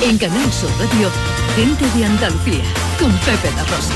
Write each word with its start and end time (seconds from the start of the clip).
En 0.00 0.16
Canal 0.16 0.52
Sur 0.52 0.70
Radio, 0.78 1.10
Gente 1.56 1.84
de 1.98 2.04
Andalucía, 2.04 2.62
con 3.00 3.10
Pepe 3.18 3.50
La 3.56 3.64
Rosa. 3.64 3.94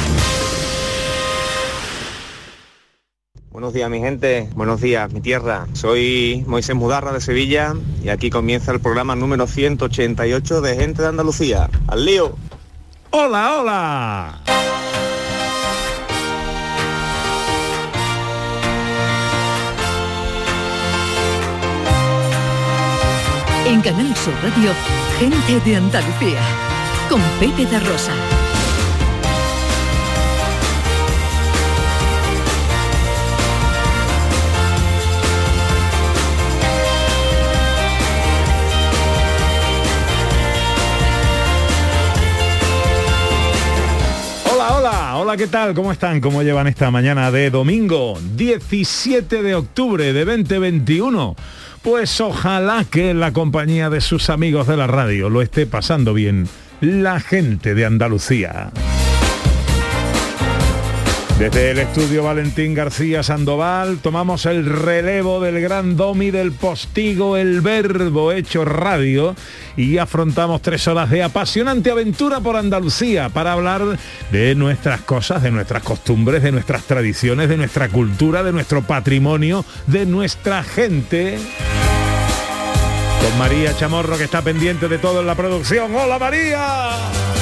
Buenos 3.51 3.73
días 3.73 3.89
mi 3.89 4.01
gente, 4.01 4.49
buenos 4.55 4.81
días 4.81 5.13
mi 5.13 5.21
tierra. 5.21 5.69
Soy 5.75 6.45
Moisés 6.49 6.75
Mudarra 6.75 7.13
de 7.13 7.21
Sevilla 7.21 7.75
y 8.03 8.09
aquí 8.09 8.31
comienza 8.31 8.73
el 8.73 8.81
programa 8.81 9.15
número 9.15 9.47
188 9.47 10.61
de 10.61 10.77
Gente 10.77 11.03
de 11.03 11.09
Andalucía. 11.09 11.71
¡Al 11.87 12.05
lío! 12.05 12.37
¡Hola, 13.11 13.61
hola! 13.61 14.43
En 23.67 23.81
Canal 23.81 24.17
Sur 24.17 24.35
Radio, 24.43 24.73
Gente 25.23 25.61
de 25.61 25.77
Andalucía, 25.77 26.41
con 27.09 27.21
Pepe 27.39 27.65
de 27.65 27.79
Rosa. 27.79 28.13
Hola, 44.53 44.77
hola, 44.77 45.17
hola, 45.19 45.37
¿qué 45.37 45.47
tal? 45.47 45.73
¿Cómo 45.75 45.93
están? 45.93 46.21
¿Cómo 46.21 46.43
llevan 46.43 46.67
esta 46.67 46.91
mañana 46.91 47.31
de 47.31 47.51
domingo 47.51 48.19
17 48.35 49.41
de 49.41 49.55
octubre 49.55 50.13
de 50.13 50.25
2021? 50.25 51.37
Pues 51.83 52.21
ojalá 52.21 52.85
que 52.89 53.11
en 53.11 53.19
la 53.19 53.33
compañía 53.33 53.91
de 53.91 54.01
sus 54.01 54.31
amigos 54.31 54.69
de 54.69 54.77
la 54.77 54.87
radio 54.87 55.29
lo 55.29 55.43
esté 55.43 55.67
pasando 55.67 56.15
bien 56.15 56.49
la 56.81 57.19
gente 57.19 57.75
de 57.75 57.85
Andalucía. 57.85 58.71
Desde 61.43 61.73
el 61.73 61.79
estudio 61.81 62.23
Valentín 62.23 62.73
García 62.73 63.25
Sandoval 63.25 63.99
tomamos 63.99 64.47
el 64.47 64.65
relevo 64.65 65.41
del 65.41 65.61
gran 65.61 65.97
domi 65.97 66.31
del 66.31 66.53
postigo, 66.53 67.37
el 67.37 67.61
verbo 67.61 68.31
hecho 68.31 68.65
radio 68.65 69.35
y 69.77 69.99
afrontamos 69.99 70.63
tres 70.63 70.87
horas 70.87 71.11
de 71.11 71.25
apasionante 71.25 71.91
aventura 71.91 72.39
por 72.39 72.55
Andalucía 72.55 73.29
para 73.29 73.55
hablar 73.55 73.99
de 74.31 74.55
nuestras 74.55 75.01
cosas, 75.01 75.43
de 75.43 75.51
nuestras 75.51 75.83
costumbres, 75.83 76.45
de 76.45 76.53
nuestras 76.53 76.85
tradiciones, 76.85 77.49
de 77.49 77.57
nuestra 77.57 77.89
cultura, 77.89 78.45
de 78.45 78.53
nuestro 78.53 78.83
patrimonio, 78.83 79.65
de 79.89 80.07
nuestra 80.07 80.63
gente. 80.63 81.41
Con 83.21 83.37
María 83.37 83.77
Chamorro 83.77 84.17
que 84.17 84.25
está 84.25 84.43
pendiente 84.43 84.87
de 84.87 84.99
todo 84.99 85.23
en 85.23 85.27
la 85.27 85.35
producción. 85.35 85.93
¡Hola 85.93 86.21
María! 86.21 87.42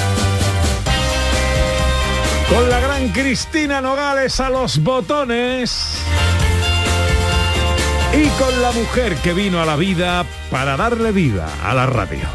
Con 2.50 2.68
la 2.68 2.80
gran 2.80 3.08
Cristina 3.10 3.80
Nogales 3.80 4.40
a 4.40 4.50
los 4.50 4.82
botones. 4.82 6.02
Y 8.12 8.26
con 8.40 8.60
la 8.60 8.72
mujer 8.72 9.14
que 9.16 9.32
vino 9.32 9.62
a 9.62 9.66
la 9.66 9.76
vida 9.76 10.26
para 10.50 10.76
darle 10.76 11.12
vida 11.12 11.48
a 11.62 11.74
la 11.74 11.86
radio. 11.86 12.28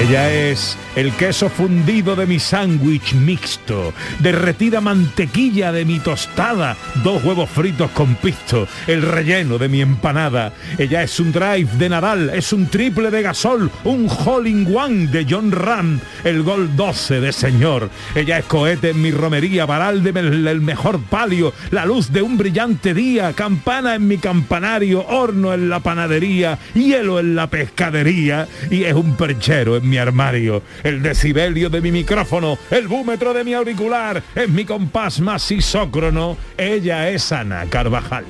Ella 0.00 0.30
es 0.30 0.78
el 0.96 1.12
queso 1.12 1.48
fundido 1.48 2.16
de 2.16 2.26
mi 2.26 2.38
sándwich 2.38 3.14
mixto, 3.14 3.92
derretida 4.18 4.80
mantequilla 4.80 5.72
de 5.72 5.84
mi 5.84 5.98
tostada, 5.98 6.76
dos 7.02 7.24
huevos 7.24 7.48
fritos 7.50 7.90
con 7.92 8.14
pisto, 8.16 8.66
el 8.86 9.02
relleno 9.02 9.58
de 9.58 9.68
mi 9.68 9.80
empanada. 9.80 10.52
Ella 10.78 11.02
es 11.02 11.18
un 11.20 11.32
drive 11.32 11.70
de 11.78 11.88
Nadal, 11.88 12.30
es 12.30 12.52
un 12.52 12.66
triple 12.66 13.10
de 13.10 13.22
gasol, 13.22 13.70
un 13.84 14.08
hole 14.08 14.66
one 14.74 15.06
de 15.06 15.26
John 15.28 15.52
Ram, 15.52 16.00
el 16.24 16.42
gol 16.42 16.76
12 16.76 17.20
de 17.20 17.32
señor. 17.32 17.90
Ella 18.14 18.38
es 18.38 18.44
cohete 18.44 18.90
en 18.90 19.02
mi 19.02 19.10
romería, 19.10 19.66
varal 19.66 20.02
de 20.02 20.10
el 20.10 20.60
mejor 20.60 21.00
palio, 21.00 21.52
la 21.70 21.86
luz 21.86 22.12
de 22.12 22.22
un 22.22 22.36
brillante 22.36 22.94
día, 22.94 23.32
campana 23.32 23.94
en 23.94 24.06
mi 24.06 24.18
campanario, 24.18 25.06
horno 25.06 25.54
en 25.54 25.68
la 25.68 25.80
panadería, 25.80 26.58
hielo 26.74 27.20
en 27.20 27.34
la 27.34 27.48
pescadería 27.48 28.48
y 28.70 28.84
es 28.84 28.94
un 28.94 29.16
perchero 29.16 29.76
en 29.76 29.88
mi 29.88 29.96
armario, 29.96 30.62
el 30.82 31.02
decibelio 31.02 31.70
de 31.70 31.80
mi 31.80 31.92
micrófono, 31.92 32.58
el 32.70 32.88
búmetro 32.88 33.32
de 33.34 33.44
mi 33.44 33.54
auricular, 33.54 34.22
es 34.34 34.48
mi 34.48 34.64
compás 34.64 35.20
más 35.20 35.50
isócrono, 35.50 36.36
ella 36.56 37.08
es 37.10 37.32
Ana 37.32 37.66
Carvajal. 37.66 38.24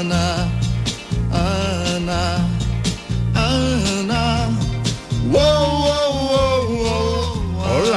Ana, 0.00 0.48
Ana, 1.32 2.36
Ana. 3.34 3.78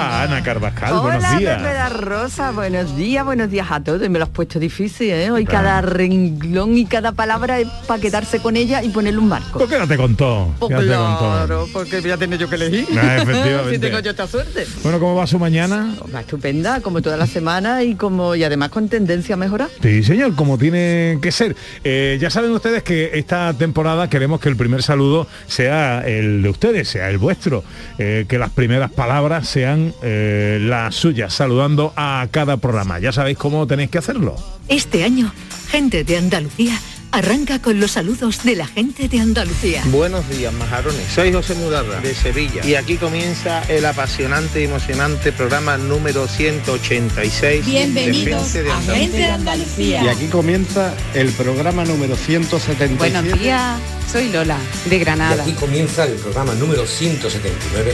Hola 0.02 0.24
Ana 0.24 0.42
Carvajal, 0.42 0.94
Hola, 0.94 1.02
buenos 1.02 1.38
días. 1.38 1.58
Pepe 1.62 1.74
da 1.76 1.90
Rosa, 1.90 2.52
buenos 2.52 2.96
días, 2.96 3.24
buenos 3.24 3.52
días 3.52 3.68
a 3.70 3.84
todos. 3.84 4.10
Me 4.10 4.18
lo 4.18 4.24
has 4.26 4.32
puesto 4.32 4.58
difícil, 4.58 5.12
¿eh? 5.12 5.30
Hoy 5.30 5.46
cada 5.46 5.80
renglón 5.82 6.76
y 6.76 6.86
cada 6.86 7.12
palabra 7.12 7.60
es 7.60 7.68
para 7.86 8.02
quedarse 8.02 8.40
con 8.40 8.58
ella 8.58 8.82
y 8.82 8.90
ponerle 8.90 9.20
un 9.20 9.28
marco. 9.28 9.60
¿Por 9.60 9.70
qué 9.70 9.78
no 9.78 9.88
te 9.88 9.98
contó? 9.98 10.56
Pues 10.58 10.72
Ya 10.72 10.80
te 10.80 10.88
contó. 10.88 11.20
claro, 11.20 11.68
porque 11.72 12.02
ya 12.02 12.18
tengo 12.18 12.36
yo 12.36 12.50
que 12.50 12.56
elegir. 12.56 12.88
Ah, 12.98 13.24
si 13.70 13.78
tengo 13.78 14.00
yo 14.00 14.10
esta 14.10 14.26
suerte. 14.26 14.66
Bueno, 14.82 15.00
¿cómo 15.00 15.14
va 15.16 15.28
su 15.28 15.38
mañana? 15.38 15.94
Va 16.14 16.22
estupenda, 16.22 16.82
como 16.82 17.04
toda 17.04 17.16
la 17.16 17.28
semana 17.28 17.84
y 17.84 17.94
como 17.94 18.34
y 18.34 18.44
además 18.44 18.70
con 18.70 18.90
tendencia 18.90 19.36
a 19.36 19.38
mejorar. 19.38 19.70
Sí, 19.84 20.02
señor, 20.02 20.34
como 20.36 20.58
tiene 20.58 21.20
que 21.22 21.32
ser. 21.32 21.56
Eh, 21.84 22.18
ya 22.20 22.32
saben 22.32 22.50
ustedes 22.52 22.82
que 22.82 23.12
esta 23.20 23.54
temporada 23.54 24.10
queremos 24.10 24.40
que 24.40 24.50
el 24.50 24.56
primer 24.56 24.82
saludo 24.82 25.28
sea 25.46 26.02
el 26.08 26.42
de 26.42 26.50
ustedes, 26.50 26.90
sea 26.90 27.08
el 27.12 27.20
vuestro, 27.20 27.64
eh, 28.00 28.26
que 28.28 28.40
las 28.40 28.50
primeras 28.50 28.90
palabras 28.92 29.48
sean 29.48 29.91
eh, 30.02 30.60
las 30.62 30.96
suyas, 30.96 31.34
saludando 31.34 31.94
a 31.96 32.28
cada 32.32 32.58
programa. 32.58 33.00
Ya 33.00 33.12
sabéis 33.12 33.38
cómo 33.38 33.68
tenéis 33.68 33.90
que 33.90 33.98
hacerlo. 33.98 34.36
Este 34.68 35.04
año, 35.04 35.32
Gente 35.72 36.04
de 36.04 36.18
Andalucía 36.18 36.78
arranca 37.12 37.62
con 37.62 37.80
los 37.80 37.92
saludos 37.92 38.44
de 38.44 38.56
la 38.56 38.68
gente 38.68 39.08
de 39.08 39.20
Andalucía. 39.20 39.84
Buenos 39.86 40.28
días, 40.30 40.54
majarones. 40.54 41.08
Soy 41.14 41.32
José 41.32 41.56
Mudarra, 41.56 42.00
de 42.00 42.14
Sevilla. 42.16 42.66
Y 42.66 42.76
aquí 42.76 42.98
comienza 42.98 43.64
el 43.70 43.86
apasionante 43.86 44.62
y 44.62 44.66
emocionante 44.66 45.32
programa 45.32 45.78
número 45.78 46.28
186 46.28 47.66
Bienvenidos 47.66 48.54
de 48.54 48.64
Gente 48.64 48.64
de 48.64 48.72
a 48.72 48.76
Andalucía. 48.76 48.96
Gente 49.02 49.18
de 49.18 49.26
Andalucía. 49.26 50.04
Y 50.04 50.08
aquí 50.08 50.28
comienza 50.28 50.94
el 51.14 51.30
programa 51.32 51.86
número 51.86 52.16
177. 52.16 52.96
Buenos 52.98 53.40
días, 53.40 53.80
soy 54.12 54.30
Lola, 54.30 54.58
de 54.90 54.96
Y 54.96 55.00
Granada. 55.00 55.44
aquí 55.44 55.54
comienza 55.54 56.06
el 56.06 56.14
programa 56.14 56.54
número 56.56 56.86
179 56.86 57.94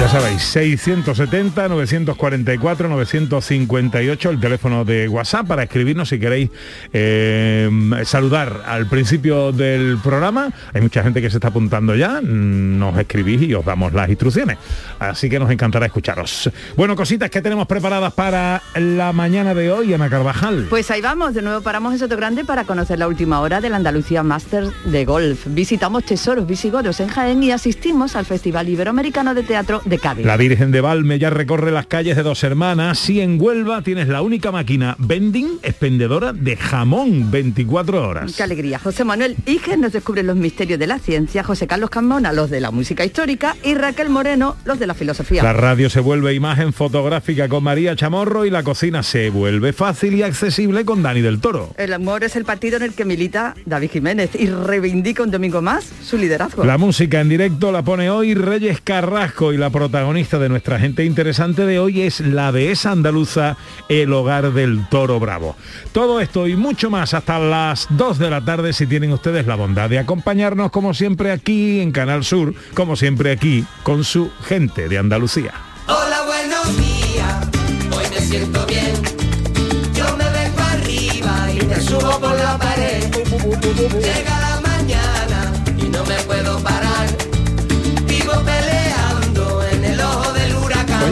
Ya 0.00 0.08
sabéis, 0.08 0.42
670 0.44 1.68
944 1.68 2.88
958 2.88 4.30
el 4.30 4.40
teléfono 4.40 4.86
de 4.86 5.06
WhatsApp 5.06 5.46
para 5.46 5.64
escribirnos 5.64 6.08
si 6.08 6.18
queréis 6.18 6.48
eh, 6.94 7.68
saludar 8.04 8.62
al 8.66 8.86
principio 8.86 9.52
del 9.52 9.98
programa. 10.02 10.50
Hay 10.72 10.80
mucha 10.80 11.02
gente 11.02 11.20
que 11.20 11.28
se 11.28 11.36
está 11.36 11.48
apuntando 11.48 11.94
ya, 11.94 12.22
nos 12.22 12.98
escribís 12.98 13.42
y 13.42 13.52
os 13.52 13.62
damos 13.62 13.92
las 13.92 14.08
instrucciones. 14.08 14.56
Así 14.98 15.28
que 15.28 15.38
nos 15.38 15.50
encantará 15.50 15.84
escucharos. 15.84 16.50
Bueno, 16.78 16.96
cositas 16.96 17.28
que 17.28 17.42
tenemos 17.42 17.66
preparadas 17.66 18.14
para 18.14 18.62
la 18.76 19.12
mañana 19.12 19.52
de 19.52 19.70
hoy, 19.70 19.92
Ana 19.92 20.08
Carvajal. 20.08 20.68
Pues 20.70 20.90
ahí 20.90 21.02
vamos, 21.02 21.34
de 21.34 21.42
nuevo 21.42 21.60
paramos 21.60 21.92
en 21.92 21.98
Soto 21.98 22.16
Grande 22.16 22.46
para 22.46 22.64
conocer 22.64 22.98
la 22.98 23.06
última 23.06 23.40
hora 23.40 23.60
del 23.60 23.74
Andalucía 23.74 24.22
Masters 24.22 24.72
de 24.86 25.04
Golf. 25.04 25.42
Visitamos 25.48 26.04
tesoros 26.04 26.46
visigodos 26.46 27.00
en 27.00 27.08
Jaén 27.08 27.42
y 27.42 27.52
asistimos 27.52 28.16
al 28.16 28.24
Festival 28.24 28.66
Iberoamericano 28.66 29.34
de 29.34 29.42
Teatro 29.42 29.82
de 29.90 29.98
Cádiz. 29.98 30.24
La 30.24 30.36
Virgen 30.36 30.70
de 30.70 30.80
Valme 30.80 31.18
ya 31.18 31.28
recorre 31.28 31.70
las 31.70 31.86
calles 31.86 32.16
de 32.16 32.22
dos 32.22 32.42
hermanas 32.44 33.10
y 33.10 33.20
en 33.20 33.40
Huelva 33.40 33.82
tienes 33.82 34.08
la 34.08 34.22
única 34.22 34.50
máquina 34.50 34.96
vending 34.98 35.58
expendedora 35.62 36.32
de 36.32 36.56
jamón 36.56 37.30
24 37.30 38.08
horas. 38.08 38.34
Qué 38.34 38.42
alegría. 38.42 38.78
José 38.78 39.04
Manuel 39.04 39.36
Iges 39.46 39.78
nos 39.78 39.92
descubre 39.92 40.22
los 40.22 40.36
misterios 40.36 40.78
de 40.78 40.86
la 40.86 40.98
ciencia, 40.98 41.42
José 41.42 41.66
Carlos 41.66 41.90
Carmona 41.90 42.32
los 42.32 42.50
de 42.50 42.60
la 42.60 42.70
música 42.70 43.04
histórica 43.04 43.56
y 43.62 43.74
Raquel 43.74 44.08
Moreno 44.08 44.56
los 44.64 44.78
de 44.78 44.86
la 44.86 44.94
filosofía. 44.94 45.42
La 45.42 45.52
radio 45.52 45.90
se 45.90 46.00
vuelve 46.00 46.32
imagen 46.32 46.72
fotográfica 46.72 47.48
con 47.48 47.64
María 47.64 47.96
Chamorro 47.96 48.46
y 48.46 48.50
la 48.50 48.62
cocina 48.62 49.02
se 49.02 49.30
vuelve 49.30 49.72
fácil 49.72 50.14
y 50.14 50.22
accesible 50.22 50.84
con 50.84 51.02
Dani 51.02 51.20
del 51.20 51.40
Toro. 51.40 51.74
El 51.76 51.92
amor 51.92 52.24
es 52.24 52.36
el 52.36 52.44
partido 52.44 52.76
en 52.76 52.84
el 52.84 52.94
que 52.94 53.04
milita 53.04 53.54
David 53.66 53.90
Jiménez 53.90 54.30
y 54.38 54.46
reivindica 54.46 55.22
un 55.22 55.30
domingo 55.30 55.60
más 55.60 55.84
su 56.04 56.16
liderazgo. 56.16 56.64
La 56.64 56.78
música 56.78 57.20
en 57.20 57.28
directo 57.28 57.72
la 57.72 57.82
pone 57.82 58.08
hoy 58.10 58.34
Reyes 58.34 58.80
Carrasco 58.80 59.52
y 59.52 59.56
la 59.56 59.70
protagonista 59.80 60.38
de 60.38 60.50
nuestra 60.50 60.78
gente 60.78 61.06
interesante 61.06 61.64
de 61.64 61.78
hoy 61.78 62.02
es 62.02 62.20
la 62.20 62.52
dehesa 62.52 62.90
andaluza 62.90 63.56
El 63.88 64.12
Hogar 64.12 64.52
del 64.52 64.86
Toro 64.90 65.18
Bravo. 65.18 65.56
Todo 65.92 66.20
esto 66.20 66.46
y 66.46 66.54
mucho 66.54 66.90
más 66.90 67.14
hasta 67.14 67.38
las 67.38 67.86
2 67.88 68.18
de 68.18 68.28
la 68.28 68.44
tarde 68.44 68.74
si 68.74 68.86
tienen 68.86 69.10
ustedes 69.10 69.46
la 69.46 69.54
bondad 69.54 69.88
de 69.88 69.98
acompañarnos 69.98 70.70
como 70.70 70.92
siempre 70.92 71.32
aquí 71.32 71.80
en 71.80 71.92
Canal 71.92 72.24
Sur, 72.24 72.52
como 72.74 72.94
siempre 72.94 73.32
aquí 73.32 73.64
con 73.82 74.04
su 74.04 74.30
gente 74.44 74.86
de 74.86 74.98
Andalucía. 74.98 75.54
Hola, 75.86 76.24
buenos 76.26 76.76
días, 76.76 77.48
hoy 77.90 78.04
me 78.10 78.20
siento 78.20 78.66
bien. 78.66 78.92
Yo 79.94 80.14
me 80.18 80.28
vengo 80.28 80.60
arriba 80.60 81.48
y 81.54 81.64
me 81.64 81.80
subo 81.80 82.20
por 82.20 82.36
la 82.36 82.58
pared. 82.58 83.10
Llega 83.94 84.49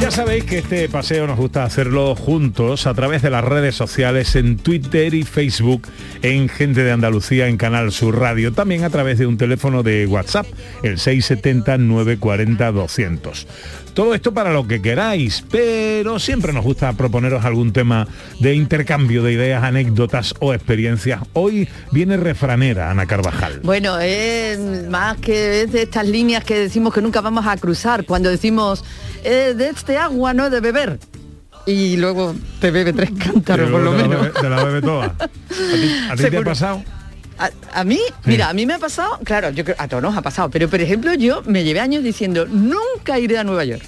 ya 0.08 0.12
sabéis 0.12 0.44
que 0.44 0.60
este 0.60 0.88
paseo 0.88 1.26
nos 1.26 1.36
gusta 1.36 1.64
hacerlo 1.64 2.14
juntos 2.14 2.86
a 2.86 2.94
través 2.94 3.20
de 3.20 3.28
las 3.28 3.44
redes 3.44 3.74
sociales, 3.74 4.36
en 4.36 4.56
Twitter 4.56 5.12
y 5.12 5.22
Facebook, 5.22 5.86
en 6.22 6.48
Gente 6.48 6.82
de 6.82 6.92
Andalucía, 6.92 7.46
en 7.46 7.58
Canal 7.58 7.92
Sur 7.92 8.18
Radio, 8.18 8.54
también 8.54 8.84
a 8.84 8.90
través 8.90 9.18
de 9.18 9.26
un 9.26 9.36
teléfono 9.36 9.82
de 9.82 10.06
WhatsApp, 10.06 10.46
el 10.82 10.96
670-940-200. 10.96 13.44
Todo 13.94 14.14
esto 14.14 14.32
para 14.32 14.52
lo 14.52 14.66
que 14.66 14.80
queráis, 14.80 15.44
pero 15.50 16.18
siempre 16.20 16.52
nos 16.52 16.64
gusta 16.64 16.92
proponeros 16.92 17.44
algún 17.44 17.72
tema 17.72 18.06
de 18.38 18.54
intercambio 18.54 19.22
de 19.24 19.32
ideas, 19.32 19.64
anécdotas 19.64 20.34
o 20.38 20.54
experiencias. 20.54 21.20
Hoy 21.32 21.68
viene 21.90 22.16
refranera 22.16 22.90
Ana 22.90 23.06
Carvajal. 23.06 23.60
Bueno, 23.64 23.98
es 23.98 24.88
más 24.88 25.16
que 25.16 25.62
es 25.62 25.72
de 25.72 25.82
estas 25.82 26.06
líneas 26.06 26.44
que 26.44 26.56
decimos 26.58 26.94
que 26.94 27.02
nunca 27.02 27.20
vamos 27.20 27.44
a 27.46 27.56
cruzar, 27.56 28.04
cuando 28.04 28.30
decimos 28.30 28.84
eh, 29.24 29.54
de 29.56 29.68
este 29.70 29.96
agua 29.96 30.32
no 30.32 30.46
he 30.46 30.50
de 30.50 30.60
beber. 30.60 30.98
Y 31.66 31.96
luego 31.96 32.34
te 32.60 32.70
bebe 32.70 32.92
tres 32.92 33.10
cántaros 33.18 33.70
por 33.70 33.80
lo 33.82 33.92
menos. 33.92 34.22
bebe- 34.22 34.40
te 34.40 34.48
la 34.48 34.64
bebe 34.64 34.80
toda. 34.80 35.06
¿A 35.06 35.26
ti, 35.28 35.92
a 36.10 36.16
ti 36.16 36.30
te 36.30 36.36
ha 36.38 36.42
pasado? 36.44 36.82
A, 37.38 37.50
a 37.72 37.84
mí, 37.84 37.98
mira, 38.24 38.48
a 38.48 38.52
mí 38.52 38.66
me 38.66 38.74
ha 38.74 38.78
pasado, 38.78 39.18
claro, 39.24 39.50
yo 39.50 39.64
creo, 39.64 39.76
a 39.78 39.86
todos 39.88 40.02
nos 40.02 40.16
ha 40.16 40.22
pasado, 40.22 40.50
pero 40.50 40.68
por 40.68 40.80
ejemplo 40.80 41.14
yo 41.14 41.42
me 41.46 41.62
llevé 41.64 41.80
años 41.80 42.02
diciendo, 42.02 42.46
nunca 42.46 43.18
iré 43.18 43.38
a 43.38 43.44
Nueva 43.44 43.64
York. 43.64 43.82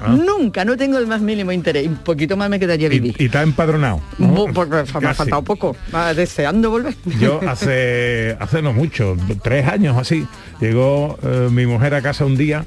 Ah. 0.00 0.10
Nunca, 0.16 0.64
no 0.64 0.76
tengo 0.76 0.98
el 0.98 1.08
más 1.08 1.20
mínimo 1.20 1.50
interés. 1.50 1.84
Un 1.86 1.96
poquito 1.96 2.36
más 2.36 2.48
me 2.48 2.60
quedaría 2.60 2.88
vivir. 2.88 3.16
Y 3.18 3.24
está 3.24 3.42
empadronado. 3.42 4.00
¿no? 4.18 4.44
Por- 4.46 4.68
me 4.68 5.08
ha 5.08 5.14
faltado 5.14 5.42
poco, 5.42 5.76
deseando 6.14 6.70
volver. 6.70 6.94
Yo 7.20 7.40
hace 7.48 8.36
hace 8.38 8.62
no 8.62 8.72
mucho, 8.72 9.16
tres 9.42 9.66
años 9.66 9.96
así, 9.96 10.24
llegó 10.60 11.18
eh, 11.22 11.48
mi 11.50 11.66
mujer 11.66 11.94
a 11.94 12.02
casa 12.02 12.24
un 12.24 12.36
día 12.36 12.64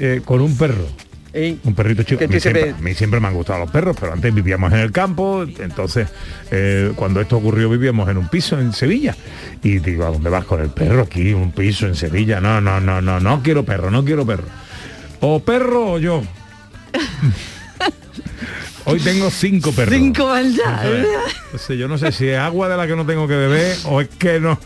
eh, 0.00 0.20
con 0.24 0.40
un 0.40 0.56
perro. 0.56 0.86
Un 1.64 1.74
perrito 1.74 2.02
chico. 2.02 2.24
A 2.24 2.26
mí, 2.26 2.40
siempre, 2.40 2.62
siempre- 2.62 2.78
a 2.78 2.82
mí 2.82 2.94
siempre 2.94 3.20
me 3.20 3.28
han 3.28 3.34
gustado 3.34 3.58
los 3.60 3.70
perros, 3.70 3.96
pero 3.98 4.12
antes 4.12 4.34
vivíamos 4.34 4.72
en 4.72 4.78
el 4.80 4.92
campo, 4.92 5.44
entonces 5.58 6.08
eh, 6.50 6.92
cuando 6.96 7.20
esto 7.20 7.36
ocurrió 7.36 7.68
vivíamos 7.70 8.08
en 8.08 8.18
un 8.18 8.28
piso 8.28 8.58
en 8.58 8.72
Sevilla. 8.72 9.14
Y 9.62 9.78
digo, 9.78 10.04
¿a 10.06 10.10
dónde 10.10 10.30
vas 10.30 10.44
con 10.44 10.60
el 10.60 10.70
perro 10.70 11.02
aquí? 11.02 11.32
Un 11.32 11.52
piso 11.52 11.86
en 11.86 11.94
Sevilla. 11.94 12.40
No, 12.40 12.60
no, 12.60 12.80
no, 12.80 13.00
no, 13.00 13.20
no 13.20 13.42
quiero 13.42 13.64
perro, 13.64 13.90
no 13.90 14.04
quiero 14.04 14.24
perro. 14.26 14.44
O 15.20 15.40
perro 15.40 15.92
o 15.92 15.98
yo. 15.98 16.22
Hoy 18.84 19.00
tengo 19.00 19.30
cinco 19.30 19.72
perros. 19.72 19.94
Cinco 19.94 20.28
maldad. 20.28 20.86
Entonces, 21.46 21.78
yo 21.78 21.88
no 21.88 21.98
sé 21.98 22.10
si 22.12 22.28
es 22.28 22.38
agua 22.38 22.68
de 22.68 22.76
la 22.76 22.86
que 22.86 22.96
no 22.96 23.04
tengo 23.04 23.28
que 23.28 23.36
beber 23.36 23.76
o 23.84 24.00
es 24.00 24.08
que 24.08 24.40
no. 24.40 24.58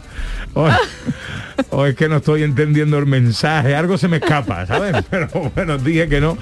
O, 0.55 0.69
o 1.71 1.87
es 1.87 1.95
que 1.95 2.09
no 2.09 2.17
estoy 2.17 2.43
entendiendo 2.43 2.99
el 2.99 3.07
mensaje, 3.07 3.75
algo 3.75 3.99
se 3.99 4.09
me 4.09 4.19
escapa, 4.19 4.67
¿sabes? 4.67 4.97
Pero 5.11 5.29
bueno, 5.55 5.79
dije 5.79 6.09
que 6.09 6.21
no 6.21 6.37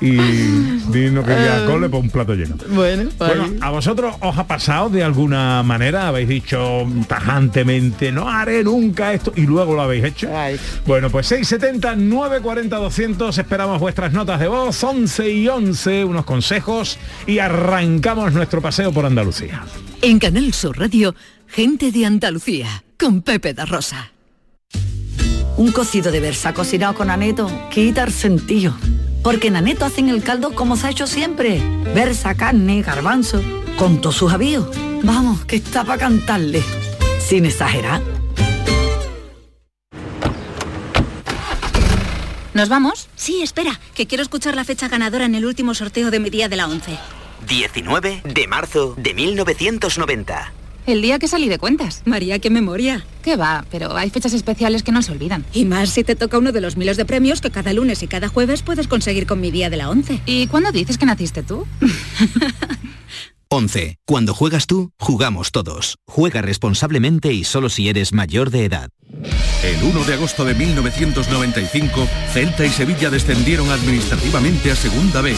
y 0.00 0.16
di 0.16 1.10
no 1.10 1.22
quería 1.22 1.64
cole 1.64 1.88
por 1.88 2.00
un 2.00 2.10
plato 2.10 2.34
lleno. 2.34 2.56
Bueno, 2.70 3.08
Bueno. 3.18 3.46
¿a 3.60 3.70
vosotros 3.70 4.16
os 4.20 4.36
ha 4.36 4.48
pasado 4.48 4.88
de 4.88 5.04
alguna 5.04 5.62
manera? 5.62 6.08
¿Habéis 6.08 6.28
dicho 6.28 6.84
tajantemente, 7.06 8.10
no 8.10 8.28
haré 8.28 8.64
nunca 8.64 9.12
esto 9.12 9.32
y 9.36 9.42
luego 9.42 9.74
lo 9.74 9.82
habéis 9.82 10.04
hecho? 10.04 10.28
Ay. 10.36 10.58
Bueno, 10.86 11.08
pues 11.08 11.28
670 11.28 11.94
940 11.94 12.76
200 12.76 13.38
esperamos 13.38 13.78
vuestras 13.78 14.12
notas 14.12 14.40
de 14.40 14.48
voz, 14.48 14.82
11 14.82 15.30
y 15.30 15.46
11, 15.46 16.04
unos 16.04 16.24
consejos 16.24 16.98
y 17.28 17.38
arrancamos 17.38 18.32
nuestro 18.32 18.60
paseo 18.60 18.92
por 18.92 19.06
Andalucía. 19.06 19.62
En 20.00 20.18
Canal 20.18 20.52
Sur 20.52 20.80
Radio, 20.80 21.14
gente 21.46 21.92
de 21.92 22.06
Andalucía, 22.06 22.82
con 22.98 23.22
Pepe 23.22 23.54
da 23.54 23.66
Rosa. 23.66 24.10
Un 25.62 25.70
cocido 25.70 26.10
de 26.10 26.18
versa 26.18 26.52
cocinado 26.52 26.92
con 26.96 27.08
aneto 27.08 27.48
quita 27.70 28.02
el 28.02 28.12
sentido. 28.12 28.74
Porque 29.22 29.46
en 29.46 29.54
aneto 29.54 29.84
hacen 29.84 30.08
el 30.08 30.24
caldo 30.24 30.56
como 30.56 30.76
se 30.76 30.88
ha 30.88 30.90
hecho 30.90 31.06
siempre. 31.06 31.62
Versa, 31.94 32.34
carne, 32.34 32.82
garbanzo, 32.82 33.40
con 33.78 34.00
todos 34.00 34.16
sus 34.16 34.32
avíos. 34.32 34.66
Vamos, 35.04 35.44
que 35.44 35.54
está 35.54 35.84
para 35.84 36.00
cantarle. 36.00 36.64
Sin 37.20 37.46
exagerar. 37.46 38.02
¿Nos 42.54 42.68
vamos? 42.68 43.08
Sí, 43.14 43.40
espera, 43.40 43.78
que 43.94 44.08
quiero 44.08 44.24
escuchar 44.24 44.56
la 44.56 44.64
fecha 44.64 44.88
ganadora 44.88 45.26
en 45.26 45.36
el 45.36 45.46
último 45.46 45.74
sorteo 45.74 46.10
de 46.10 46.18
mi 46.18 46.30
día 46.30 46.48
de 46.48 46.56
la 46.56 46.66
11. 46.66 46.98
19 47.46 48.22
de 48.24 48.46
marzo 48.48 48.94
de 48.96 49.14
1990. 49.14 50.61
El 50.84 51.00
día 51.00 51.18
que 51.18 51.28
salí 51.28 51.48
de 51.48 51.58
cuentas. 51.58 52.02
María, 52.06 52.40
qué 52.40 52.50
memoria. 52.50 53.06
¿Qué 53.22 53.36
va? 53.36 53.64
Pero 53.70 53.96
hay 53.96 54.10
fechas 54.10 54.32
especiales 54.32 54.82
que 54.82 54.90
no 54.90 55.00
se 55.02 55.12
olvidan. 55.12 55.44
Y 55.52 55.64
más 55.64 55.90
si 55.90 56.02
te 56.02 56.16
toca 56.16 56.38
uno 56.38 56.50
de 56.50 56.60
los 56.60 56.76
miles 56.76 56.96
de 56.96 57.04
premios 57.04 57.40
que 57.40 57.50
cada 57.50 57.72
lunes 57.72 58.02
y 58.02 58.08
cada 58.08 58.28
jueves 58.28 58.62
puedes 58.62 58.88
conseguir 58.88 59.26
con 59.26 59.40
mi 59.40 59.52
día 59.52 59.70
de 59.70 59.76
la 59.76 59.88
11. 59.88 60.22
¿Y 60.26 60.48
cuándo 60.48 60.72
dices 60.72 60.98
que 60.98 61.06
naciste 61.06 61.44
tú? 61.44 61.66
11. 63.48 63.98
Cuando 64.06 64.34
juegas 64.34 64.66
tú, 64.66 64.92
jugamos 64.98 65.52
todos. 65.52 65.98
Juega 66.06 66.42
responsablemente 66.42 67.32
y 67.32 67.44
solo 67.44 67.68
si 67.68 67.88
eres 67.88 68.12
mayor 68.12 68.50
de 68.50 68.64
edad. 68.64 68.88
El 69.62 69.84
1 69.84 70.04
de 70.04 70.14
agosto 70.14 70.44
de 70.44 70.54
1995, 70.54 72.08
Celta 72.32 72.64
y 72.64 72.70
Sevilla 72.70 73.10
descendieron 73.10 73.70
administrativamente 73.70 74.72
a 74.72 74.74
Segunda 74.76 75.20
B. 75.20 75.34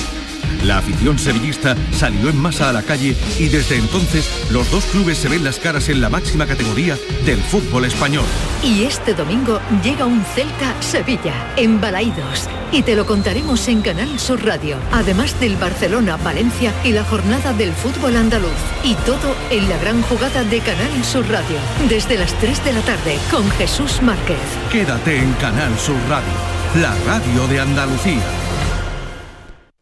La 0.64 0.79
afición 0.79 1.19
sevillista 1.19 1.76
salió 1.93 2.29
en 2.29 2.37
masa 2.37 2.70
a 2.70 2.73
la 2.73 2.82
calle 2.82 3.17
y 3.38 3.49
desde 3.49 3.76
entonces 3.76 4.29
los 4.51 4.70
dos 4.70 4.84
clubes 4.86 5.19
se 5.19 5.29
ven 5.29 5.44
las 5.44 5.58
caras 5.58 5.89
en 5.89 6.01
la 6.01 6.08
máxima 6.08 6.46
categoría 6.46 6.96
del 7.24 7.39
fútbol 7.39 7.84
español. 7.84 8.24
Y 8.63 8.84
este 8.84 9.15
domingo 9.15 9.60
llega 9.82 10.06
un 10.06 10.24
Celta 10.34 10.74
Sevilla 10.81 11.34
en 11.56 11.81
Balaídos 11.81 12.48
y 12.72 12.82
te 12.82 12.96
lo 12.96 13.06
contaremos 13.06 13.69
en 13.69 13.82
Canal 13.82 14.19
Sur 14.19 14.44
Radio, 14.44 14.77
además 14.93 15.39
del 15.41 15.56
Barcelona 15.56 16.17
Valencia 16.17 16.72
y 16.82 16.93
la 16.93 17.05
jornada 17.05 17.53
del 17.53 17.72
fútbol 17.72 18.17
andaluz 18.17 18.51
y 18.82 18.94
todo 19.06 19.34
en 19.51 19.69
la 19.69 19.79
gran 19.79 20.03
jugada 20.03 20.44
de 20.44 20.60
Canal 20.60 21.05
Sur 21.05 21.29
Radio 21.29 21.58
desde 21.89 22.19
las 22.19 22.32
3 22.41 22.65
de 22.65 22.72
la 22.72 22.81
tarde 22.81 23.19
con 23.31 23.48
Jesús 23.53 24.03
Márquez. 24.03 24.39
Quédate 24.72 25.19
en 25.19 25.32
Canal 25.34 25.79
Sur 25.79 25.96
Radio, 26.08 26.32
la 26.81 26.94
radio 27.06 27.46
de 27.48 27.60
Andalucía. 27.60 28.44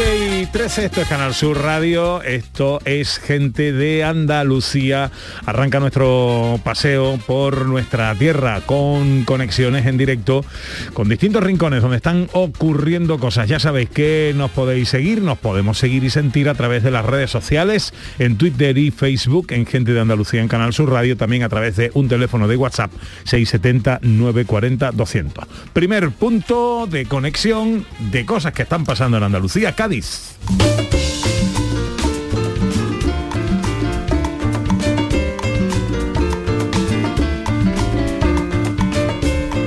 11 0.00 0.40
y 0.40 0.46
13, 0.46 0.86
esto 0.86 1.02
es 1.02 1.08
Canal 1.08 1.34
Sur 1.34 1.60
Radio, 1.60 2.22
esto 2.22 2.80
es 2.86 3.18
gente 3.18 3.72
de 3.72 4.02
Andalucía. 4.02 5.10
Arranca 5.44 5.78
nuestro 5.78 6.58
paseo 6.64 7.18
por 7.26 7.66
nuestra 7.66 8.14
tierra 8.14 8.62
con 8.64 9.24
conexiones 9.24 9.86
en 9.86 9.98
directo 9.98 10.44
con 10.94 11.08
distintos 11.08 11.42
rincones 11.42 11.82
donde 11.82 11.98
están 11.98 12.28
ocurriendo 12.32 13.18
cosas. 13.18 13.48
Ya 13.48 13.58
sabéis 13.58 13.90
que 13.90 14.32
nos 14.34 14.50
podéis 14.50 14.88
seguir, 14.88 15.20
nos 15.20 15.38
podemos 15.38 15.76
seguir 15.76 16.02
y 16.04 16.10
sentir 16.10 16.48
a 16.48 16.54
través 16.54 16.82
de 16.82 16.90
las 16.90 17.04
redes 17.04 17.30
sociales, 17.30 17.92
en 18.18 18.38
Twitter 18.38 18.78
y 18.78 18.90
Facebook, 18.90 19.48
en 19.50 19.66
Gente 19.66 19.92
de 19.92 20.00
Andalucía 20.00 20.40
en 20.40 20.48
Canal 20.48 20.72
Sur 20.72 20.90
Radio, 20.90 21.16
también 21.16 21.42
a 21.42 21.48
través 21.50 21.76
de 21.76 21.90
un 21.94 22.08
teléfono 22.08 22.48
de 22.48 22.56
WhatsApp 22.56 22.90
670 23.24 24.00
940 24.02 24.92
200. 24.92 25.44
Primer 25.74 26.10
punto 26.10 26.86
de 26.86 27.04
conexión 27.04 27.84
de 28.10 28.24
cosas 28.24 28.52
que 28.52 28.62
están 28.62 28.84
pasando 28.84 29.18
en 29.18 29.24
Andalucía, 29.24 29.74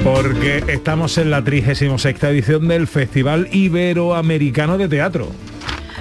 Porque 0.04 0.64
estamos 0.70 1.18
en 1.18 1.30
la 1.30 1.44
36 1.44 2.24
edición 2.24 2.70
del 2.70 2.88
Festival 2.88 3.50
Iberoamericano 3.52 4.78
de 4.78 4.88
Teatro. 4.88 5.53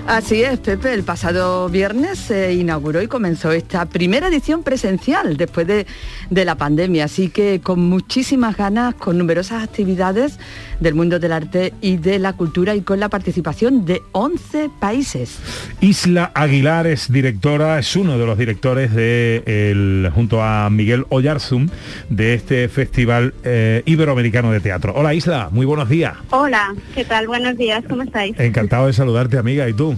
Así 0.06 0.42
es, 0.42 0.58
Pepe. 0.58 0.92
El 0.92 1.04
pasado 1.04 1.68
viernes 1.68 2.18
se 2.18 2.54
inauguró 2.54 3.00
y 3.00 3.06
comenzó 3.06 3.52
esta 3.52 3.86
primera 3.86 4.28
edición 4.28 4.64
presencial 4.64 5.36
después 5.36 5.66
de, 5.66 5.86
de, 6.28 6.44
la 6.44 6.56
pandemia. 6.56 7.04
Así 7.04 7.28
que 7.28 7.60
con 7.62 7.80
muchísimas 7.80 8.56
ganas, 8.56 8.94
con 8.96 9.16
numerosas 9.16 9.62
actividades 9.62 10.38
del 10.80 10.94
mundo 10.94 11.20
del 11.20 11.32
arte 11.32 11.72
y 11.80 11.96
de 11.96 12.18
la 12.18 12.32
cultura 12.32 12.74
y 12.74 12.82
con 12.82 12.98
la 12.98 13.08
participación 13.08 13.84
de 13.84 14.02
11 14.10 14.70
países. 14.80 15.38
Isla 15.80 16.32
Aguilar 16.34 16.88
es 16.88 17.10
directora, 17.10 17.78
es 17.78 17.94
uno 17.94 18.18
de 18.18 18.26
los 18.26 18.36
directores 18.36 18.92
de 18.92 19.42
el, 19.46 20.10
junto 20.12 20.42
a 20.42 20.68
Miguel 20.68 21.06
Oyarzum 21.10 21.68
de 22.10 22.34
este 22.34 22.68
Festival 22.68 23.34
eh, 23.44 23.82
Iberoamericano 23.86 24.50
de 24.50 24.60
Teatro. 24.60 24.92
Hola 24.96 25.14
Isla, 25.14 25.48
muy 25.52 25.64
buenos 25.64 25.88
días. 25.88 26.14
Hola, 26.30 26.74
¿qué 26.94 27.04
tal? 27.04 27.28
Buenos 27.28 27.56
días, 27.56 27.84
¿cómo 27.88 28.02
estáis? 28.02 28.38
Encantado 28.38 28.88
de 28.88 28.92
saludarte 28.92 29.38
amiga, 29.38 29.68
¿y 29.68 29.72
tú? 29.72 29.91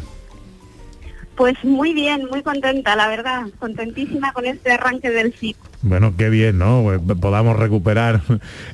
Pues 1.36 1.62
muy 1.64 1.94
bien, 1.94 2.26
muy 2.30 2.42
contenta, 2.42 2.94
la 2.94 3.08
verdad, 3.08 3.46
contentísima 3.58 4.32
con 4.32 4.46
este 4.46 4.72
arranque 4.72 5.10
del 5.10 5.32
FIP. 5.32 5.56
Bueno, 5.82 6.14
qué 6.16 6.30
bien, 6.30 6.58
¿no? 6.58 6.82
Pues 6.82 7.00
podamos 7.18 7.58
recuperar 7.58 8.22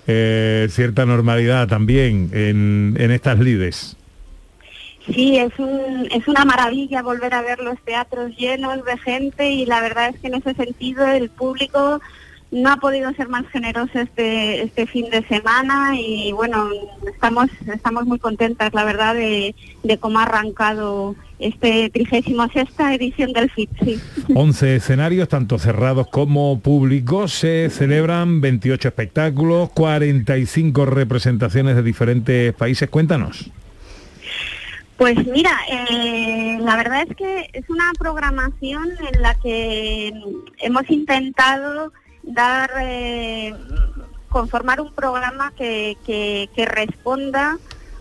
eh, 0.06 0.66
cierta 0.70 1.06
normalidad 1.06 1.68
también 1.68 2.30
en, 2.32 2.96
en 2.98 3.10
estas 3.10 3.38
lides. 3.38 3.96
Sí, 5.06 5.38
es, 5.38 5.58
un, 5.58 6.08
es 6.12 6.28
una 6.28 6.44
maravilla 6.44 7.02
volver 7.02 7.32
a 7.34 7.42
ver 7.42 7.60
los 7.60 7.80
teatros 7.80 8.36
llenos 8.36 8.84
de 8.84 8.98
gente 8.98 9.50
y 9.50 9.64
la 9.64 9.80
verdad 9.80 10.10
es 10.10 10.20
que 10.20 10.28
en 10.28 10.34
ese 10.34 10.54
sentido 10.54 11.06
el 11.06 11.30
público 11.30 12.00
no 12.50 12.70
ha 12.70 12.76
podido 12.76 13.12
ser 13.14 13.28
más 13.28 13.46
generoso 13.48 13.98
este 13.98 14.62
este 14.62 14.86
fin 14.86 15.08
de 15.10 15.26
semana 15.28 15.92
y 15.96 16.32
bueno 16.32 16.68
estamos 17.12 17.46
estamos 17.72 18.06
muy 18.06 18.18
contentas 18.18 18.74
la 18.74 18.84
verdad 18.84 19.14
de, 19.14 19.54
de 19.84 19.98
cómo 19.98 20.18
ha 20.18 20.24
arrancado 20.24 21.14
este 21.40 21.90
36 21.90 22.37
edición 22.92 23.32
del 23.32 23.50
FIT. 23.50 23.70
Sí. 23.82 24.00
11 24.35 24.76
escenarios, 24.76 25.28
tanto 25.28 25.59
cerrados 25.59 26.09
como 26.09 26.61
públicos, 26.61 27.32
se 27.32 27.70
celebran 27.70 28.40
28 28.40 28.88
espectáculos, 28.88 29.70
45 29.70 30.87
representaciones 30.87 31.76
de 31.76 31.82
diferentes 31.82 32.52
países. 32.54 32.88
Cuéntanos. 32.88 33.50
Pues 34.97 35.26
mira, 35.26 35.59
eh, 35.70 36.59
la 36.61 36.76
verdad 36.76 37.06
es 37.09 37.16
que 37.16 37.49
es 37.54 37.68
una 37.70 37.90
programación 37.99 38.90
en 39.12 39.23
la 39.23 39.35
que 39.35 40.12
hemos 40.59 40.90
intentado 40.90 41.90
dar, 42.23 42.70
eh, 42.82 43.54
conformar 44.28 44.80
un 44.82 44.92
programa 44.92 45.52
que, 45.56 45.97
que, 46.04 46.50
que 46.54 46.66
responda 46.66 47.59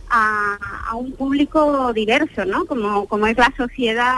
a, 0.10 0.58
a, 0.90 0.96
un 0.96 1.12
público 1.14 1.94
diverso, 1.94 2.46
¿no? 2.46 2.66
Como, 2.66 3.08
como 3.08 3.28
es 3.28 3.38
la 3.38 3.54
sociedad 3.56 4.14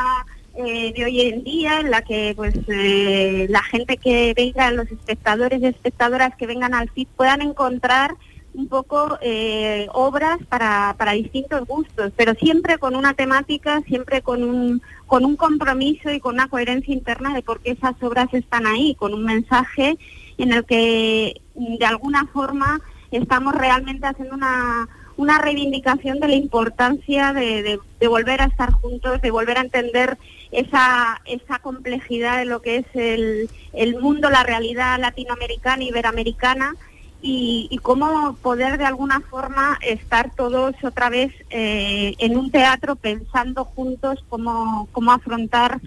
eh, 0.53 0.91
de 0.93 1.05
hoy 1.05 1.21
en 1.21 1.43
día, 1.45 1.79
en 1.79 1.91
la 1.91 2.01
que 2.01 2.33
pues 2.35 2.53
eh, 2.67 3.47
la 3.49 3.63
gente 3.63 3.95
que 3.95 4.33
venga, 4.35 4.69
los 4.71 4.91
espectadores 4.91 5.61
y 5.61 5.67
espectadoras 5.67 6.35
que 6.35 6.45
vengan 6.45 6.73
al 6.73 6.89
FIT 6.89 7.07
puedan 7.15 7.41
encontrar 7.41 8.15
un 8.53 8.67
poco 8.67 9.17
eh, 9.21 9.87
obras 9.93 10.39
para, 10.49 10.93
para 10.97 11.13
distintos 11.13 11.65
gustos, 11.65 12.11
pero 12.17 12.33
siempre 12.33 12.77
con 12.79 12.97
una 12.97 13.13
temática, 13.13 13.81
siempre 13.87 14.21
con 14.21 14.43
un, 14.43 14.81
con 15.07 15.23
un 15.23 15.37
compromiso 15.37 16.11
y 16.11 16.19
con 16.19 16.33
una 16.33 16.49
coherencia 16.49 16.93
interna 16.93 17.33
de 17.33 17.43
por 17.43 17.61
qué 17.61 17.71
esas 17.71 17.95
obras 18.03 18.27
están 18.33 18.67
ahí, 18.67 18.93
con 18.95 19.13
un 19.13 19.23
mensaje 19.23 19.97
en 20.37 20.51
el 20.51 20.65
que 20.65 21.41
de 21.55 21.85
alguna 21.85 22.25
forma 22.33 22.81
estamos 23.11 23.55
realmente 23.55 24.05
haciendo 24.05 24.35
una, 24.35 24.89
una 25.21 25.37
reivindicación 25.37 26.19
de 26.19 26.27
la 26.27 26.35
importancia 26.35 27.31
de, 27.31 27.79
volver 28.07 28.41
a 28.41 28.45
estar 28.45 28.71
juntos, 28.71 29.21
de 29.21 29.29
volver 29.29 29.59
a 29.59 29.61
entender 29.61 30.17
esa, 30.51 31.21
esa 31.25 31.59
complejidad 31.59 32.39
de 32.39 32.45
lo 32.45 32.61
que 32.61 32.77
es 32.77 32.85
el, 32.95 33.49
el 33.73 33.99
mundo, 33.99 34.31
la 34.31 34.41
realidad 34.41 34.99
latinoamericana, 34.99 35.83
iberoamericana, 35.83 36.75
y, 37.23 37.67
y, 37.69 37.77
cómo 37.77 38.35
poder 38.41 38.79
de 38.79 38.85
alguna 38.85 39.19
forma 39.21 39.77
estar 39.83 40.33
todos 40.33 40.73
otra 40.83 41.09
vez 41.11 41.31
eh, 41.51 42.15
en 42.17 42.35
un 42.35 42.49
teatro 42.49 42.95
pensando 42.95 43.63
juntos 43.63 44.25
cómo, 44.27 44.89
cómo 44.91 45.11
afrontar 45.11 45.79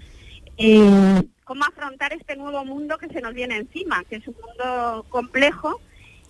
eh, 0.57 1.23
cómo 1.43 1.65
afrontar 1.65 2.13
este 2.13 2.37
nuevo 2.37 2.63
mundo 2.63 2.97
que 2.97 3.09
se 3.09 3.19
nos 3.19 3.33
viene 3.33 3.57
encima, 3.57 4.05
que 4.05 4.15
es 4.15 4.27
un 4.29 4.35
mundo 4.35 5.05
complejo 5.09 5.81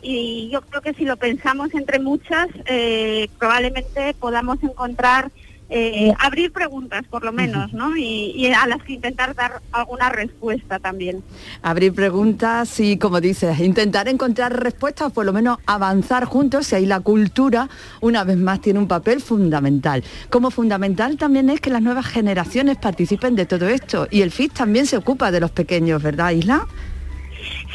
y 0.05 0.49
yo 0.51 0.61
creo 0.61 0.81
que 0.83 0.93
si 0.93 1.03
lo 1.03 1.17
pensamos 1.17 1.73
entre 1.73 1.97
muchas, 1.99 2.47
eh, 2.65 3.27
probablemente 3.39 4.13
podamos 4.19 4.61
encontrar, 4.61 5.31
eh, 5.67 6.13
abrir 6.19 6.51
preguntas 6.51 7.05
por 7.09 7.25
lo 7.25 7.31
menos, 7.31 7.73
¿no? 7.73 7.97
Y, 7.97 8.33
y, 8.35 8.53
a 8.53 8.67
las 8.67 8.83
que 8.83 8.93
intentar 8.93 9.33
dar 9.33 9.63
alguna 9.71 10.09
respuesta 10.09 10.77
también. 10.77 11.23
Abrir 11.63 11.91
preguntas 11.91 12.79
y, 12.79 12.99
como 12.99 13.19
dices, 13.19 13.59
intentar 13.59 14.07
encontrar 14.07 14.61
respuestas, 14.61 15.11
por 15.11 15.25
lo 15.25 15.33
menos 15.33 15.57
avanzar 15.65 16.25
juntos, 16.25 16.71
y 16.71 16.75
ahí 16.75 16.85
la 16.85 16.99
cultura, 16.99 17.67
una 17.99 18.23
vez 18.23 18.37
más, 18.37 18.61
tiene 18.61 18.77
un 18.77 18.87
papel 18.87 19.21
fundamental. 19.21 20.03
Como 20.29 20.51
fundamental 20.51 21.17
también 21.17 21.49
es 21.49 21.61
que 21.61 21.71
las 21.71 21.81
nuevas 21.81 22.05
generaciones 22.05 22.77
participen 22.77 23.35
de 23.35 23.47
todo 23.47 23.67
esto, 23.67 24.07
y 24.11 24.21
el 24.21 24.29
FIT 24.29 24.53
también 24.53 24.85
se 24.85 24.97
ocupa 24.97 25.31
de 25.31 25.39
los 25.39 25.49
pequeños, 25.49 26.03
¿verdad, 26.03 26.29
Isla? 26.29 26.67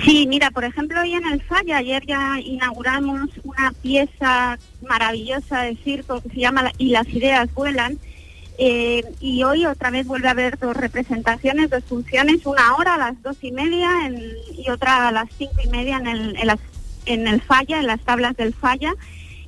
Sí, 0.04 0.26
mira, 0.26 0.50
por 0.50 0.64
ejemplo, 0.64 1.00
hoy 1.00 1.14
en 1.14 1.26
el 1.26 1.42
Falla, 1.42 1.78
ayer 1.78 2.04
ya 2.06 2.40
inauguramos 2.40 3.30
una 3.44 3.72
pieza 3.82 4.58
maravillosa 4.82 5.62
de 5.62 5.76
circo 5.76 6.20
que 6.22 6.30
se 6.30 6.40
llama 6.40 6.70
Y 6.78 6.90
las 6.90 7.08
ideas 7.08 7.52
vuelan, 7.54 7.98
eh, 8.58 9.02
y 9.20 9.42
hoy 9.42 9.64
otra 9.66 9.90
vez 9.90 10.06
vuelve 10.06 10.28
a 10.28 10.32
haber 10.32 10.58
dos 10.58 10.76
representaciones, 10.76 11.70
dos 11.70 11.84
funciones, 11.84 12.44
una 12.44 12.76
hora 12.76 12.94
a 12.94 12.98
las 12.98 13.22
dos 13.22 13.38
y 13.42 13.52
media 13.52 13.90
y 14.52 14.68
otra 14.70 15.08
a 15.08 15.12
las 15.12 15.30
cinco 15.38 15.56
y 15.64 15.68
media 15.68 15.96
en 15.96 16.06
el, 16.06 16.36
en 17.06 17.26
el 17.26 17.40
Falla, 17.40 17.80
en 17.80 17.86
las 17.86 18.00
tablas 18.00 18.36
del 18.36 18.52
Falla, 18.52 18.92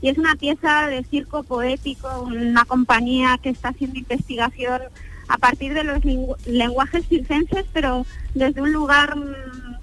y 0.01 0.09
es 0.09 0.19
una 0.19 0.35
pieza 0.37 0.87
de 0.87 1.05
circo 1.05 1.43
poético, 1.43 2.23
una 2.23 2.65
compañía 2.65 3.39
que 3.43 3.51
está 3.51 3.69
haciendo 3.69 3.99
investigación 3.99 4.81
a 5.29 5.39
partir 5.39 5.75
de 5.75 5.85
los 5.85 6.05
lenguajes 6.47 7.07
circenses, 7.09 7.65
pero 7.73 8.07
desde 8.35 8.61
un 8.61 8.73
lugar 8.73 9.17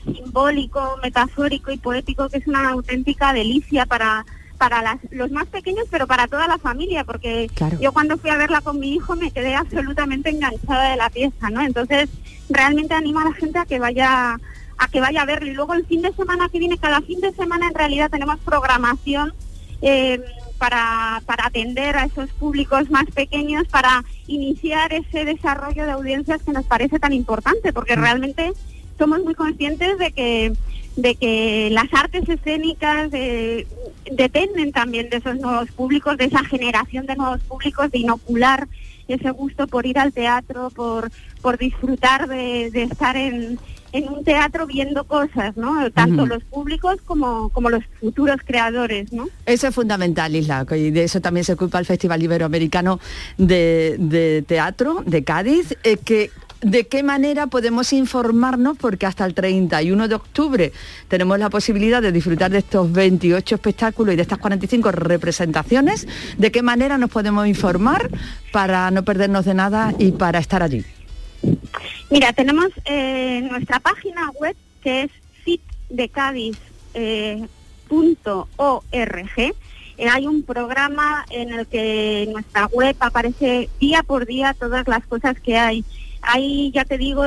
simbólico, 0.05 0.98
metafórico 1.01 1.72
y 1.72 1.77
poético 1.77 2.29
que 2.29 2.38
es 2.38 2.48
una 2.48 2.69
auténtica 2.69 3.34
delicia 3.34 3.86
para 3.86 4.25
para 4.60 4.81
las, 4.81 4.98
los 5.12 5.31
más 5.31 5.48
pequeños, 5.48 5.86
pero 5.89 6.05
para 6.05 6.27
toda 6.27 6.46
la 6.46 6.58
familia, 6.58 7.05
porque 7.05 7.50
claro. 7.55 7.79
yo 7.79 7.93
cuando 7.93 8.17
fui 8.17 8.29
a 8.29 8.36
verla 8.36 8.60
con 8.60 8.77
mi 8.77 8.93
hijo 8.93 9.15
me 9.15 9.31
quedé 9.31 9.55
absolutamente 9.55 10.29
enganchada 10.29 10.91
de 10.91 10.98
la 10.98 11.10
pieza, 11.10 11.50
¿no? 11.50 11.62
Entonces, 11.62 12.10
realmente 12.50 12.93
animo 12.93 13.19
a 13.19 13.25
la 13.25 13.34
gente 13.34 13.58
a 13.58 13.65
que 13.65 13.79
vaya 13.79 14.38
a 14.77 14.88
que 14.89 15.00
vaya 15.00 15.22
a 15.22 15.25
verlo. 15.25 15.50
Y 15.50 15.53
luego 15.53 15.74
el 15.74 15.86
fin 15.86 16.01
de 16.01 16.13
semana 16.13 16.50
que 16.50 16.60
viene, 16.60 16.77
cada 16.77 17.01
fin 17.01 17.22
de 17.22 17.31
semana 17.34 17.67
en 17.67 17.74
realidad 17.74 18.12
tenemos 18.12 18.38
programación 18.39 19.34
eh, 19.81 20.22
para, 20.60 21.22
para 21.25 21.48
atender 21.48 21.96
a 21.96 22.06
esos 22.06 22.30
públicos 22.32 22.89
más 22.92 23.06
pequeños, 23.06 23.68
para 23.70 24.04
iniciar 24.28 24.94
ese 24.94 25.25
desarrollo 25.25 25.86
de 25.86 25.92
audiencias 25.92 26.44
que 26.44 26.51
nos 26.51 26.66
parece 26.66 27.00
tan 27.00 27.13
importante, 27.13 27.74
porque 27.74 27.98
mm. 27.98 28.01
realmente 28.01 28.51
somos 28.98 29.24
muy 29.24 29.34
conscientes 29.34 29.98
de 29.98 30.12
que 30.12 30.54
de 30.96 31.16
que 31.16 31.70
las 31.72 31.88
artes 31.94 32.28
escénicas 32.28 33.10
de, 33.10 33.66
dependen 34.12 34.74
también 34.74 35.10
de 35.10 35.18
esos 35.18 35.38
nuevos 35.38 35.72
públicos, 35.72 36.18
de 36.18 36.25
esa 36.25 36.44
generación 36.44 37.06
de 37.06 37.16
nuevos 37.16 37.39
públicos, 37.42 37.89
de 37.89 38.00
inocular 38.00 38.68
ese 39.08 39.32
gusto 39.32 39.68
por 39.68 39.86
ir 39.86 39.98
al 39.98 40.12
teatro, 40.12 40.70
por, 40.72 41.10
por 41.42 41.58
disfrutar 41.58 42.28
de, 42.28 42.70
de 42.72 42.84
estar 42.84 43.16
en, 43.16 43.60
en 43.91 44.10
un 44.10 44.24
teatro 44.24 44.67
viendo 44.67 45.03
cosas, 45.03 45.55
¿no? 45.58 45.89
Tanto 45.91 46.25
los 46.25 46.43
públicos 46.43 46.98
como, 47.05 47.50
como 47.50 47.69
los 47.69 47.84
futuros 48.00 48.38
creadores, 48.46 49.12
¿no? 49.12 49.27
Eso 49.46 49.67
es 49.67 49.75
fundamental, 49.75 50.36
Isla, 50.36 50.65
y 50.72 50.91
de 50.91 51.03
eso 51.03 51.22
también 51.22 51.43
se 51.43 51.55
culpa 51.55 51.79
el 51.79 51.86
Festival 51.86 52.22
Iberoamericano 52.22 53.00
de, 53.38 53.96
de 54.00 54.43
Teatro 54.48 55.03
de 55.05 55.24
Cádiz, 55.24 55.75
eh, 55.84 55.98
que 55.98 56.31
de 56.62 56.88
qué 56.88 57.03
manera 57.03 57.48
podemos 57.48 57.93
informarnos, 57.93 58.77
porque 58.77 59.05
hasta 59.05 59.25
el 59.25 59.34
31 59.34 60.08
de 60.08 60.15
octubre 60.15 60.74
tenemos 61.08 61.39
la 61.39 61.50
posibilidad 61.50 62.01
de 62.01 62.12
disfrutar 62.12 62.51
de 62.51 62.60
estos 62.60 62.91
28 62.91 63.55
espectáculos 63.55 64.13
y 64.13 64.17
de 64.17 64.24
estas 64.24 64.39
45 64.39 64.91
representaciones, 64.91 66.08
de 66.38 66.51
qué 66.51 66.62
manera 66.62 66.98
nos 66.98 67.10
podemos 67.10 67.48
informar 67.48 68.10
para 68.51 68.91
no 68.91 69.03
perdernos 69.03 69.46
de 69.46 69.53
nada 69.53 69.93
y 69.98 70.12
para 70.12 70.39
estar 70.39 70.62
allí. 70.62 70.86
Mira, 72.10 72.34
tenemos 72.34 72.67
eh, 72.86 73.48
nuestra 73.50 73.79
página 73.79 74.29
web 74.39 74.55
que 74.81 75.03
es 75.03 75.12
fitdecadiz.org. 75.43 76.60
Eh, 79.98 80.08
hay 80.10 80.27
un 80.27 80.43
programa 80.43 81.25
en 81.29 81.51
el 81.53 81.67
que 81.67 82.27
nuestra 82.31 82.67
web 82.67 82.96
aparece 83.00 83.69
día 83.79 84.01
por 84.03 84.25
día 84.25 84.53
todas 84.53 84.88
las 84.88 85.05
cosas 85.05 85.39
que 85.39 85.58
hay. 85.58 85.84
Hay, 86.22 86.72
ya 86.72 86.86
te 86.86 86.98
digo, 86.98 87.24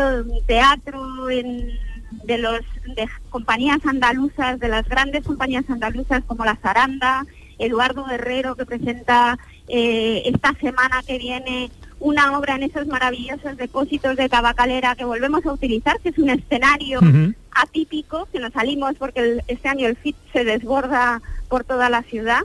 teatro 0.46 1.26
de 1.26 2.38
los 2.38 2.60
de 2.96 3.08
compañías 3.30 3.84
andaluzas, 3.86 4.58
de 4.58 4.68
las 4.68 4.88
grandes 4.88 5.24
compañías 5.24 5.68
andaluzas 5.68 6.22
como 6.24 6.44
la 6.44 6.56
Zaranda, 6.56 7.26
Eduardo 7.58 8.04
Guerrero 8.04 8.54
que 8.54 8.66
presenta 8.66 9.38
eh, 9.68 10.22
esta 10.26 10.52
semana 10.60 11.02
que 11.06 11.18
viene 11.18 11.70
una 12.02 12.36
obra 12.36 12.56
en 12.56 12.64
esos 12.64 12.86
maravillosos 12.88 13.56
depósitos 13.56 14.16
de 14.16 14.28
tabacalera 14.28 14.94
que 14.96 15.04
volvemos 15.04 15.46
a 15.46 15.52
utilizar, 15.52 16.00
que 16.00 16.08
es 16.10 16.18
un 16.18 16.30
escenario 16.30 17.00
atípico, 17.54 18.26
que 18.32 18.40
nos 18.40 18.52
salimos 18.52 18.94
porque 18.98 19.20
el- 19.20 19.42
este 19.46 19.68
año 19.68 19.86
el 19.86 19.96
FIT 19.96 20.16
se 20.32 20.44
desborda 20.44 21.22
por 21.48 21.64
toda 21.64 21.88
la 21.90 22.02
ciudad 22.02 22.40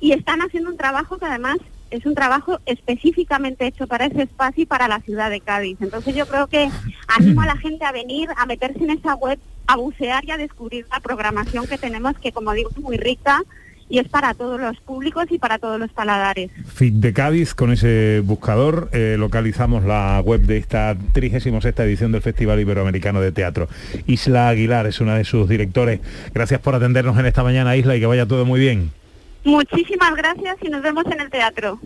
y 0.00 0.12
están 0.12 0.40
haciendo 0.42 0.70
un 0.70 0.76
trabajo 0.76 1.18
que 1.18 1.26
además 1.26 1.56
es 1.90 2.04
un 2.04 2.14
trabajo 2.14 2.60
específicamente 2.66 3.66
hecho 3.66 3.86
para 3.86 4.06
ese 4.06 4.22
espacio 4.22 4.64
y 4.64 4.66
para 4.66 4.88
la 4.88 5.00
ciudad 5.00 5.30
de 5.30 5.40
Cádiz. 5.40 5.78
Entonces 5.80 6.14
yo 6.14 6.26
creo 6.26 6.46
que 6.46 6.68
animo 7.06 7.40
a 7.40 7.46
la 7.46 7.56
gente 7.56 7.84
a 7.86 7.92
venir, 7.92 8.28
a 8.36 8.44
meterse 8.44 8.84
en 8.84 8.90
esa 8.90 9.14
web, 9.14 9.38
a 9.66 9.76
bucear 9.76 10.22
y 10.26 10.30
a 10.32 10.36
descubrir 10.36 10.86
la 10.90 11.00
programación 11.00 11.66
que 11.66 11.78
tenemos, 11.78 12.18
que 12.18 12.32
como 12.32 12.52
digo 12.52 12.68
es 12.70 12.78
muy 12.78 12.98
rica 12.98 13.42
y 13.88 13.98
es 13.98 14.08
para 14.08 14.34
todos 14.34 14.60
los 14.60 14.76
públicos 14.80 15.26
y 15.30 15.38
para 15.38 15.58
todos 15.58 15.78
los 15.78 15.90
paladares. 15.92 16.50
Fit 16.66 16.94
de 16.94 17.12
Cádiz, 17.12 17.54
con 17.54 17.72
ese 17.72 18.20
buscador 18.24 18.90
eh, 18.92 19.16
localizamos 19.18 19.84
la 19.84 20.20
web 20.24 20.42
de 20.42 20.58
esta 20.58 20.96
36 21.12 21.54
edición 21.78 22.12
del 22.12 22.22
Festival 22.22 22.60
Iberoamericano 22.60 23.20
de 23.20 23.32
Teatro. 23.32 23.68
Isla 24.06 24.48
Aguilar 24.48 24.86
es 24.86 25.00
una 25.00 25.16
de 25.16 25.24
sus 25.24 25.48
directores. 25.48 26.00
Gracias 26.34 26.60
por 26.60 26.74
atendernos 26.74 27.18
en 27.18 27.26
esta 27.26 27.42
mañana, 27.42 27.76
Isla, 27.76 27.96
y 27.96 28.00
que 28.00 28.06
vaya 28.06 28.26
todo 28.26 28.44
muy 28.44 28.60
bien. 28.60 28.90
Muchísimas 29.44 30.14
gracias 30.16 30.56
y 30.62 30.68
nos 30.68 30.82
vemos 30.82 31.04
en 31.06 31.20
el 31.20 31.30
teatro. 31.30 31.80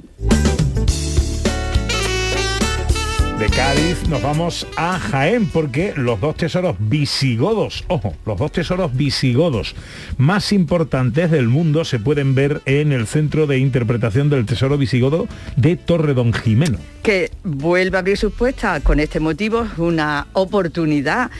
De 3.43 3.51
Cádiz 3.51 4.09
nos 4.09 4.23
vamos 4.23 4.69
a 4.77 5.01
Jaén 5.01 5.49
porque 5.49 5.95
los 5.97 6.21
dos 6.21 6.37
tesoros 6.37 6.77
visigodos, 6.79 7.83
ojo, 7.89 8.15
los 8.25 8.39
dos 8.39 8.53
tesoros 8.53 8.97
visigodos 8.97 9.75
más 10.17 10.53
importantes 10.53 11.29
del 11.29 11.49
mundo 11.49 11.85
se 11.85 11.99
pueden 11.99 12.37
ver 12.37 12.63
en 12.67 12.93
el 12.93 13.09
Centro 13.09 13.49
de 13.49 13.59
Interpretación 13.59 14.31
del 14.31 14.47
Tesoro 14.47 14.79
Visigodo 14.79 15.27
de 15.57 15.75
Torre 15.75 16.15
Don 16.15 16.33
Jimeno. 16.33 16.79
que 17.03 17.33
vuelve 17.43 17.97
a 17.97 18.01
abrir 18.01 18.17
sus 18.17 18.33
puertas 18.33 18.81
con 18.85 19.01
este 19.01 19.19
motivo, 19.19 19.67
una 19.77 20.29
oportunidad 20.35 21.33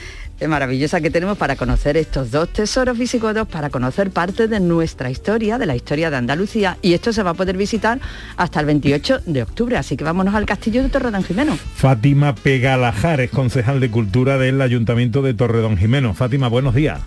maravillosa 0.47 1.01
que 1.01 1.09
tenemos 1.09 1.37
para 1.37 1.55
conocer 1.55 1.97
estos 1.97 2.31
dos 2.31 2.49
tesoros 2.49 2.97
visigodos, 2.97 3.47
para 3.47 3.69
conocer 3.69 4.11
parte 4.11 4.47
de 4.47 4.59
nuestra 4.59 5.09
historia, 5.09 5.57
de 5.57 5.65
la 5.65 5.75
historia 5.75 6.09
de 6.09 6.17
Andalucía, 6.17 6.77
y 6.81 6.93
esto 6.93 7.13
se 7.13 7.23
va 7.23 7.31
a 7.31 7.33
poder 7.33 7.57
visitar 7.57 7.99
hasta 8.37 8.59
el 8.59 8.65
28 8.65 9.21
de 9.25 9.43
octubre, 9.43 9.77
así 9.77 9.97
que 9.97 10.03
vámonos 10.03 10.35
al 10.35 10.45
castillo 10.45 10.83
de 10.83 10.89
Torredón 10.89 11.23
Jimeno. 11.23 11.57
Fátima 11.75 12.35
Pegalajar 12.35 13.21
es 13.21 13.31
concejal 13.31 13.79
de 13.79 13.89
Cultura 13.89 14.37
del 14.37 14.61
Ayuntamiento 14.61 15.21
de 15.21 15.33
Torre 15.33 15.59
Don 15.59 15.77
Jimeno. 15.77 16.13
Fátima, 16.13 16.47
buenos 16.47 16.75
días. 16.75 17.01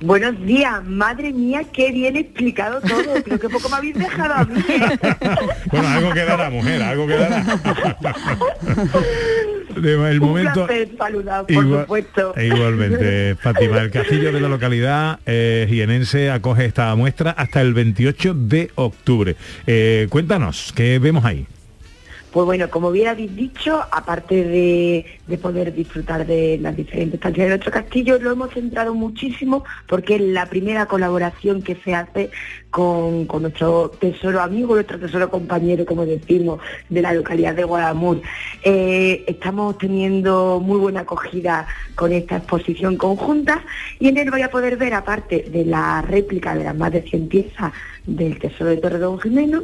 Buenos 0.00 0.40
días, 0.46 0.84
madre 0.84 1.32
mía, 1.32 1.62
qué 1.72 1.90
bien 1.90 2.16
explicado 2.16 2.80
todo. 2.80 3.20
Creo 3.24 3.38
que 3.40 3.48
poco 3.48 3.68
me 3.68 3.76
habéis 3.76 3.94
dejado 3.98 4.34
a 4.34 4.44
mí. 4.44 4.62
Bueno, 5.72 5.88
algo 5.88 6.12
quedará, 6.12 6.50
mujer, 6.50 6.82
algo 6.82 7.06
quedará. 7.06 7.44
El 9.76 10.20
Un 10.20 10.28
momento... 10.28 10.66
placer 10.66 10.88
saludar, 10.96 11.42
por 11.46 11.52
Igual- 11.64 11.80
supuesto. 11.82 12.34
e 12.36 12.46
igualmente, 12.46 13.34
Fátima, 13.40 13.78
el 13.80 13.90
castillo 13.90 14.32
de 14.32 14.40
la 14.40 14.48
localidad 14.48 15.18
eh, 15.26 15.66
jienense 15.68 16.30
acoge 16.30 16.64
esta 16.64 16.94
muestra 16.96 17.30
hasta 17.32 17.60
el 17.60 17.74
28 17.74 18.34
de 18.34 18.70
octubre. 18.76 19.36
Eh, 19.66 20.06
cuéntanos, 20.10 20.72
¿qué 20.74 20.98
vemos 20.98 21.24
ahí? 21.24 21.46
Pues 22.32 22.44
bueno, 22.44 22.68
como 22.68 22.90
bien 22.90 23.08
habéis 23.08 23.34
dicho, 23.34 23.80
aparte 23.90 24.44
de, 24.44 25.06
de 25.26 25.38
poder 25.38 25.74
disfrutar 25.74 26.26
de 26.26 26.58
las 26.60 26.76
diferentes 26.76 27.14
estancias 27.14 27.46
de 27.46 27.48
nuestro 27.50 27.72
castillo, 27.72 28.18
lo 28.18 28.32
hemos 28.32 28.52
centrado 28.52 28.94
muchísimo 28.94 29.64
porque 29.86 30.16
es 30.16 30.20
la 30.20 30.46
primera 30.46 30.86
colaboración 30.86 31.62
que 31.62 31.76
se 31.76 31.94
hace 31.94 32.30
con, 32.70 33.26
con 33.26 33.42
nuestro 33.42 33.90
tesoro 33.90 34.42
amigo, 34.42 34.74
nuestro 34.74 34.98
tesoro 34.98 35.30
compañero, 35.30 35.86
como 35.86 36.04
decimos, 36.04 36.60
de 36.88 37.02
la 37.02 37.14
localidad 37.14 37.54
de 37.54 37.64
Guadamur. 37.64 38.20
Eh, 38.62 39.24
estamos 39.26 39.78
teniendo 39.78 40.60
muy 40.60 40.78
buena 40.78 41.00
acogida 41.00 41.66
con 41.94 42.12
esta 42.12 42.36
exposición 42.36 42.96
conjunta 42.96 43.64
y 43.98 44.08
en 44.08 44.18
él 44.18 44.30
voy 44.30 44.42
a 44.42 44.50
poder 44.50 44.76
ver, 44.76 44.94
aparte 44.94 45.46
de 45.50 45.64
la 45.64 46.02
réplica 46.02 46.54
de 46.54 46.64
las 46.64 46.76
más 46.76 46.92
de 46.92 47.02
100 47.02 47.28
piezas 47.28 47.72
del 48.08 48.38
Tesoro 48.38 48.70
de 48.70 48.78
Torredón 48.78 49.20
Jimeno, 49.20 49.62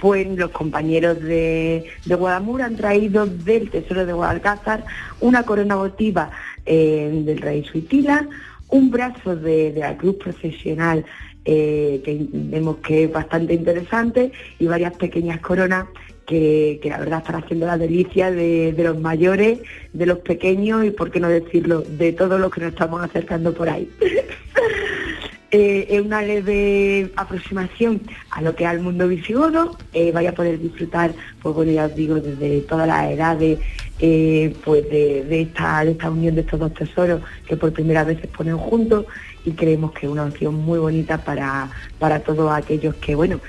pues 0.00 0.28
los 0.36 0.50
compañeros 0.50 1.20
de, 1.20 1.86
de 2.04 2.14
Guadamur 2.14 2.62
han 2.62 2.76
traído 2.76 3.26
del 3.26 3.70
Tesoro 3.70 4.04
de 4.06 4.12
Guadalcázar 4.12 4.84
una 5.20 5.42
corona 5.44 5.76
votiva 5.76 6.30
eh, 6.66 7.22
del 7.24 7.38
rey 7.38 7.64
Suitila, 7.64 8.28
un 8.68 8.90
brazo 8.90 9.34
de, 9.34 9.72
la 9.76 9.96
cruz 9.96 10.16
procesional 10.16 11.04
eh, 11.44 12.02
que 12.04 12.26
vemos 12.30 12.78
que 12.78 13.04
es 13.04 13.12
bastante 13.12 13.54
interesante 13.54 14.32
y 14.58 14.66
varias 14.66 14.94
pequeñas 14.96 15.40
coronas 15.40 15.86
que, 16.26 16.80
que 16.82 16.90
la 16.90 16.98
verdad 16.98 17.20
están 17.20 17.36
haciendo 17.36 17.66
la 17.66 17.78
delicia 17.78 18.30
de, 18.32 18.72
de 18.72 18.84
los 18.84 18.98
mayores, 18.98 19.60
de 19.92 20.06
los 20.06 20.18
pequeños 20.18 20.84
y, 20.84 20.90
por 20.90 21.10
qué 21.10 21.20
no 21.20 21.28
decirlo, 21.28 21.82
de 21.82 22.12
todos 22.12 22.40
los 22.40 22.52
que 22.52 22.60
nos 22.60 22.72
estamos 22.72 23.02
acercando 23.02 23.54
por 23.54 23.68
ahí. 23.68 23.88
Eh, 25.58 25.86
es 25.88 26.02
una 26.02 26.20
leve 26.20 27.10
aproximación 27.16 28.02
a 28.30 28.42
lo 28.42 28.54
que 28.54 28.64
es 28.64 28.70
el 28.72 28.80
mundo 28.80 29.08
visigodo, 29.08 29.74
eh, 29.94 30.12
a 30.14 30.32
poder 30.32 30.58
disfrutar, 30.58 31.12
pues 31.40 31.54
bueno, 31.54 31.72
ya 31.72 31.86
os 31.86 31.94
digo, 31.94 32.16
desde 32.16 32.60
todas 32.60 32.86
las 32.86 33.10
edades, 33.10 33.58
eh, 33.98 34.54
pues 34.62 34.84
de, 34.90 35.24
de 35.24 35.40
esta, 35.40 35.82
de 35.82 35.92
esta 35.92 36.10
unión 36.10 36.34
de 36.34 36.42
estos 36.42 36.60
dos 36.60 36.74
tesoros 36.74 37.22
que 37.48 37.56
por 37.56 37.72
primera 37.72 38.04
vez 38.04 38.20
se 38.20 38.26
ponen 38.26 38.58
juntos 38.58 39.06
y 39.46 39.52
creemos 39.52 39.92
que 39.92 40.04
es 40.04 40.12
una 40.12 40.24
opción 40.24 40.56
muy 40.56 40.78
bonita 40.78 41.16
para, 41.24 41.70
para 41.98 42.20
todos 42.20 42.52
aquellos 42.52 42.94
que, 42.96 43.14
bueno, 43.14 43.40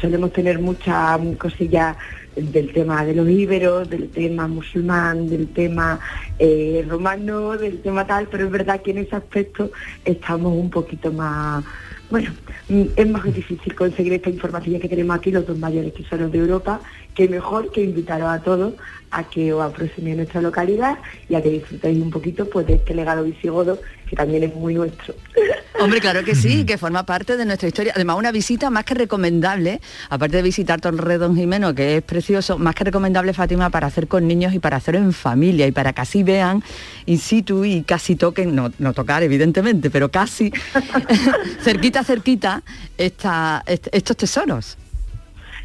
solemos 0.00 0.32
tener 0.32 0.58
muchas 0.58 1.20
cosillas 1.38 1.96
del 2.36 2.72
tema 2.72 3.04
de 3.04 3.14
los 3.14 3.28
íberos, 3.28 3.88
del 3.88 4.08
tema 4.10 4.46
musulmán, 4.46 5.28
del 5.28 5.48
tema 5.48 5.98
eh, 6.38 6.84
romano, 6.88 7.56
del 7.56 7.80
tema 7.80 8.06
tal, 8.06 8.28
pero 8.28 8.44
es 8.44 8.50
verdad 8.50 8.80
que 8.80 8.92
en 8.92 8.98
ese 8.98 9.16
aspecto 9.16 9.70
estamos 10.04 10.52
un 10.52 10.70
poquito 10.70 11.12
más, 11.12 11.64
bueno, 12.10 12.30
mm, 12.68 12.82
es 12.96 13.08
más 13.08 13.24
difícil 13.24 13.74
conseguir 13.74 14.12
esta 14.14 14.30
información 14.30 14.80
que 14.80 14.88
tenemos 14.88 15.16
aquí 15.16 15.30
los 15.30 15.46
dos 15.46 15.58
mayores 15.58 15.94
tesoros 15.94 16.30
de 16.30 16.38
Europa, 16.38 16.80
que 17.14 17.28
mejor 17.28 17.70
que 17.70 17.82
invitaros 17.82 18.28
a 18.28 18.42
todos 18.42 18.74
a 19.12 19.24
que 19.24 19.52
os 19.52 19.62
aproximéis 19.62 20.14
a 20.14 20.16
nuestra 20.18 20.40
localidad 20.40 20.98
y 21.28 21.34
a 21.34 21.42
que 21.42 21.50
disfrutéis 21.50 22.00
un 22.00 22.10
poquito 22.10 22.48
pues 22.48 22.66
de 22.66 22.74
este 22.74 22.94
legado 22.94 23.24
visigodo 23.24 23.80
que 24.08 24.16
también 24.16 24.42
es 24.42 24.54
muy 24.54 24.74
nuestro. 24.74 25.14
Hombre, 25.80 26.00
claro 26.00 26.22
que 26.24 26.34
sí, 26.34 26.64
que 26.66 26.76
forma 26.78 27.06
parte 27.06 27.36
de 27.36 27.44
nuestra 27.44 27.68
historia. 27.68 27.92
Además, 27.94 28.16
una 28.18 28.32
visita 28.32 28.68
más 28.68 28.84
que 28.84 28.94
recomendable, 28.94 29.80
aparte 30.10 30.36
de 30.36 30.42
visitar 30.42 30.80
Torredón 30.80 31.36
Jimeno, 31.36 31.74
que 31.74 31.96
es 31.96 32.02
precioso, 32.02 32.58
más 32.58 32.74
que 32.74 32.84
recomendable, 32.84 33.32
Fátima, 33.32 33.70
para 33.70 33.86
hacer 33.86 34.06
con 34.08 34.26
niños 34.28 34.52
y 34.52 34.58
para 34.58 34.76
hacer 34.78 34.96
en 34.96 35.12
familia 35.12 35.66
y 35.66 35.72
para 35.72 35.92
que 35.92 36.00
así 36.02 36.22
vean 36.22 36.62
in 37.06 37.18
situ 37.18 37.64
y 37.64 37.82
casi 37.82 38.16
toquen, 38.16 38.54
no, 38.54 38.70
tocar 38.92 39.22
evidentemente, 39.22 39.90
pero 39.90 40.10
casi 40.10 40.52
cerquita, 41.62 42.04
cerquita 42.04 42.62
esta- 42.98 43.62
est- 43.66 43.88
estos 43.92 44.16
tesoros. 44.16 44.76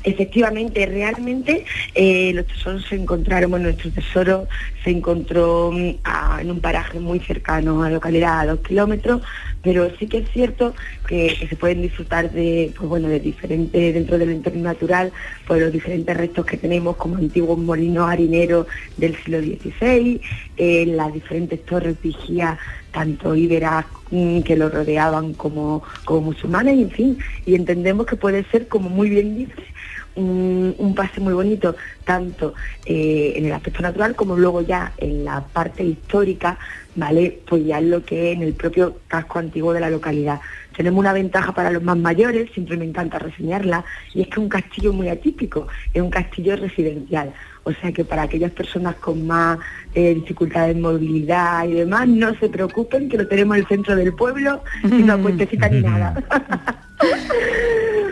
Efectivamente, 0.05 0.85
realmente 0.85 1.65
eh, 1.95 2.31
los 2.33 2.45
tesoros 2.45 2.85
se 2.85 2.95
encontraron, 2.95 3.49
bueno, 3.49 3.65
nuestro 3.65 3.89
tesoro 3.89 4.47
se 4.83 4.91
encontró 4.91 5.71
mm, 5.71 5.95
en 6.41 6.51
un 6.51 6.59
paraje 6.61 6.99
muy 6.99 7.19
cercano 7.19 7.81
a 7.81 7.89
la 7.89 7.95
localidad, 7.95 8.41
a 8.41 8.45
dos 8.45 8.59
kilómetros, 8.59 9.23
pero 9.63 9.89
sí 9.97 10.05
que 10.05 10.19
es 10.19 10.29
cierto 10.29 10.75
que, 11.07 11.35
que 11.39 11.47
se 11.47 11.55
pueden 11.55 11.81
disfrutar 11.81 12.31
de, 12.31 12.71
pues 12.77 12.87
bueno, 12.87 13.07
de 13.07 13.19
diferentes, 13.19 13.95
dentro 13.95 14.19
del 14.19 14.29
entorno 14.29 14.61
natural, 14.61 15.11
pues 15.47 15.59
los 15.59 15.71
diferentes 15.71 16.15
restos 16.15 16.45
que 16.45 16.57
tenemos 16.57 16.97
como 16.97 17.15
antiguos 17.15 17.57
molinos 17.57 18.07
harineros 18.07 18.67
del 18.97 19.15
siglo 19.15 19.39
XVI, 19.41 20.21
eh, 20.57 20.85
las 20.85 21.11
diferentes 21.13 21.65
torres 21.65 21.95
vigías, 21.99 22.59
tanto 22.95 23.36
íberas 23.36 23.86
mm, 24.10 24.39
que 24.39 24.55
lo 24.55 24.69
rodeaban 24.69 25.34
como, 25.34 25.84
como 26.05 26.31
musulmanes, 26.31 26.77
y 26.77 26.84
en 26.84 26.91
fin, 26.91 27.17
y 27.45 27.55
entendemos 27.55 28.05
que 28.05 28.15
puede 28.15 28.45
ser, 28.45 28.69
como 28.69 28.89
muy 28.89 29.10
bien 29.10 29.36
dice, 29.36 29.63
un, 30.15 30.73
un 30.77 30.95
pase 30.95 31.19
muy 31.19 31.34
bonito, 31.34 31.75
tanto 32.05 32.53
eh, 32.86 33.34
en 33.36 33.47
el 33.47 33.51
aspecto 33.51 33.81
natural 33.81 34.15
como 34.15 34.38
luego 34.38 34.62
ya 34.62 34.93
en 34.97 35.25
la 35.25 35.41
parte 35.41 35.84
histórica, 35.84 36.58
¿vale? 36.95 37.41
Pues 37.45 37.65
ya 37.65 37.79
en 37.79 37.91
lo 37.91 38.05
que 38.05 38.31
es 38.31 38.38
en 38.38 38.43
el 38.43 38.53
propio 38.53 38.99
casco 39.10 39.39
antiguo 39.39 39.73
de 39.73 39.81
la 39.81 39.89
localidad. 39.89 40.39
Tenemos 40.77 40.99
una 40.99 41.12
ventaja 41.12 41.53
para 41.53 41.69
los 41.69 41.84
más 41.84 41.97
mayores, 41.97 42.49
siempre 42.53 42.77
me 42.77 42.86
encanta 42.86 43.19
reseñarla, 43.19 43.84
y 44.13 44.21
es 44.21 44.27
que 44.27 44.34
es 44.34 44.38
un 44.38 44.49
castillo 44.49 44.93
muy 44.93 45.10
atípico, 45.10 45.67
es 45.93 46.01
un 46.01 46.10
castillo 46.10 46.55
residencial. 46.55 47.34
O 47.67 47.73
sea 47.73 47.91
que 47.91 48.06
para 48.06 48.21
aquellas 48.21 48.51
personas 48.51 48.95
con 48.95 49.25
más 49.25 49.58
eh, 49.95 50.13
dificultades 50.13 50.75
de 50.75 50.82
movilidad 50.82 51.67
y 51.67 51.73
demás, 51.73 52.08
no 52.08 52.34
se 52.39 52.47
preocupen 52.47 53.10
que 53.10 53.17
lo 53.17 53.28
tenemos 53.28 53.58
en 53.58 53.63
el 53.63 53.67
centro 53.67 53.95
del 53.95 54.13
pueblo, 54.13 54.63
sin 54.84 55.04
una 55.04 55.17
puentecita 55.17 55.67
ni 55.67 55.82
nada. 55.82 56.13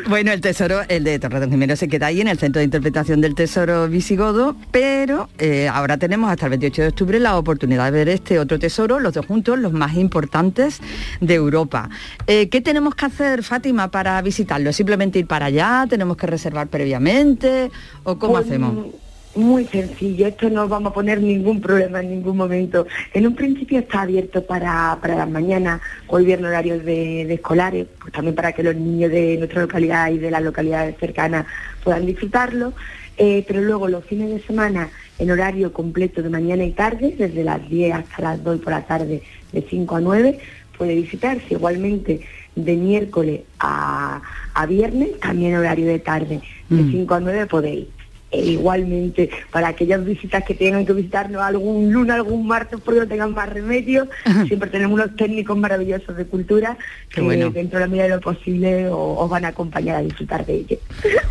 Bueno, 0.10 0.34
el 0.34 0.42
tesoro, 0.42 0.82
el 0.90 1.06
de 1.06 1.18
Torredón 1.18 1.50
Jimeno 1.50 1.78
se 1.78 1.88
queda 1.88 2.08
ahí 2.08 2.20
en 2.20 2.28
el 2.28 2.38
Centro 2.38 2.60
de 2.60 2.66
Interpretación 2.66 3.22
del 3.22 3.36
Tesoro 3.36 3.88
Visigodo, 3.88 4.56
pero 4.70 5.30
eh, 5.40 5.70
ahora 5.70 5.98
tenemos 5.98 6.30
hasta 6.30 6.48
el 6.48 6.50
28 6.52 6.82
de 6.82 6.88
octubre 6.90 7.20
la 7.22 7.38
oportunidad 7.38 7.86
de 7.86 7.92
ver 7.92 8.10
este 8.10 8.38
otro 8.38 8.60
tesoro, 8.60 9.00
los 9.00 9.14
dos 9.14 9.26
juntos, 9.26 9.58
los 9.58 9.72
más 9.72 9.96
importantes 9.96 10.82
de 11.22 11.36
Europa. 11.36 11.90
Eh, 12.28 12.50
¿Qué 12.50 12.60
tenemos 12.60 12.96
que 12.96 13.06
hacer, 13.06 13.44
Fátima, 13.44 13.92
para 13.92 14.22
visitarlo? 14.22 14.74
¿Simplemente 14.74 15.20
ir 15.20 15.26
para 15.26 15.46
allá? 15.46 15.86
¿Tenemos 15.90 16.18
que 16.18 16.28
reservar 16.28 16.68
previamente? 16.68 17.72
¿O 18.04 18.20
cómo 18.20 18.34
Pues, 18.34 18.46
hacemos? 18.46 18.88
Muy 19.36 19.66
sencillo, 19.66 20.28
esto 20.28 20.48
no 20.52 20.68
vamos 20.68 20.92
a 20.92 20.94
poner 20.94 21.20
ningún 21.20 21.60
problema 21.60 22.02
en 22.02 22.12
ningún 22.12 22.38
momento. 22.38 22.86
En 23.14 23.26
un 23.26 23.34
principio 23.34 23.80
está 23.80 24.04
abierto 24.04 24.46
para, 24.46 25.00
para 25.02 25.16
las 25.16 25.28
mañanas, 25.28 25.82
hoy 26.06 26.26
viernes 26.26 26.50
horarios 26.50 26.86
de, 26.86 27.26
de 27.26 27.34
escolares, 27.34 27.88
pues 28.00 28.14
también 28.14 28.36
para 28.36 28.52
que 28.52 28.62
los 28.62 28.76
niños 28.76 29.10
de 29.10 29.38
nuestra 29.38 29.62
localidad 29.62 30.12
y 30.12 30.20
de 30.20 30.30
las 30.30 30.44
localidades 30.44 30.98
cercanas 31.00 31.48
puedan 31.84 32.06
disfrutarlo. 32.06 32.74
Eh, 33.18 33.44
pero 33.48 33.62
luego 33.62 33.88
los 33.88 34.06
fines 34.06 34.30
de 34.30 34.40
semana 34.42 34.90
en 35.18 35.32
horario 35.32 35.74
completo 35.74 36.22
de 36.22 36.30
mañana 36.30 36.64
y 36.64 36.72
tarde, 36.72 37.16
desde 37.18 37.44
las 37.44 37.68
10 37.68 37.96
hasta 37.96 38.22
las 38.22 38.44
2 38.44 38.60
por 38.60 38.74
la 38.74 38.86
tarde, 38.86 39.24
de 39.52 39.62
5 39.68 39.96
a 39.96 40.02
9, 40.02 40.40
puede 40.78 40.96
visitarse 40.96 41.46
igualmente 41.50 42.22
de 42.56 42.76
miércoles 42.76 43.42
a, 43.60 44.22
a 44.54 44.66
viernes, 44.68 45.20
también 45.20 45.56
horario 45.56 45.88
de 45.88 46.00
tarde, 46.00 46.42
de 46.70 46.92
5 46.92 47.14
a 47.16 47.20
9 47.20 47.46
podéis. 47.48 47.88
E 48.34 48.40
igualmente, 48.46 49.30
para 49.52 49.68
aquellas 49.68 50.04
visitas 50.04 50.44
que 50.44 50.56
tengan 50.56 50.86
que 50.88 50.94
visitarnos 50.94 51.42
algún 51.42 51.94
lunes, 51.94 52.16
algún 52.16 52.48
martes, 52.48 52.80
porque 52.84 53.00
no 53.02 53.08
tengan 53.08 53.32
más 53.34 53.48
remedio, 53.48 54.08
siempre 54.48 54.70
tenemos 54.72 54.96
unos 55.00 55.16
técnicos 55.16 55.56
maravillosos 55.56 56.18
de 56.18 56.26
cultura 56.26 56.76
que 57.10 57.22
bueno. 57.22 57.52
dentro 57.52 57.78
de 57.78 57.86
la 57.86 57.90
medida 57.90 58.04
de 58.06 58.10
lo 58.16 58.20
posible 58.22 58.88
os 58.90 59.30
van 59.30 59.46
a 59.46 59.50
acompañar 59.50 59.98
a 59.98 60.02
disfrutar 60.02 60.46
de 60.48 60.56
ello. 60.56 60.78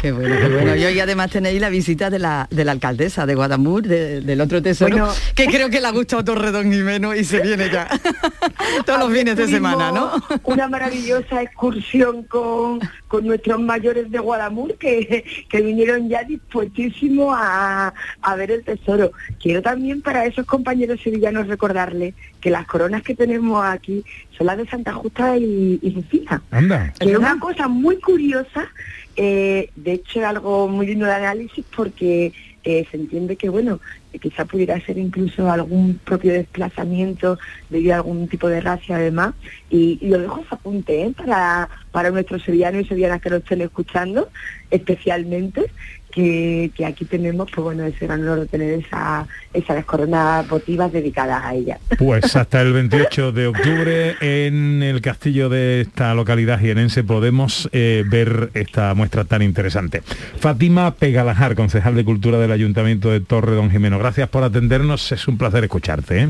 Qué 0.00 0.12
bueno, 0.12 0.36
qué 0.40 0.48
bueno. 0.48 0.76
Y 0.76 0.84
hoy 0.84 1.00
además 1.00 1.30
tenéis 1.32 1.60
la 1.60 1.70
visita 1.70 2.08
de 2.08 2.20
la, 2.20 2.46
de 2.50 2.64
la 2.64 2.70
alcaldesa 2.72 3.26
de 3.26 3.34
Guadamur, 3.34 3.82
de- 3.82 4.20
del 4.20 4.40
otro 4.40 4.62
tesoro, 4.62 4.96
Bueno. 4.96 5.12
que 5.34 5.46
creo 5.46 5.70
que 5.70 5.80
le 5.80 5.88
ha 5.88 5.90
gustado 5.90 6.22
Torredón 6.24 6.72
Jimeno 6.72 7.14
y 7.16 7.24
se 7.24 7.40
viene 7.40 7.68
ya. 7.68 7.88
Todos 8.86 9.00
los 9.00 9.12
fines 9.12 9.34
de 9.36 9.48
semana, 9.48 9.90
¿no? 9.90 10.12
Una 10.44 10.68
maravillosa 10.68 11.42
excursión 11.42 12.22
con, 12.24 12.78
con 13.08 13.26
nuestros 13.26 13.60
mayores 13.60 14.08
de 14.10 14.18
Guadamur 14.20 14.74
que, 14.78 15.24
que 15.48 15.60
vinieron 15.60 16.08
ya 16.08 16.22
dispuestísimos 16.22 16.91
a, 17.32 17.92
a 18.20 18.36
ver 18.36 18.50
el 18.50 18.64
tesoro. 18.64 19.12
Quiero 19.40 19.62
también 19.62 20.02
para 20.02 20.26
esos 20.26 20.46
compañeros 20.46 21.00
sevillanos 21.02 21.48
recordarles 21.48 22.14
que 22.40 22.50
las 22.50 22.66
coronas 22.66 23.02
que 23.02 23.14
tenemos 23.14 23.64
aquí 23.64 24.04
son 24.36 24.46
las 24.46 24.58
de 24.58 24.66
Santa 24.66 24.92
Justa 24.92 25.36
y, 25.36 25.78
y 25.82 25.90
Lucía. 25.90 26.42
Anda. 26.50 26.92
Que 26.98 27.10
es 27.10 27.18
una 27.18 27.38
cosa 27.38 27.68
muy 27.68 27.96
curiosa, 27.98 28.68
eh, 29.16 29.70
de 29.76 29.92
hecho 29.92 30.26
algo 30.26 30.68
muy 30.68 30.86
lindo 30.86 31.06
de 31.06 31.12
análisis 31.12 31.64
porque 31.74 32.32
eh, 32.64 32.86
se 32.90 32.96
entiende 32.96 33.36
que, 33.36 33.48
bueno, 33.48 33.80
que 34.12 34.18
quizá 34.18 34.44
pudiera 34.44 34.78
ser 34.80 34.98
incluso 34.98 35.50
algún 35.50 35.98
propio 36.04 36.32
desplazamiento 36.32 37.38
debido 37.70 37.94
a 37.94 37.96
algún 37.96 38.28
tipo 38.28 38.48
de 38.48 38.60
racia 38.60 38.96
además, 38.96 39.34
y, 39.68 39.98
y 40.00 40.08
lo 40.08 40.18
dejo 40.18 40.40
ese 40.40 40.54
apunte 40.54 41.02
¿eh? 41.02 41.12
para, 41.16 41.68
para 41.90 42.10
nuestros 42.10 42.42
sevillanos 42.42 42.82
y 42.82 42.88
sevillanas 42.88 43.20
que 43.20 43.30
lo 43.30 43.36
estén 43.38 43.62
escuchando, 43.62 44.28
especialmente, 44.70 45.72
que, 46.12 46.70
aquí 46.86 47.04
tenemos, 47.04 47.50
pues 47.50 47.64
bueno, 47.64 47.84
ese 47.84 48.06
gran 48.06 48.22
honor 48.22 48.46
tener 48.46 48.78
esa, 48.78 49.26
esas 49.52 49.84
coronas 49.84 50.46
votivas 50.48 50.92
dedicadas 50.92 51.42
a 51.42 51.54
ella. 51.54 51.78
Pues 51.98 52.36
hasta 52.36 52.60
el 52.60 52.72
28 52.72 53.32
de 53.32 53.46
octubre 53.48 54.16
en 54.20 54.82
el 54.82 55.00
castillo 55.00 55.48
de 55.48 55.80
esta 55.80 56.14
localidad 56.14 56.60
jienense 56.60 57.02
podemos 57.02 57.68
eh, 57.72 58.04
ver 58.06 58.50
esta 58.54 58.94
muestra 58.94 59.24
tan 59.24 59.42
interesante. 59.42 60.02
Fátima 60.38 60.94
Pegalajar, 60.94 61.54
concejal 61.54 61.94
de 61.94 62.04
Cultura 62.04 62.38
del 62.38 62.52
Ayuntamiento 62.52 63.10
de 63.10 63.20
Torre 63.20 63.54
Don 63.54 63.70
Jimeno, 63.70 63.98
gracias 63.98 64.28
por 64.28 64.44
atendernos, 64.44 65.10
es 65.12 65.26
un 65.26 65.38
placer 65.38 65.64
escucharte. 65.64 66.20
¿eh? 66.20 66.28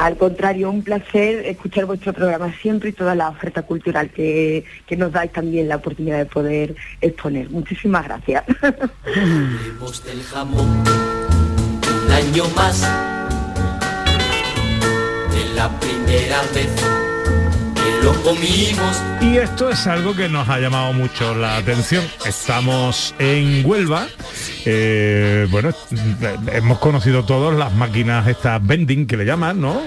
Al 0.00 0.16
contrario, 0.16 0.70
un 0.70 0.82
placer 0.82 1.44
escuchar 1.44 1.84
vuestro 1.84 2.14
programa 2.14 2.50
siempre 2.62 2.88
y 2.88 2.92
toda 2.92 3.14
la 3.14 3.28
oferta 3.28 3.60
cultural 3.60 4.08
que, 4.08 4.64
que 4.86 4.96
nos 4.96 5.12
dais 5.12 5.30
también 5.30 5.68
la 5.68 5.76
oportunidad 5.76 6.16
de 6.16 6.24
poder 6.24 6.74
exponer. 7.02 7.50
Muchísimas 7.50 8.04
gracias. 8.06 8.44
Lo 18.02 18.12
comimos. 18.22 19.02
Y 19.20 19.36
esto 19.36 19.70
es 19.70 19.86
algo 19.86 20.14
que 20.14 20.28
nos 20.28 20.48
ha 20.48 20.58
llamado 20.58 20.92
mucho 20.92 21.34
la 21.34 21.56
atención. 21.56 22.04
Estamos 22.24 23.14
en 23.18 23.64
Huelva. 23.64 24.06
eh, 24.64 25.46
bueno, 25.50 25.70
eh, 25.70 26.36
hemos 26.52 26.78
conocido 26.78 27.24
todos 27.24 27.54
las 27.54 27.72
máquinas 27.74 28.26
estas 28.26 28.64
vending 28.64 29.06
que 29.06 29.16
le 29.16 29.24
llaman, 29.24 29.60
¿no? 29.60 29.80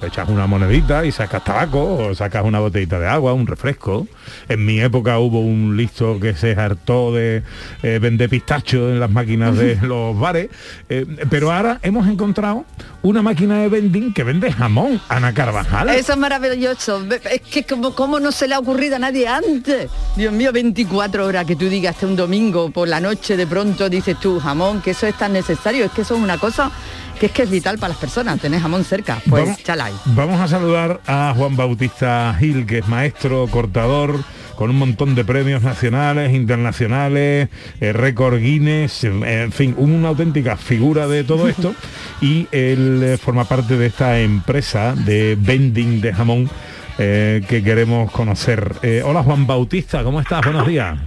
Le 0.00 0.08
echas 0.08 0.28
una 0.28 0.46
monedita 0.46 1.04
y 1.04 1.10
sacas 1.10 1.42
tabaco 1.42 1.96
o 1.96 2.14
sacas 2.14 2.44
una 2.44 2.60
botellita 2.60 3.00
de 3.00 3.08
agua, 3.08 3.32
un 3.32 3.46
refresco. 3.46 4.06
En 4.48 4.64
mi 4.64 4.78
época 4.80 5.18
hubo 5.18 5.40
un 5.40 5.76
listo 5.76 6.20
que 6.20 6.34
se 6.34 6.52
hartó 6.52 7.12
de 7.12 7.42
eh, 7.82 7.98
vender 8.00 8.30
pistacho 8.30 8.90
en 8.90 9.00
las 9.00 9.10
máquinas 9.10 9.56
de 9.56 9.76
los 9.82 10.18
bares. 10.18 10.50
eh, 10.88 11.04
pero 11.28 11.50
ahora 11.50 11.80
hemos 11.82 12.06
encontrado 12.06 12.64
una 13.02 13.22
máquina 13.22 13.58
de 13.58 13.68
vending 13.68 14.12
que 14.12 14.22
vende 14.24 14.52
jamón, 14.52 15.00
Ana 15.08 15.34
Carvajal. 15.34 15.88
Eso 15.88 16.12
es 16.12 16.18
maravilloso. 16.18 17.04
Es 17.30 17.40
que 17.40 17.64
como, 17.64 17.94
como 17.94 18.20
no 18.20 18.30
se 18.32 18.46
le 18.46 18.54
ha 18.54 18.58
ocurrido 18.58 18.96
a 18.96 18.98
nadie 18.98 19.26
antes. 19.26 19.90
Dios 20.16 20.32
mío, 20.32 20.52
24 20.52 21.26
horas 21.26 21.44
que 21.44 21.56
tú 21.56 21.68
digas 21.68 21.96
que 21.96 22.06
un 22.06 22.16
domingo 22.16 22.70
por 22.70 22.86
la 22.88 23.00
noche 23.00 23.36
de 23.36 23.46
pronto 23.46 23.88
dices 23.88 24.18
tú 24.20 24.38
jamón, 24.40 24.80
que 24.80 24.90
eso 24.92 25.06
es 25.06 25.16
tan 25.16 25.32
necesario. 25.32 25.84
Es 25.84 25.90
que 25.92 26.02
eso 26.02 26.16
es 26.16 26.20
una 26.20 26.38
cosa 26.38 26.70
que 27.18 27.26
es 27.26 27.32
que 27.32 27.42
es 27.42 27.50
vital 27.50 27.78
para 27.78 27.88
las 27.90 27.98
personas, 27.98 28.40
tener 28.40 28.60
jamón 28.60 28.84
cerca. 28.84 29.20
Pues 29.28 29.44
Vamos- 29.44 29.62
chala 29.62 29.86
ahí. 29.86 29.94
Vamos 30.06 30.40
a 30.40 30.48
saludar 30.48 31.00
a 31.06 31.32
Juan 31.36 31.56
Bautista 31.56 32.34
Gil, 32.38 32.66
que 32.66 32.78
es 32.78 32.88
maestro, 32.88 33.46
cortador, 33.48 34.16
con 34.54 34.70
un 34.70 34.76
montón 34.78 35.14
de 35.14 35.24
premios 35.24 35.62
nacionales, 35.62 36.32
internacionales, 36.34 37.48
eh, 37.80 37.92
récord 37.92 38.38
Guinness, 38.38 39.04
eh, 39.04 39.42
en 39.44 39.52
fin, 39.52 39.74
una 39.78 40.08
auténtica 40.08 40.56
figura 40.56 41.06
de 41.06 41.24
todo 41.24 41.48
esto. 41.48 41.74
y 42.20 42.48
él 42.50 43.00
eh, 43.04 43.16
forma 43.18 43.44
parte 43.44 43.76
de 43.76 43.86
esta 43.86 44.18
empresa 44.20 44.94
de 44.96 45.36
vending 45.38 46.00
de 46.00 46.12
jamón 46.12 46.50
eh, 46.98 47.42
que 47.48 47.62
queremos 47.62 48.10
conocer. 48.10 48.74
Eh, 48.82 49.02
hola 49.04 49.22
Juan 49.22 49.46
Bautista, 49.46 50.02
¿cómo 50.02 50.20
estás? 50.20 50.42
Buenos 50.44 50.66
días. 50.66 50.98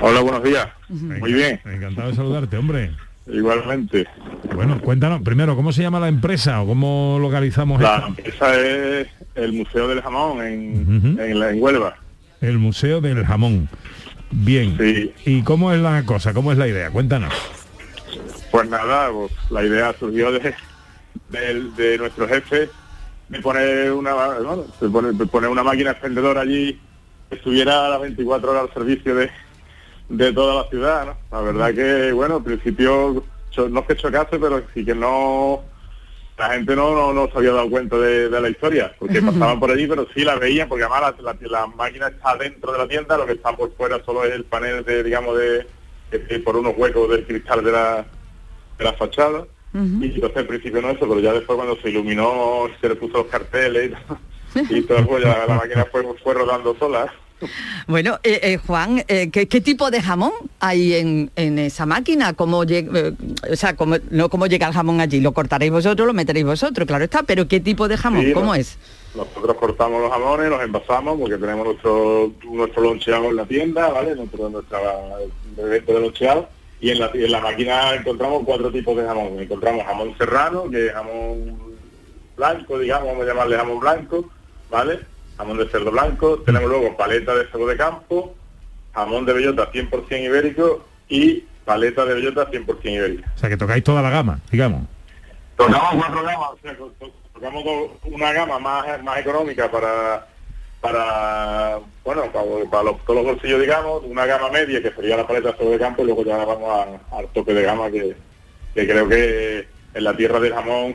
Hola, 0.00 0.20
buenos 0.20 0.42
días. 0.42 0.66
Muy 0.88 1.32
bien. 1.32 1.60
Encantado 1.64 2.08
de 2.10 2.16
saludarte, 2.16 2.56
hombre. 2.56 2.90
Igualmente. 3.26 4.06
Bueno, 4.54 4.80
cuéntanos, 4.80 5.22
primero, 5.22 5.56
¿cómo 5.56 5.72
se 5.72 5.82
llama 5.82 5.98
la 6.00 6.08
empresa 6.08 6.60
o 6.62 6.66
cómo 6.66 7.18
localizamos 7.20 7.80
La 7.82 7.96
esto? 7.96 8.06
empresa 8.08 8.60
es 8.60 9.08
el 9.34 9.52
Museo 9.52 9.88
del 9.88 10.00
Jamón 10.02 10.42
en, 10.42 11.16
en, 11.20 11.40
la- 11.40 11.50
en 11.50 11.60
Huelva. 11.62 11.96
El 12.40 12.58
Museo 12.58 13.00
del 13.00 13.24
Jamón. 13.24 13.68
Bien. 14.30 14.76
¿Y 15.24 15.42
cómo 15.42 15.72
es 15.72 15.80
la 15.80 16.02
cosa? 16.04 16.32
¿Cómo 16.34 16.52
es 16.52 16.58
la 16.58 16.68
idea? 16.68 16.90
Cuéntanos. 16.90 17.32
Pues 18.50 18.68
nada, 18.68 19.10
pues, 19.10 19.32
la 19.50 19.64
idea 19.64 19.94
surgió 19.98 20.30
de, 20.32 20.54
de 21.30 21.98
nuestro 21.98 22.28
jefe 22.28 22.68
de 23.28 23.40
poner 23.40 23.90
una 23.92 24.14
bueno, 24.14 24.64
de 24.80 24.88
poner, 24.88 25.12
de 25.14 25.26
poner 25.26 25.50
una 25.50 25.64
máquina 25.64 25.90
expendedora 25.90 26.42
allí 26.42 26.78
que 27.28 27.36
estuviera 27.36 27.86
a 27.86 27.88
las 27.90 28.00
24 28.00 28.50
horas 28.52 28.62
al 28.68 28.74
servicio 28.74 29.14
de, 29.16 29.30
de 30.08 30.32
toda 30.32 30.62
la 30.62 30.68
ciudad, 30.70 31.06
¿no? 31.06 31.16
La 31.32 31.40
verdad 31.40 31.74
que, 31.74 32.12
bueno, 32.12 32.36
al 32.36 32.44
principio 32.44 33.24
no 33.70 33.80
es 33.80 33.86
que 33.86 33.96
chocase, 33.96 34.38
pero 34.38 34.62
sí 34.74 34.84
que 34.84 34.94
no 34.94 35.62
la 36.38 36.50
gente 36.50 36.76
no, 36.76 36.94
no, 36.94 37.14
no 37.14 37.28
se 37.32 37.38
había 37.38 37.52
dado 37.52 37.70
cuenta 37.70 37.96
de, 37.96 38.28
de 38.28 38.40
la 38.42 38.50
historia, 38.50 38.94
porque 38.98 39.20
pasaban 39.32 39.58
por 39.58 39.70
allí, 39.70 39.86
pero 39.86 40.06
sí 40.14 40.22
la 40.22 40.34
veían, 40.36 40.68
porque 40.68 40.84
además 40.84 41.14
la, 41.22 41.32
la- 41.32 41.48
la 41.60 41.66
máquina 41.66 42.08
está 42.08 42.36
dentro 42.36 42.72
de 42.72 42.78
la 42.78 42.86
tienda, 42.86 43.16
lo 43.16 43.24
que 43.24 43.32
está 43.32 43.56
por 43.56 43.72
fuera 43.74 44.04
solo 44.04 44.22
es 44.24 44.34
el 44.34 44.44
panel 44.44 44.84
de, 44.84 45.02
digamos, 45.02 45.38
de, 45.38 45.66
por 46.44 46.56
unos 46.56 46.74
huecos 46.76 47.08
del 47.08 47.26
cristal 47.26 47.64
de 47.64 47.72
la, 47.72 48.04
de 48.78 48.84
la 48.84 48.92
fachada. 48.92 49.46
Y 50.04 50.14
entonces 50.14 50.36
al 50.38 50.46
principio 50.46 50.82
no 50.82 50.90
eso, 50.90 51.00
pero 51.08 51.20
ya 51.20 51.32
después 51.32 51.56
cuando 51.56 51.76
se 51.80 51.88
iluminó, 51.88 52.66
se 52.82 52.88
le 52.90 52.96
puso 52.96 53.18
los 53.18 53.26
carteles 53.28 53.86
y 53.86 53.94
todo, 53.94 54.18
y 54.70 54.82
todo, 54.82 55.06
pues 55.06 55.24
ya 55.24 55.46
la 55.46 55.54
máquina 55.56 55.86
fue, 55.90 56.04
fue 56.22 56.34
rodando 56.34 56.76
sola. 56.78 57.12
Bueno, 57.86 58.18
eh, 58.22 58.40
eh, 58.42 58.56
Juan, 58.66 59.04
eh, 59.08 59.30
¿qué, 59.30 59.46
qué 59.46 59.60
tipo 59.60 59.90
de 59.90 60.00
jamón 60.00 60.32
hay 60.60 60.94
en, 60.94 61.30
en 61.36 61.58
esa 61.58 61.84
máquina? 61.86 62.32
¿Cómo 62.32 62.64
lleg- 62.64 62.90
eh, 62.94 63.12
o 63.52 63.56
sea, 63.56 63.76
cómo- 63.76 63.96
no 64.10 64.28
cómo 64.28 64.46
llega 64.46 64.66
el 64.68 64.72
jamón 64.72 65.00
allí, 65.00 65.20
lo 65.20 65.32
cortaréis 65.32 65.70
vosotros, 65.72 66.06
lo 66.06 66.14
meteréis 66.14 66.46
vosotros, 66.46 66.86
claro 66.86 67.04
está, 67.04 67.22
pero 67.22 67.46
¿qué 67.46 67.60
tipo 67.60 67.88
de 67.88 67.96
jamón? 67.96 68.24
Sí, 68.24 68.32
¿Cómo 68.32 68.54
es? 68.54 68.78
Nosotros 69.14 69.56
cortamos 69.56 70.00
los 70.02 70.10
jamones, 70.10 70.48
los 70.50 70.62
envasamos, 70.62 71.18
porque 71.18 71.36
tenemos 71.36 71.64
nuestro 71.66 72.32
nuestro 72.50 72.82
loncheado 72.82 73.26
en 73.26 73.36
la 73.36 73.44
tienda, 73.46 73.88
¿vale? 73.88 74.14
Nuestro, 74.14 74.48
nuestra 74.50 74.78
evento 75.58 75.94
de 75.94 76.00
loncheado. 76.00 76.48
Y 76.80 76.90
en 76.90 76.98
la, 76.98 77.10
y 77.14 77.24
en 77.24 77.32
la 77.32 77.40
máquina 77.40 77.94
encontramos 77.94 78.42
cuatro 78.44 78.70
tipos 78.70 78.94
de 78.96 79.04
jamón. 79.04 79.40
Encontramos 79.40 79.84
jamón 79.86 80.14
serrano, 80.18 80.68
que 80.70 80.86
es 80.88 80.92
jamón 80.92 81.56
blanco, 82.36 82.78
digamos, 82.78 83.08
vamos 83.08 83.24
a 83.24 83.26
llamarle 83.28 83.56
jamón 83.56 83.80
blanco, 83.80 84.28
¿vale? 84.70 85.00
Jamón 85.36 85.58
de 85.58 85.68
cerdo 85.68 85.90
blanco. 85.90 86.38
Tenemos 86.40 86.68
luego 86.68 86.96
paleta 86.96 87.34
de 87.34 87.46
cerdo 87.46 87.66
de 87.66 87.76
campo, 87.76 88.34
jamón 88.94 89.26
de 89.26 89.32
bellota 89.32 89.70
100% 89.70 90.24
ibérico 90.24 90.84
y 91.08 91.44
paleta 91.64 92.04
de 92.04 92.14
bellota 92.14 92.50
100% 92.50 92.78
ibérica. 92.84 93.32
O 93.34 93.38
sea, 93.38 93.48
que 93.48 93.56
tocáis 93.56 93.84
toda 93.84 94.02
la 94.02 94.10
gama, 94.10 94.40
digamos. 94.50 94.82
Tocamos 95.56 95.94
cuatro 95.94 96.22
gamas, 96.22 96.50
o 96.52 96.58
sea, 96.62 96.76
to- 96.76 96.92
to- 96.98 97.12
tocamos 97.34 97.64
una 98.04 98.32
gama 98.32 98.58
más, 98.58 99.02
más 99.02 99.18
económica 99.18 99.70
para 99.70 100.26
para 100.80 101.78
bueno 102.04 102.22
para, 102.32 102.44
para 102.70 102.82
los, 102.84 103.04
todos 103.04 103.16
los 103.24 103.34
bolsillos 103.34 103.60
digamos, 103.60 104.02
una 104.04 104.26
gama 104.26 104.50
media 104.50 104.80
que 104.82 104.92
sería 104.92 105.16
la 105.16 105.26
paleta 105.26 105.56
sobre 105.56 105.70
de 105.70 105.78
campo 105.78 106.02
y 106.02 106.06
luego 106.06 106.24
ya 106.24 106.36
vamos 106.44 107.00
al 107.12 107.26
tope 107.28 107.54
de 107.54 107.62
gama 107.62 107.90
que, 107.90 108.14
que 108.74 108.86
creo 108.86 109.08
que 109.08 109.66
en 109.94 110.04
la 110.04 110.16
tierra 110.16 110.38
del 110.38 110.54
jamón 110.54 110.94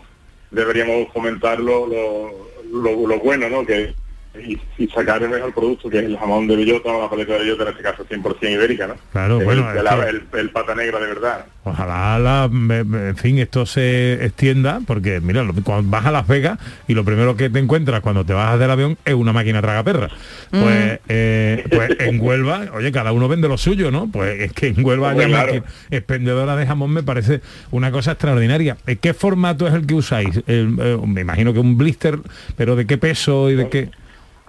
deberíamos 0.51 1.11
comentar 1.11 1.59
lo, 1.59 1.87
lo, 1.87 2.31
lo- 2.71 3.07
lo 3.07 3.19
bueno, 3.19 3.49
¿no? 3.49 3.65
Que 3.65 3.93
y, 4.33 4.57
y 4.81 4.87
sacar 4.87 5.21
el 5.23 5.29
mejor 5.29 5.53
producto 5.53 5.89
que 5.89 5.99
es 5.99 6.05
el 6.05 6.17
jamón 6.17 6.47
de 6.47 6.55
bellota 6.55 6.89
o 6.89 7.01
la 7.01 7.09
paleta 7.09 7.33
de 7.33 7.39
bellota 7.39 7.63
en 7.63 7.69
este 7.69 7.83
caso 7.83 8.05
100% 8.05 8.53
ibérica, 8.53 8.87
¿no? 8.87 8.95
Claro, 9.11 9.39
es 9.39 9.45
bueno, 9.45 9.69
el, 9.71 10.07
el- 10.31 10.39
el 10.39 10.49
pata 10.51 10.73
negra 10.73 10.99
de 10.99 11.07
verdad. 11.07 11.45
Ojalá, 11.63 12.17
la- 12.17 12.45
en 12.51 13.15
fin, 13.17 13.37
esto 13.39 13.65
se 13.65 14.13
extienda, 14.25 14.79
porque 14.87 15.19
mira, 15.19 15.43
lo- 15.43 15.53
cuando 15.63 15.89
vas 15.91 16.05
a 16.05 16.11
Las 16.11 16.27
Vegas 16.27 16.57
y 16.87 16.93
lo 16.93 17.03
primero 17.03 17.35
que 17.35 17.49
te 17.49 17.59
encuentras 17.59 17.99
cuando 17.99 18.25
te 18.25 18.33
bajas 18.33 18.57
del 18.57 18.71
avión 18.71 18.97
es 19.05 19.13
una 19.13 19.33
máquina 19.33 19.61
tragaperra. 19.61 20.07
Pues, 20.49 20.99
eh, 21.09 21.63
pues 21.69 21.91
en 21.99 22.19
Huelva, 22.21 22.67
oye, 22.73 22.91
cada 22.93 23.11
uno 23.11 23.27
vende 23.27 23.47
lo 23.49 23.57
suyo, 23.57 23.91
¿no? 23.91 24.09
Pues 24.09 24.39
es 24.41 24.53
que 24.53 24.67
en 24.67 24.83
Huelva 24.85 25.11
haya 25.11 25.27
claro. 25.27 25.53
máquina 25.55 25.65
expendedora 25.91 26.55
de 26.55 26.65
jamón 26.65 26.91
me 26.91 27.03
parece 27.03 27.41
una 27.71 27.91
cosa 27.91 28.11
extraordinaria. 28.13 28.77
¿Eh, 28.87 28.95
¿Qué 28.95 29.13
formato 29.13 29.67
es 29.67 29.73
el 29.73 29.85
que 29.85 29.93
usáis? 29.93 30.41
El- 30.47 30.77
eh, 30.79 30.97
me 31.05 31.21
imagino 31.21 31.51
que 31.53 31.59
un 31.59 31.77
blister, 31.77 32.17
pero 32.55 32.75
¿de 32.77 32.87
qué 32.87 32.97
peso 32.97 33.49
y 33.49 33.55
de 33.55 33.69
qué 33.69 33.89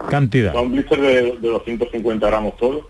cantidad? 0.08 0.54
Un 0.56 0.72
blister 0.72 1.00
de, 1.00 1.22
de 1.40 1.48
250 1.48 2.26
gramos 2.26 2.56
todo. 2.56 2.88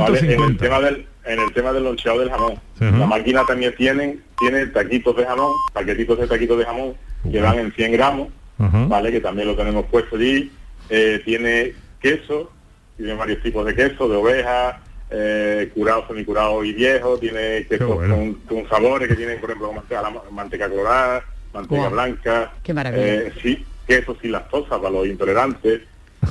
¿vale? 0.00 0.18
En 0.18 0.30
el 0.30 0.36
250. 0.36 0.64
tema 0.64 0.80
del, 0.80 1.06
en 1.26 1.38
el 1.40 1.52
tema 1.52 1.72
del 1.72 1.84
loncheado 1.84 2.20
del 2.20 2.30
jamón. 2.30 2.54
La 2.80 3.06
máquina 3.06 3.44
también 3.46 3.74
tiene, 3.76 4.18
tiene 4.38 4.66
taquitos 4.66 5.14
de 5.16 5.24
jamón, 5.26 5.52
paquetitos 5.72 6.18
de 6.18 6.26
taquitos 6.26 6.58
de 6.58 6.64
jamón, 6.64 6.94
que 7.30 7.40
van 7.40 7.58
en 7.58 7.72
100 7.72 7.92
gramos. 7.92 8.28
¿vale? 8.58 9.10
Que 9.12 9.20
también 9.20 9.48
lo 9.48 9.56
tenemos 9.56 9.86
puesto 9.86 10.16
allí. 10.16 10.50
Eh, 10.88 11.20
tiene 11.24 11.74
queso, 12.00 12.50
tiene 12.96 13.14
varios 13.14 13.42
tipos 13.42 13.64
de 13.66 13.74
queso, 13.74 14.08
de 14.08 14.16
oveja, 14.16 14.80
eh, 15.10 15.70
curado, 15.74 16.06
semicurado 16.08 16.64
y 16.64 16.72
viejo, 16.72 17.18
tiene 17.18 17.66
queso 17.68 17.94
bueno. 17.94 18.16
con, 18.16 18.34
con 18.62 18.68
sabores 18.68 19.08
que 19.08 19.14
tiene, 19.14 19.34
por 19.36 19.50
ejemplo, 19.50 19.72
manteca, 19.72 20.02
manteca 20.30 20.68
colorada, 20.68 21.24
manteca 21.52 21.88
blanca, 21.88 22.52
Qué 22.62 22.72
maravilla. 22.74 23.04
eh, 23.04 23.32
sí, 23.42 23.64
queso 23.86 24.16
sin 24.20 24.32
lactosa 24.32 24.78
para 24.78 24.90
los 24.90 25.06
intolerantes, 25.06 25.82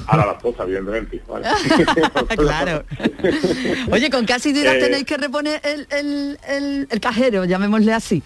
a 0.08 0.18
la 0.18 0.26
lactosa, 0.26 0.64
evidentemente. 0.64 1.22
¿vale? 1.28 1.48
claro. 2.38 2.84
Oye, 3.92 4.10
¿con 4.10 4.26
qué 4.26 4.34
asiduidad 4.34 4.76
Eh, 4.76 4.80
tenéis 4.80 5.04
que 5.06 5.18
reponer 5.18 5.60
el, 5.64 5.88
el- 5.92 6.40
el- 6.48 6.88
el 6.90 7.00
cajero, 7.00 7.46
llamémosle 7.46 7.94
así? 7.94 8.24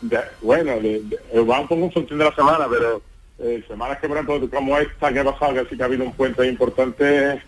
De- 0.00 0.20
bueno, 0.42 0.72
de- 0.80 1.02
de- 1.02 1.18
eh, 1.32 1.40
va 1.40 1.60
un 1.60 1.68
poco 1.68 1.84
en 1.84 1.92
función 1.92 2.18
de 2.18 2.24
la 2.24 2.34
semana, 2.34 2.66
pero 2.70 3.02
eh, 3.38 3.62
semanas 3.68 3.98
que, 4.00 4.08
por 4.08 4.16
ejemplo, 4.16 4.48
como 4.50 4.78
esta 4.78 5.12
que 5.12 5.20
ha 5.20 5.24
pasado, 5.24 5.54
que 5.54 5.70
sí 5.70 5.76
que 5.76 5.82
ha 5.82 5.86
habido 5.86 6.04
un 6.04 6.12
puente 6.12 6.46
importante, 6.46 7.42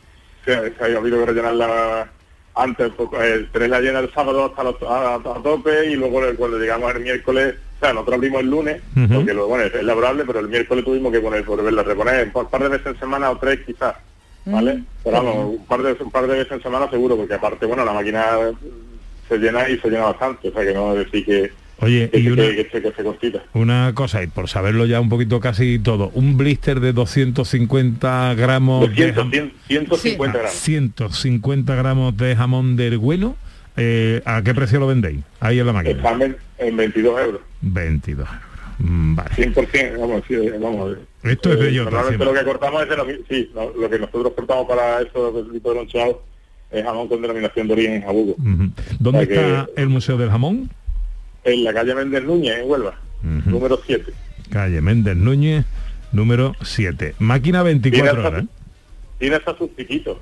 se, 0.44 0.74
se 0.76 0.82
ha 0.94 0.98
habido 0.98 1.18
que 1.18 1.26
rellenarla 1.26 2.10
antes, 2.54 2.90
pues, 2.96 3.08
eh, 3.22 3.48
tenerla 3.52 3.80
llena 3.80 4.00
el 4.00 4.12
sábado 4.12 4.46
hasta 4.46 4.64
los- 4.64 4.82
a, 4.82 5.14
a 5.14 5.22
tope 5.42 5.86
y 5.90 5.94
luego 5.96 6.24
el- 6.24 6.36
cuando 6.36 6.58
llegamos 6.58 6.92
el 6.94 7.02
miércoles, 7.02 7.54
o 7.78 7.84
sea, 7.84 7.92
nosotros 7.92 8.16
abrimos 8.16 8.40
el 8.40 8.50
lunes, 8.50 8.82
porque 9.14 9.32
lo, 9.34 9.46
bueno, 9.46 9.64
es 9.64 9.82
laborable, 9.84 10.24
pero 10.26 10.40
el 10.40 10.48
miércoles 10.48 10.84
tuvimos 10.84 11.12
que 11.12 11.20
poner, 11.20 11.44
volverla 11.44 11.82
a 11.82 11.84
reponer, 11.84 12.30
un 12.34 12.46
par 12.46 12.62
de 12.62 12.68
veces 12.68 12.86
en 12.88 12.98
semana 12.98 13.30
o 13.30 13.38
tres 13.38 13.60
quizás, 13.64 13.94
¿vale? 14.44 14.82
Pero 15.04 15.16
vamos, 15.16 15.54
un 15.58 15.66
par, 15.66 15.82
de, 15.82 15.92
un 16.02 16.10
par 16.10 16.26
de 16.26 16.38
veces 16.38 16.52
en 16.52 16.62
semana 16.62 16.90
seguro, 16.90 17.16
porque 17.16 17.34
aparte, 17.34 17.66
bueno, 17.66 17.84
la 17.84 17.92
máquina 17.92 18.24
se 19.28 19.38
llena 19.38 19.68
y 19.68 19.78
se 19.78 19.88
llena 19.90 20.06
bastante, 20.06 20.48
o 20.48 20.52
sea 20.52 20.64
que 20.64 20.74
no 20.74 20.94
decir 20.94 21.24
que 21.24 21.52
Oye, 21.80 22.10
que, 22.10 22.18
y 22.18 22.28
una, 22.28 22.42
que 22.42 22.68
se, 22.72 22.82
que 22.82 22.90
se 22.90 23.04
constita. 23.04 23.44
una 23.54 23.92
cosa, 23.94 24.20
y 24.24 24.26
por 24.26 24.48
saberlo 24.48 24.84
ya 24.84 25.00
un 25.00 25.08
poquito 25.08 25.38
casi 25.38 25.78
todo, 25.78 26.10
un 26.14 26.36
blister 26.36 26.80
de 26.80 26.92
250 26.92 28.34
gramos 28.34 28.80
de 28.82 29.12
200, 29.12 29.14
jamón, 29.14 29.30
100, 29.30 29.52
150 29.68 30.38
Ah, 30.38 30.40
gramos. 30.40 30.58
150 30.58 31.74
gramos 31.76 32.16
de 32.16 32.34
jamón 32.34 32.76
del 32.76 32.98
bueno, 32.98 33.36
eh, 33.76 34.22
¿a 34.24 34.42
qué 34.42 34.54
precio 34.54 34.80
lo 34.80 34.88
vendéis? 34.88 35.20
Ahí 35.38 35.60
en 35.60 35.66
la 35.66 35.72
máquina. 35.72 36.02
En, 36.58 36.68
en 36.68 36.76
22 36.76 37.20
euros. 37.20 37.40
22 37.62 38.26
euros. 38.28 38.42
Mm, 38.80 39.16
Vale. 39.16 39.30
100%, 39.30 39.98
vamos, 40.00 40.22
sí, 40.28 40.34
eh, 40.34 40.52
vamos. 40.60 40.96
eh, 40.96 41.00
Esto 41.32 41.52
es 41.52 41.58
bellota, 41.58 41.90
Normalmente 41.90 42.24
siempre. 42.24 42.26
lo 42.26 42.32
que 42.34 42.44
cortamos 42.58 42.82
es 42.84 42.88
de 42.88 42.96
lo, 42.96 43.06
sí, 43.28 43.50
lo, 43.54 43.76
lo 43.76 43.90
que 43.90 43.98
nosotros 43.98 44.32
cortamos 44.36 44.68
para 44.68 45.00
eso, 45.02 45.40
ese 45.40 45.50
tipo 45.52 45.70
de 45.70 45.74
loncheado, 45.74 46.22
es 46.70 46.84
jamón 46.84 47.08
con 47.08 47.20
denominación 47.22 47.66
de 47.66 47.72
origen 47.72 48.02
jabugo. 48.02 48.32
Ujú. 48.38 48.70
¿Dónde 49.00 49.18
O 49.22 49.24
sea 49.24 49.26
que- 49.26 49.34
está 49.34 49.66
el 49.76 49.88
Museo 49.88 50.16
del 50.16 50.30
Jamón? 50.30 50.70
En 51.44 51.64
la 51.64 51.72
calle 51.74 51.94
Méndez 51.94 52.22
Núñez, 52.22 52.58
en 52.58 52.70
Huelva, 52.70 52.94
Ujú. 53.24 53.50
número 53.50 53.80
7. 53.84 54.12
Calle 54.50 54.80
Méndez 54.80 55.16
Núñez, 55.16 55.64
número 56.12 56.54
7. 56.62 57.14
Máquina 57.18 57.62
24 57.64 58.12
Tiene 58.12 58.26
horas. 58.28 58.44
Hasta, 59.18 59.20
tiene 59.20 59.36
hasta 59.36 59.56
sus 59.56 59.70
piquitos. 59.70 60.18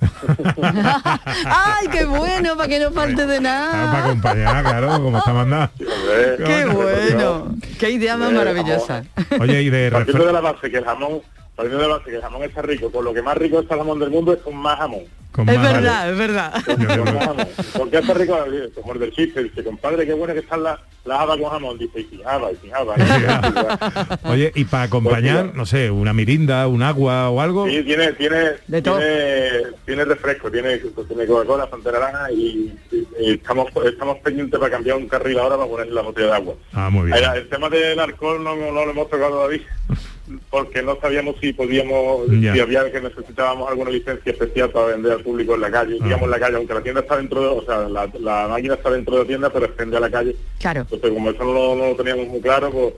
¡Ay, 0.62 1.88
qué 1.90 2.04
bueno! 2.04 2.56
Para 2.56 2.68
que 2.68 2.78
no 2.80 2.90
falte 2.92 3.26
de 3.26 3.36
Ah, 3.38 3.40
para 3.42 3.82
nada. 3.92 4.04
acompañar, 4.04 4.64
claro, 4.64 5.02
como 5.02 5.18
está 5.18 5.32
mandado. 5.32 5.70
¡Qué 5.78 6.66
bueno! 6.66 7.56
¡Qué 7.78 7.90
idea 7.90 8.16
más 8.16 8.30
Eh, 8.30 8.34
maravillosa! 8.34 9.04
Oye, 9.40 9.62
y 9.62 9.70
de 9.70 9.90
Partiendo 9.90 10.22
refre- 10.24 10.26
de 10.26 10.32
la 10.32 10.40
base 10.40 10.70
que 10.70 10.78
el 10.78 10.84
jamón, 10.84 11.20
partiendo 11.56 11.82
de 11.82 11.88
la 11.88 11.96
base 11.96 12.10
que 12.10 12.16
el 12.16 12.22
jamón 12.22 12.42
está 12.44 12.62
rico, 12.62 12.90
por 12.90 13.02
lo 13.02 13.12
que 13.14 13.22
más 13.22 13.36
rico 13.36 13.60
está 13.60 13.74
el 13.74 13.80
jamón 13.80 13.98
del 13.98 14.10
mundo 14.10 14.32
es 14.34 14.38
con 14.40 14.54
más 14.56 14.78
jamón. 14.78 15.00
con 15.32 15.48
Es 15.48 15.58
más- 15.58 15.72
verdad, 15.72 16.10
es 16.12 16.18
verdad. 16.18 16.54
Con 16.64 17.14
más 17.14 17.26
jamón. 17.26 17.48
¿Por 17.76 17.90
qué 17.90 17.98
está 17.98 18.14
rico? 18.14 18.38
Como 18.74 18.92
el 18.92 19.00
del 19.00 19.12
chiste, 19.12 19.42
dice, 19.42 19.64
compadre, 19.64 20.06
qué 20.06 20.12
bueno 20.14 20.32
que 20.34 20.40
están 20.40 20.62
las 20.62 20.78
las 21.04 21.20
habas 21.20 21.38
con 21.38 21.48
jamón. 21.50 21.78
Dice, 21.78 22.00
y 22.00 22.04
sin 22.04 22.26
haba, 22.26 22.50
y 22.50 22.56
sin 22.56 22.74
haba. 22.74 22.94
Oye, 24.24 24.50
y 24.56 24.64
para 24.64 24.84
acompañar, 24.84 25.54
no 25.54 25.64
sé, 25.64 25.88
una 25.90 26.12
mirinda, 26.12 26.66
un 26.66 26.82
agua 26.82 27.30
o 27.30 27.40
algo. 27.40 27.66
Sí, 27.68 27.82
tiene, 27.84 28.12
tiene, 28.14 28.38
De 28.66 28.82
tiene, 28.82 29.62
tiene 29.84 30.04
refresco, 30.04 30.50
tiene, 30.50 30.78
tiene 30.78 31.26
Coca-Cola, 31.26 31.68
Fanta 31.68 31.92
Naranja 31.92 32.32
y, 32.32 32.76
y- 32.90 33.06
y 33.20 33.30
estamos, 33.34 33.68
estamos 33.84 34.18
pendientes 34.18 34.58
para 34.58 34.70
cambiar 34.72 34.96
un 34.96 35.06
carril 35.08 35.38
ahora 35.38 35.56
para 35.56 35.68
poner 35.68 35.86
la 35.88 36.02
botella 36.02 36.26
de 36.26 36.32
agua. 36.34 36.54
Ah, 36.72 36.90
muy 36.90 37.06
bien. 37.06 37.18
El, 37.18 37.24
el 37.38 37.48
tema 37.48 37.68
del 37.70 37.98
alcohol 38.00 38.42
no, 38.42 38.56
no 38.56 38.72
lo 38.84 38.90
hemos 38.90 39.08
tocado 39.08 39.30
todavía 39.36 39.62
porque 40.50 40.82
no 40.82 40.96
sabíamos 41.00 41.36
si 41.40 41.52
podíamos, 41.52 42.26
Ya. 42.40 42.52
si 42.54 42.60
había 42.60 42.90
que 42.90 43.00
necesitábamos 43.00 43.68
alguna 43.70 43.90
licencia 43.90 44.32
especial 44.32 44.70
para 44.70 44.86
vender 44.86 45.12
al 45.12 45.22
público 45.22 45.54
en 45.54 45.60
la 45.60 45.70
calle, 45.70 45.94
digamos 45.94 46.22
en 46.22 46.30
la 46.30 46.38
calle, 46.40 46.56
aunque 46.56 46.74
la 46.74 46.82
tienda 46.82 47.00
está 47.02 47.16
dentro 47.16 47.40
de, 47.40 47.46
o 47.48 47.64
sea, 47.64 47.88
la, 47.88 48.10
la 48.20 48.48
máquina 48.48 48.74
está 48.74 48.90
dentro 48.90 49.14
de 49.16 49.20
la 49.22 49.26
tienda, 49.28 49.50
pero 49.50 49.66
extende 49.66 49.96
a 49.96 50.00
la 50.00 50.10
calle. 50.10 50.36
Claro. 50.60 50.80
Entonces, 50.80 51.10
como 51.10 51.30
eso 51.30 51.44
no 51.44 51.52
lo, 51.52 51.74
no 51.76 51.86
lo 51.90 51.96
teníamos 51.96 52.26
muy 52.28 52.40
claro, 52.40 52.70
pues 52.70 52.94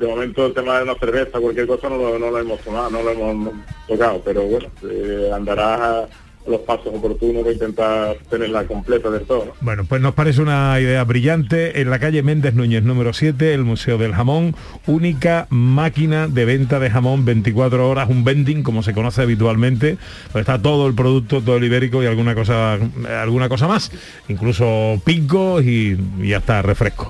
de 0.00 0.06
momento 0.06 0.46
el 0.46 0.54
tema 0.54 0.76
de 0.78 0.84
una 0.84 0.94
cerveza, 0.94 1.40
cualquier 1.40 1.66
cosa, 1.66 1.88
no 1.88 1.96
lo, 1.96 2.18
no 2.18 2.30
lo 2.30 2.38
hemos 2.38 2.60
tomado, 2.60 2.90
no 2.90 3.02
lo 3.02 3.10
hemos 3.10 3.54
tocado, 3.88 4.22
pero 4.24 4.42
bueno, 4.42 4.68
eh, 4.88 5.30
andará 5.34 6.00
a 6.02 6.08
los 6.46 6.60
pasos 6.62 6.88
oportunos 6.88 7.42
para 7.42 7.52
intentar 7.52 8.16
tenerla 8.28 8.64
completa 8.64 9.10
del 9.10 9.22
todo. 9.26 9.44
¿no? 9.46 9.52
Bueno, 9.60 9.84
pues 9.88 10.00
nos 10.00 10.14
parece 10.14 10.40
una 10.40 10.78
idea 10.80 11.04
brillante. 11.04 11.80
En 11.80 11.90
la 11.90 11.98
calle 11.98 12.22
Méndez 12.22 12.54
Núñez 12.54 12.82
número 12.82 13.12
7, 13.12 13.54
el 13.54 13.64
Museo 13.64 13.98
del 13.98 14.14
Jamón, 14.14 14.56
única 14.86 15.46
máquina 15.50 16.28
de 16.28 16.44
venta 16.44 16.78
de 16.78 16.90
jamón 16.90 17.24
24 17.24 17.88
horas, 17.88 18.08
un 18.08 18.24
vending 18.24 18.62
como 18.62 18.82
se 18.82 18.94
conoce 18.94 19.22
habitualmente. 19.22 19.98
Pues 20.32 20.42
está 20.42 20.60
todo 20.60 20.86
el 20.86 20.94
producto, 20.94 21.40
todo 21.42 21.56
el 21.56 21.64
ibérico 21.64 22.02
y 22.02 22.06
alguna 22.06 22.34
cosa, 22.34 22.78
alguna 23.20 23.48
cosa 23.48 23.68
más, 23.68 23.92
incluso 24.28 25.00
picos 25.04 25.62
y, 25.64 25.96
y 26.22 26.32
hasta 26.32 26.62
refresco. 26.62 27.08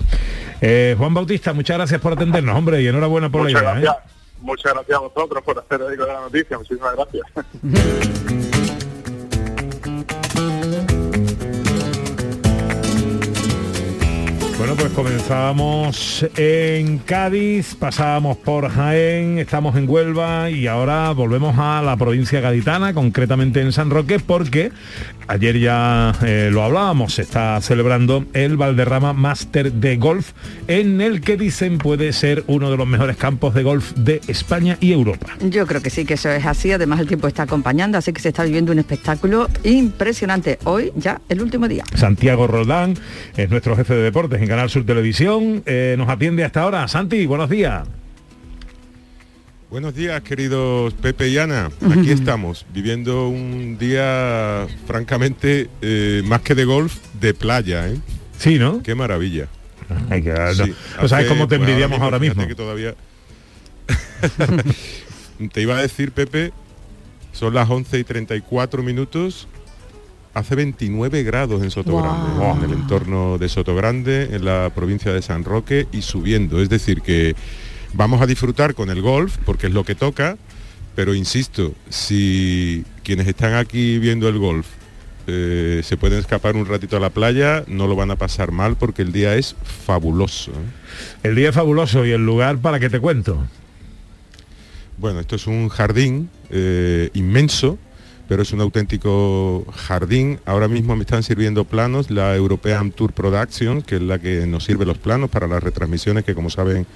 Eh, 0.60 0.94
Juan 0.98 1.14
Bautista, 1.14 1.52
muchas 1.52 1.78
gracias 1.78 2.00
por 2.00 2.12
atendernos, 2.12 2.54
hombre, 2.56 2.82
y 2.82 2.86
enhorabuena 2.86 3.30
por 3.30 3.42
Muchas 3.42 3.54
la 3.54 3.60
idea. 3.60 3.78
¿eh? 3.78 3.82
gracias. 3.82 4.10
Muchas 4.42 4.72
gracias 4.72 4.96
a 4.96 5.00
vosotros 5.00 5.42
por 5.44 5.58
hacer 5.58 5.78
de 5.80 5.96
la 5.96 6.20
noticia. 6.20 6.58
Muchísimas 6.58 6.94
gracias. 6.96 7.26
Bueno, 14.60 14.76
pues 14.76 14.92
comenzábamos 14.92 16.26
en 16.36 16.98
Cádiz, 16.98 17.74
pasábamos 17.76 18.36
por 18.36 18.68
Jaén, 18.68 19.38
estamos 19.38 19.74
en 19.74 19.88
Huelva 19.88 20.50
y 20.50 20.66
ahora 20.66 21.10
volvemos 21.12 21.58
a 21.58 21.80
la 21.80 21.96
provincia 21.96 22.42
gaditana, 22.42 22.92
concretamente 22.92 23.62
en 23.62 23.72
San 23.72 23.88
Roque, 23.88 24.18
porque 24.18 24.70
ayer 25.28 25.58
ya 25.58 26.12
eh, 26.22 26.50
lo 26.52 26.62
hablábamos, 26.62 27.14
se 27.14 27.22
está 27.22 27.58
celebrando 27.62 28.26
el 28.34 28.58
Valderrama 28.58 29.14
Master 29.14 29.72
de 29.72 29.96
Golf, 29.96 30.32
en 30.68 31.00
el 31.00 31.22
que 31.22 31.38
dicen 31.38 31.78
puede 31.78 32.12
ser 32.12 32.44
uno 32.46 32.70
de 32.70 32.76
los 32.76 32.86
mejores 32.86 33.16
campos 33.16 33.54
de 33.54 33.62
golf 33.62 33.92
de 33.94 34.20
España 34.28 34.76
y 34.78 34.92
Europa. 34.92 35.38
Yo 35.40 35.66
creo 35.66 35.80
que 35.80 35.88
sí, 35.88 36.04
que 36.04 36.14
eso 36.14 36.28
es 36.28 36.44
así. 36.44 36.70
Además 36.70 37.00
el 37.00 37.08
tiempo 37.08 37.28
está 37.28 37.44
acompañando, 37.44 37.96
así 37.96 38.12
que 38.12 38.20
se 38.20 38.28
está 38.28 38.44
viviendo 38.44 38.72
un 38.72 38.78
espectáculo 38.78 39.48
impresionante. 39.64 40.58
Hoy 40.64 40.92
ya 40.96 41.22
el 41.30 41.40
último 41.40 41.66
día. 41.66 41.84
Santiago 41.94 42.46
Roldán 42.46 42.94
es 43.38 43.48
nuestro 43.48 43.74
jefe 43.74 43.94
de 43.94 44.02
deportes 44.02 44.42
en 44.42 44.49
Canal 44.50 44.68
Sur 44.68 44.84
Televisión, 44.84 45.62
eh, 45.64 45.94
nos 45.96 46.08
atiende 46.08 46.42
hasta 46.42 46.62
ahora. 46.62 46.88
Santi, 46.88 47.24
buenos 47.24 47.48
días. 47.48 47.86
Buenos 49.70 49.94
días, 49.94 50.20
queridos 50.22 50.92
Pepe 50.94 51.28
y 51.28 51.38
Ana. 51.38 51.70
Aquí 51.96 52.10
estamos, 52.10 52.66
viviendo 52.74 53.28
un 53.28 53.78
día, 53.78 54.66
francamente, 54.88 55.68
eh, 55.82 56.22
más 56.24 56.40
que 56.40 56.56
de 56.56 56.64
golf, 56.64 56.96
de 57.20 57.32
playa, 57.32 57.90
¿eh? 57.90 57.98
Sí, 58.38 58.58
¿no? 58.58 58.82
Qué 58.82 58.96
maravilla. 58.96 59.46
Ay, 60.10 60.20
que- 60.24 60.32
no- 60.32 60.52
Sí, 60.52 60.74
no 61.00 61.06
sabes 61.06 61.28
cómo 61.28 61.46
te 61.46 61.56
pues, 61.56 61.68
envidiamos 61.68 62.00
ahora 62.00 62.18
fíjate 62.18 62.36
mismo. 62.40 62.48
que 62.48 62.54
todavía... 62.56 62.96
te 65.52 65.62
iba 65.62 65.78
a 65.78 65.80
decir, 65.82 66.10
Pepe, 66.10 66.52
son 67.32 67.54
las 67.54 67.70
11 67.70 68.00
y 68.00 68.02
34 68.02 68.82
minutos. 68.82 69.46
Hace 70.32 70.54
29 70.54 71.22
grados 71.24 71.62
en 71.62 71.70
Sotogrande, 71.70 72.44
en 72.58 72.70
el 72.70 72.72
entorno 72.78 73.36
de 73.36 73.48
Sotogrande, 73.48 74.28
en 74.32 74.44
la 74.44 74.70
provincia 74.74 75.12
de 75.12 75.22
San 75.22 75.44
Roque 75.44 75.88
y 75.92 76.02
subiendo. 76.02 76.62
Es 76.62 76.68
decir, 76.68 77.02
que 77.02 77.34
vamos 77.94 78.22
a 78.22 78.26
disfrutar 78.26 78.74
con 78.74 78.90
el 78.90 79.02
golf, 79.02 79.38
porque 79.44 79.66
es 79.66 79.72
lo 79.72 79.84
que 79.84 79.96
toca, 79.96 80.36
pero 80.94 81.14
insisto, 81.14 81.74
si 81.88 82.84
quienes 83.02 83.26
están 83.26 83.54
aquí 83.54 83.98
viendo 83.98 84.28
el 84.28 84.38
golf 84.38 84.66
eh, 85.26 85.82
se 85.84 85.96
pueden 85.96 86.18
escapar 86.18 86.56
un 86.56 86.66
ratito 86.66 86.96
a 86.96 87.00
la 87.00 87.10
playa, 87.10 87.64
no 87.66 87.86
lo 87.86 87.94
van 87.94 88.10
a 88.10 88.16
pasar 88.16 88.52
mal 88.52 88.76
porque 88.76 89.02
el 89.02 89.12
día 89.12 89.36
es 89.36 89.54
fabuloso. 89.84 90.50
¿eh? 90.50 91.24
El 91.28 91.34
día 91.36 91.50
es 91.50 91.54
fabuloso 91.54 92.04
y 92.04 92.10
el 92.10 92.24
lugar 92.24 92.58
para 92.58 92.80
que 92.80 92.90
te 92.90 93.00
cuento. 93.00 93.46
Bueno, 94.98 95.20
esto 95.20 95.36
es 95.36 95.46
un 95.46 95.68
jardín 95.68 96.30
eh, 96.50 97.10
inmenso, 97.14 97.78
pero 98.30 98.44
es 98.44 98.52
un 98.52 98.60
auténtico 98.60 99.66
jardín. 99.74 100.38
Ahora 100.46 100.68
mismo 100.68 100.94
me 100.94 101.02
están 101.02 101.24
sirviendo 101.24 101.64
planos 101.64 102.12
la 102.12 102.36
European 102.36 102.92
Tour 102.92 103.12
Production, 103.12 103.82
que 103.82 103.96
es 103.96 104.02
la 104.02 104.20
que 104.20 104.46
nos 104.46 104.62
sirve 104.62 104.86
los 104.86 104.98
planos 104.98 105.30
para 105.30 105.48
las 105.48 105.60
retransmisiones 105.60 106.22
que, 106.22 106.32
como 106.32 106.48
saben 106.48 106.86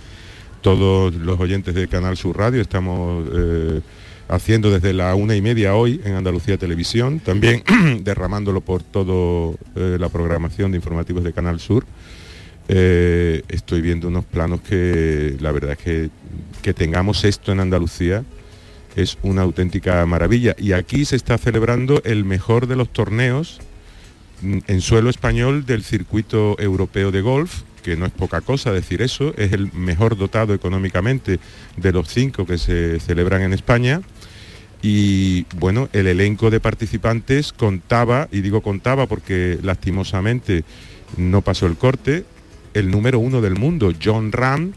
todos 0.60 1.12
los 1.12 1.40
oyentes 1.40 1.74
de 1.74 1.88
Canal 1.88 2.16
Sur 2.16 2.38
Radio, 2.38 2.60
estamos 2.60 3.26
eh, 3.34 3.80
haciendo 4.28 4.70
desde 4.70 4.92
la 4.92 5.12
una 5.16 5.34
y 5.34 5.42
media 5.42 5.74
hoy 5.74 6.00
en 6.04 6.14
Andalucía 6.14 6.56
Televisión, 6.56 7.18
también 7.18 7.64
derramándolo 8.04 8.60
por 8.60 8.84
toda 8.84 9.56
la 9.74 10.08
programación 10.10 10.70
de 10.70 10.76
informativos 10.76 11.24
de 11.24 11.32
Canal 11.32 11.58
Sur. 11.58 11.84
Eh, 12.68 13.42
estoy 13.48 13.80
viendo 13.80 14.06
unos 14.06 14.24
planos 14.24 14.60
que 14.60 15.36
la 15.40 15.50
verdad 15.50 15.72
es 15.72 15.78
que 15.78 16.10
que 16.62 16.72
tengamos 16.72 17.24
esto 17.24 17.50
en 17.50 17.58
Andalucía 17.58 18.24
es 18.96 19.18
una 19.22 19.42
auténtica 19.42 20.04
maravilla. 20.06 20.54
Y 20.58 20.72
aquí 20.72 21.04
se 21.04 21.16
está 21.16 21.38
celebrando 21.38 22.02
el 22.04 22.24
mejor 22.24 22.66
de 22.66 22.76
los 22.76 22.92
torneos 22.92 23.60
mm, 24.42 24.58
en 24.66 24.80
suelo 24.80 25.10
español 25.10 25.66
del 25.66 25.82
circuito 25.82 26.56
europeo 26.58 27.10
de 27.10 27.20
golf, 27.20 27.62
que 27.82 27.96
no 27.96 28.06
es 28.06 28.12
poca 28.12 28.40
cosa 28.40 28.72
decir 28.72 29.02
eso, 29.02 29.34
es 29.36 29.52
el 29.52 29.72
mejor 29.72 30.16
dotado 30.16 30.54
económicamente 30.54 31.38
de 31.76 31.92
los 31.92 32.08
cinco 32.08 32.46
que 32.46 32.58
se 32.58 32.98
celebran 33.00 33.42
en 33.42 33.52
España. 33.52 34.00
Y 34.80 35.46
bueno, 35.56 35.88
el 35.92 36.06
elenco 36.06 36.50
de 36.50 36.60
participantes 36.60 37.52
contaba, 37.52 38.28
y 38.30 38.40
digo 38.40 38.62
contaba 38.62 39.06
porque 39.06 39.58
lastimosamente 39.62 40.64
no 41.16 41.40
pasó 41.42 41.66
el 41.66 41.76
corte, 41.76 42.24
el 42.74 42.90
número 42.90 43.18
uno 43.18 43.40
del 43.40 43.54
mundo, 43.54 43.92
John 44.02 44.32
Ram, 44.32 44.72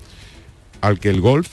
al 0.82 1.00
que 1.00 1.10
el 1.10 1.20
golf 1.20 1.50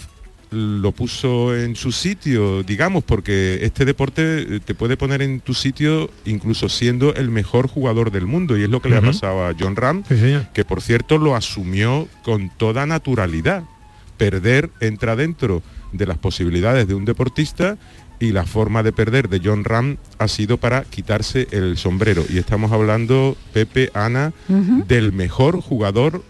lo 0.55 0.93
puso 0.93 1.57
en 1.57 1.77
su 1.77 1.93
sitio, 1.93 2.63
digamos, 2.63 3.05
porque 3.05 3.61
este 3.63 3.85
deporte 3.85 4.57
eh, 4.57 4.61
te 4.65 4.75
puede 4.75 4.97
poner 4.97 5.23
en 5.23 5.41
tu 5.41 5.55
sitio 5.55 6.11
incluso 6.25 6.69
siendo 6.69 7.15
el 7.15 7.31
mejor 7.31 7.69
jugador 7.69 8.11
del 8.11 8.27
mundo 8.27 8.57
y 8.57 8.63
es 8.63 8.71
lo 8.71 8.81
que 8.81 8.89
le 8.89 8.97
ha 8.97 9.03
pasado 9.03 9.47
a 9.47 9.55
John 9.59 9.77
Ram, 9.77 10.05
Sí, 10.09 10.39
que 10.53 10.65
por 10.65 10.81
cierto 10.81 11.19
lo 11.19 11.37
asumió 11.37 12.09
con 12.23 12.51
toda 12.51 12.87
naturalidad. 12.87 13.65
Perder 14.17 14.71
entra 14.81 15.17
dentro 15.17 15.63
de 15.93 16.07
las 16.07 16.19
posibilidades 16.19 16.87
de 16.87 16.95
un 16.95 17.05
deportista 17.05 17.77
y 18.21 18.33
la 18.33 18.45
forma 18.45 18.83
de 18.83 18.93
perder 18.93 19.29
de 19.29 19.41
John 19.45 19.65
Ram 19.65 19.97
ha 20.19 20.29
sido 20.29 20.57
para 20.57 20.85
quitarse 20.85 21.49
el 21.51 21.77
sombrero. 21.77 22.25
Y 22.29 22.39
estamos 22.39 22.73
hablando, 22.73 23.37
Pepe, 23.53 23.91
Ana, 23.93 24.33
del 24.87 25.13
mejor 25.13 25.61
jugador 25.61 26.23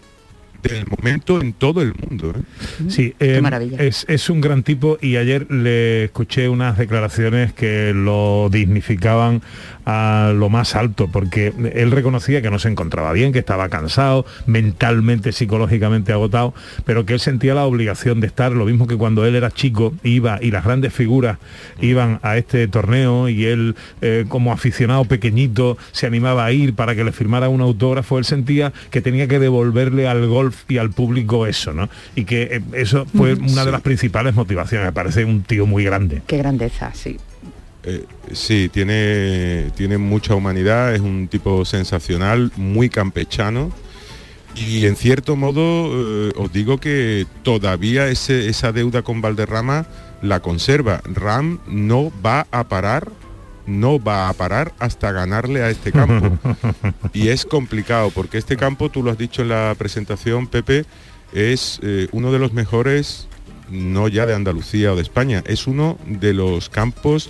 del 0.69 0.85
momento 0.87 1.41
en 1.41 1.53
todo 1.53 1.81
el 1.81 1.93
mundo. 1.93 2.33
¿eh? 2.35 2.41
Sí, 2.87 3.13
eh, 3.19 3.41
Es, 3.77 4.05
es 4.09 4.29
un 4.29 4.41
gran 4.41 4.63
tipo 4.63 4.97
y 5.01 5.17
ayer 5.17 5.51
le 5.51 6.05
escuché 6.05 6.49
unas 6.49 6.77
declaraciones 6.77 7.53
que 7.53 7.93
lo 7.93 8.49
dignificaban 8.51 9.41
a 9.85 10.33
lo 10.35 10.49
más 10.49 10.75
alto, 10.75 11.09
porque 11.11 11.53
él 11.73 11.91
reconocía 11.91 12.41
que 12.41 12.49
no 12.49 12.57
se 12.59 12.69
encontraba 12.69 13.13
bien, 13.13 13.31
que 13.31 13.39
estaba 13.39 13.69
cansado, 13.69 14.25
mentalmente, 14.47 15.31
psicológicamente 15.31 16.11
agotado, 16.11 16.53
pero 16.85 17.05
que 17.05 17.13
él 17.13 17.19
sentía 17.19 17.53
la 17.53 17.65
obligación 17.65 18.19
de 18.19 18.27
estar, 18.27 18.51
lo 18.51 18.65
mismo 18.65 18.87
que 18.87 18.97
cuando 18.97 19.25
él 19.25 19.35
era 19.35 19.51
chico, 19.51 19.93
iba 20.03 20.39
y 20.41 20.51
las 20.51 20.63
grandes 20.63 20.93
figuras 20.93 21.37
iban 21.81 22.19
a 22.23 22.37
este 22.37 22.67
torneo 22.67 23.29
y 23.29 23.45
él 23.45 23.75
eh, 24.01 24.25
como 24.27 24.51
aficionado 24.51 25.05
pequeñito 25.05 25.77
se 25.91 26.07
animaba 26.07 26.45
a 26.45 26.51
ir 26.51 26.73
para 26.73 26.95
que 26.95 27.03
le 27.03 27.11
firmara 27.11 27.49
un 27.49 27.61
autógrafo, 27.61 28.17
él 28.17 28.25
sentía 28.25 28.73
que 28.89 29.01
tenía 29.01 29.27
que 29.27 29.39
devolverle 29.39 30.07
al 30.07 30.25
golf 30.27 30.54
y 30.67 30.77
al 30.77 30.91
público 30.91 31.45
eso, 31.47 31.73
¿no? 31.73 31.89
Y 32.15 32.25
que 32.25 32.43
eh, 32.43 32.61
eso 32.73 33.05
fue 33.05 33.35
Mm. 33.35 33.49
una 33.51 33.65
de 33.65 33.71
las 33.71 33.81
principales 33.81 34.33
motivaciones, 34.35 34.87
me 34.87 34.93
parece 34.93 35.25
un 35.25 35.43
tío 35.43 35.65
muy 35.65 35.83
grande. 35.83 36.21
Qué 36.27 36.37
grandeza, 36.37 36.91
sí. 36.93 37.17
Eh, 37.83 38.03
sí, 38.33 38.69
tiene, 38.73 39.71
tiene 39.75 39.97
mucha 39.97 40.33
humanidad, 40.35 40.95
es 40.95 41.01
un 41.01 41.27
tipo 41.27 41.65
sensacional, 41.65 42.51
muy 42.55 42.89
campechano. 42.89 43.71
Y 44.55 44.85
en 44.85 44.95
cierto 44.95 45.35
modo 45.35 46.29
eh, 46.29 46.33
os 46.37 46.51
digo 46.53 46.77
que 46.79 47.27
todavía 47.43 48.07
ese- 48.07 48.47
esa 48.49 48.71
deuda 48.71 49.01
con 49.01 49.21
Valderrama 49.21 49.85
la 50.21 50.39
conserva. 50.39 51.01
Ram 51.13 51.59
no 51.67 52.11
va 52.25 52.47
a 52.51 52.63
parar, 52.69 53.09
no 53.65 53.99
va 54.01 54.29
a 54.29 54.33
parar 54.33 54.73
hasta 54.79 55.11
ganarle 55.11 55.63
a 55.63 55.69
este 55.69 55.91
campo. 55.91 56.37
y 57.13 57.29
es 57.29 57.45
complicado 57.45 58.11
porque 58.11 58.37
este 58.37 58.57
campo, 58.57 58.89
tú 58.89 59.03
lo 59.03 59.11
has 59.11 59.17
dicho 59.17 59.41
en 59.41 59.49
la 59.49 59.75
presentación, 59.77 60.47
Pepe, 60.47 60.85
es 61.33 61.79
eh, 61.83 62.07
uno 62.11 62.31
de 62.31 62.39
los 62.39 62.53
mejores, 62.53 63.27
no 63.69 64.07
ya 64.07 64.25
de 64.25 64.35
Andalucía 64.35 64.93
o 64.93 64.95
de 64.95 65.01
España, 65.01 65.43
es 65.45 65.67
uno 65.67 65.97
de 66.05 66.33
los 66.33 66.69
campos 66.69 67.29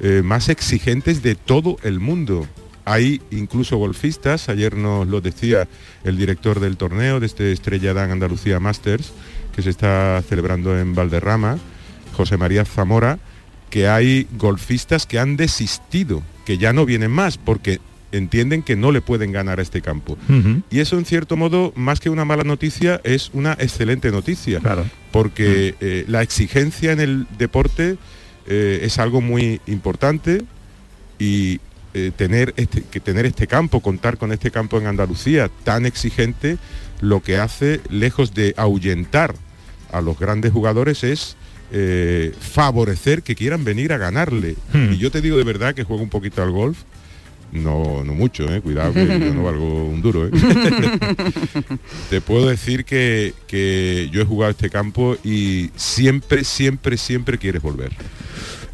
eh, 0.00 0.22
más 0.24 0.48
exigentes 0.48 1.22
de 1.22 1.34
todo 1.34 1.76
el 1.82 2.00
mundo. 2.00 2.46
Hay 2.84 3.20
incluso 3.30 3.76
golfistas, 3.76 4.48
ayer 4.48 4.74
nos 4.74 5.06
lo 5.06 5.20
decía 5.20 5.68
el 6.04 6.16
director 6.16 6.60
del 6.60 6.76
torneo 6.76 7.20
de 7.20 7.26
este 7.26 7.52
Estrella 7.52 7.92
Dan 7.92 8.10
Andalucía 8.10 8.58
Masters, 8.60 9.12
que 9.54 9.62
se 9.62 9.70
está 9.70 10.22
celebrando 10.26 10.78
en 10.78 10.94
Valderrama, 10.94 11.58
José 12.16 12.36
María 12.36 12.64
Zamora, 12.64 13.18
que 13.70 13.88
hay 13.88 14.26
golfistas 14.36 15.06
que 15.06 15.18
han 15.18 15.36
desistido, 15.36 16.22
que 16.44 16.58
ya 16.58 16.72
no 16.72 16.84
vienen 16.84 17.10
más, 17.10 17.38
porque 17.38 17.80
entienden 18.12 18.62
que 18.62 18.76
no 18.76 18.90
le 18.92 19.00
pueden 19.00 19.32
ganar 19.32 19.60
a 19.60 19.62
este 19.62 19.80
campo. 19.80 20.18
Y 20.70 20.80
eso 20.80 20.98
en 20.98 21.04
cierto 21.04 21.36
modo, 21.36 21.72
más 21.76 22.00
que 22.00 22.10
una 22.10 22.24
mala 22.24 22.44
noticia, 22.44 23.00
es 23.04 23.30
una 23.32 23.52
excelente 23.52 24.10
noticia. 24.10 24.60
Porque 25.12 25.74
eh, 25.80 26.04
la 26.08 26.22
exigencia 26.22 26.92
en 26.92 27.00
el 27.00 27.26
deporte 27.38 27.96
eh, 28.46 28.80
es 28.82 28.98
algo 28.98 29.20
muy 29.20 29.60
importante 29.66 30.42
y 31.18 31.60
eh, 31.94 32.10
tener, 32.14 32.54
este, 32.56 32.82
que 32.82 33.00
tener 33.00 33.26
este 33.26 33.46
campo, 33.46 33.80
contar 33.80 34.16
con 34.16 34.32
este 34.32 34.50
campo 34.50 34.78
en 34.78 34.86
Andalucía 34.86 35.50
tan 35.64 35.86
exigente, 35.86 36.58
lo 37.00 37.22
que 37.22 37.38
hace, 37.38 37.80
lejos 37.88 38.34
de 38.34 38.54
ahuyentar 38.56 39.34
a 39.92 40.00
los 40.00 40.18
grandes 40.18 40.52
jugadores, 40.52 41.02
es 41.02 41.36
eh, 41.72 42.32
favorecer 42.38 43.22
que 43.22 43.34
quieran 43.34 43.64
venir 43.64 43.92
a 43.92 43.98
ganarle. 43.98 44.56
Hmm. 44.72 44.92
Y 44.92 44.98
yo 44.98 45.10
te 45.10 45.20
digo 45.20 45.36
de 45.36 45.44
verdad 45.44 45.74
que 45.74 45.84
juego 45.84 46.02
un 46.02 46.08
poquito 46.08 46.42
al 46.42 46.50
golf 46.50 46.78
No, 47.52 48.02
no 48.04 48.14
mucho, 48.14 48.52
¿eh? 48.52 48.60
cuidado 48.60 48.92
que 48.92 49.06
yo 49.06 49.34
no 49.34 49.44
valgo 49.44 49.84
un 49.84 50.02
duro. 50.02 50.26
¿eh? 50.26 50.30
Te 52.10 52.20
puedo 52.20 52.48
decir 52.48 52.84
que, 52.84 53.34
que 53.46 54.08
yo 54.12 54.20
he 54.22 54.24
jugado 54.24 54.50
este 54.50 54.70
campo 54.70 55.16
y 55.24 55.70
siempre, 55.76 56.44
siempre, 56.44 56.96
siempre 56.96 57.38
quieres 57.38 57.62
volver. 57.62 57.92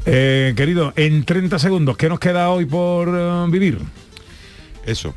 Eh, 0.05 0.55
querido, 0.57 0.92
en 0.97 1.24
30 1.24 1.59
segundos, 1.59 1.97
¿qué 1.97 2.09
nos 2.09 2.20
queda 2.20 2.51
hoy 2.51 2.64
por 2.64 3.51
vivir? 3.51 3.78
Eso. 4.86 5.14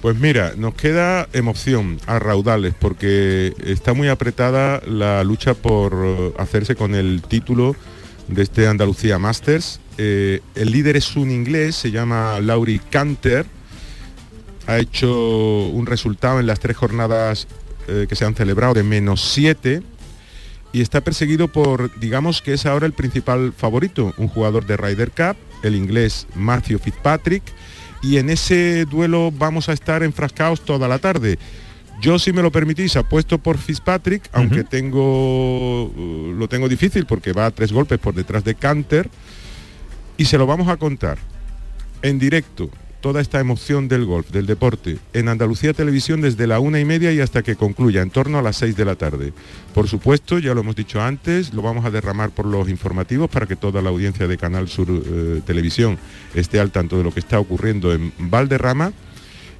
Pues 0.00 0.18
mira, 0.18 0.52
nos 0.56 0.74
queda 0.74 1.28
emoción 1.32 1.98
a 2.06 2.18
raudales 2.18 2.74
porque 2.78 3.54
está 3.64 3.92
muy 3.92 4.08
apretada 4.08 4.80
la 4.86 5.24
lucha 5.24 5.54
por 5.54 5.94
eh, 6.04 6.32
hacerse 6.38 6.76
con 6.76 6.94
el 6.94 7.22
título 7.22 7.74
de 8.28 8.42
este 8.42 8.66
Andalucía 8.66 9.18
Masters. 9.18 9.80
Eh, 9.98 10.40
el 10.54 10.70
líder 10.70 10.96
es 10.96 11.16
un 11.16 11.30
inglés, 11.30 11.76
se 11.76 11.90
llama 11.90 12.40
Laurie 12.40 12.80
Canter. 12.90 13.46
Ha 14.66 14.78
hecho 14.78 15.66
un 15.68 15.86
resultado 15.86 16.38
en 16.38 16.46
las 16.46 16.60
tres 16.60 16.76
jornadas 16.76 17.48
eh, 17.88 18.06
que 18.08 18.14
se 18.14 18.24
han 18.24 18.34
celebrado 18.34 18.74
de 18.74 18.84
menos 18.84 19.32
7 19.32 19.82
y 20.72 20.80
está 20.80 21.02
perseguido 21.02 21.48
por, 21.48 21.98
digamos 21.98 22.40
que 22.42 22.54
es 22.54 22.64
ahora 22.64 22.86
el 22.86 22.92
principal 22.92 23.52
favorito, 23.52 24.14
un 24.16 24.28
jugador 24.28 24.64
de 24.66 24.76
Ryder 24.76 25.10
Cup, 25.10 25.36
el 25.62 25.74
inglés 25.74 26.26
Matthew 26.34 26.78
Fitzpatrick, 26.78 27.42
y 28.02 28.18
en 28.18 28.28
ese 28.28 28.84
duelo 28.84 29.30
vamos 29.30 29.68
a 29.68 29.72
estar 29.72 30.02
enfrascados 30.02 30.64
toda 30.64 30.88
la 30.88 30.98
tarde. 30.98 31.38
Yo, 32.00 32.18
si 32.18 32.32
me 32.32 32.42
lo 32.42 32.50
permitís, 32.50 32.96
apuesto 32.96 33.38
por 33.38 33.58
Fitzpatrick, 33.58 34.28
aunque 34.32 34.64
tengo 34.64 35.84
uh, 35.84 36.34
lo 36.36 36.48
tengo 36.48 36.68
difícil 36.68 37.06
porque 37.06 37.32
va 37.32 37.46
a 37.46 37.50
tres 37.52 37.72
golpes 37.72 38.00
por 38.00 38.12
detrás 38.12 38.42
de 38.42 38.56
Canter, 38.56 39.08
y 40.16 40.24
se 40.24 40.36
lo 40.36 40.46
vamos 40.46 40.68
a 40.68 40.76
contar 40.76 41.16
en 42.02 42.18
directo 42.18 42.68
toda 43.02 43.20
esta 43.20 43.40
emoción 43.40 43.88
del 43.88 44.06
golf, 44.06 44.30
del 44.30 44.46
deporte, 44.46 44.96
en 45.12 45.28
Andalucía 45.28 45.74
Televisión 45.74 46.22
desde 46.22 46.46
la 46.46 46.60
una 46.60 46.80
y 46.80 46.84
media 46.86 47.12
y 47.12 47.20
hasta 47.20 47.42
que 47.42 47.56
concluya, 47.56 48.00
en 48.00 48.10
torno 48.10 48.38
a 48.38 48.42
las 48.42 48.56
seis 48.56 48.76
de 48.76 48.86
la 48.86 48.94
tarde. 48.94 49.34
Por 49.74 49.88
supuesto, 49.88 50.38
ya 50.38 50.54
lo 50.54 50.60
hemos 50.60 50.76
dicho 50.76 51.02
antes, 51.02 51.52
lo 51.52 51.60
vamos 51.60 51.84
a 51.84 51.90
derramar 51.90 52.30
por 52.30 52.46
los 52.46 52.68
informativos 52.70 53.28
para 53.28 53.46
que 53.46 53.56
toda 53.56 53.82
la 53.82 53.90
audiencia 53.90 54.26
de 54.26 54.38
Canal 54.38 54.68
Sur 54.68 54.88
eh, 54.88 55.42
Televisión 55.44 55.98
esté 56.34 56.60
al 56.60 56.70
tanto 56.70 56.96
de 56.96 57.04
lo 57.04 57.12
que 57.12 57.20
está 57.20 57.38
ocurriendo 57.38 57.92
en 57.92 58.12
Valderrama. 58.18 58.92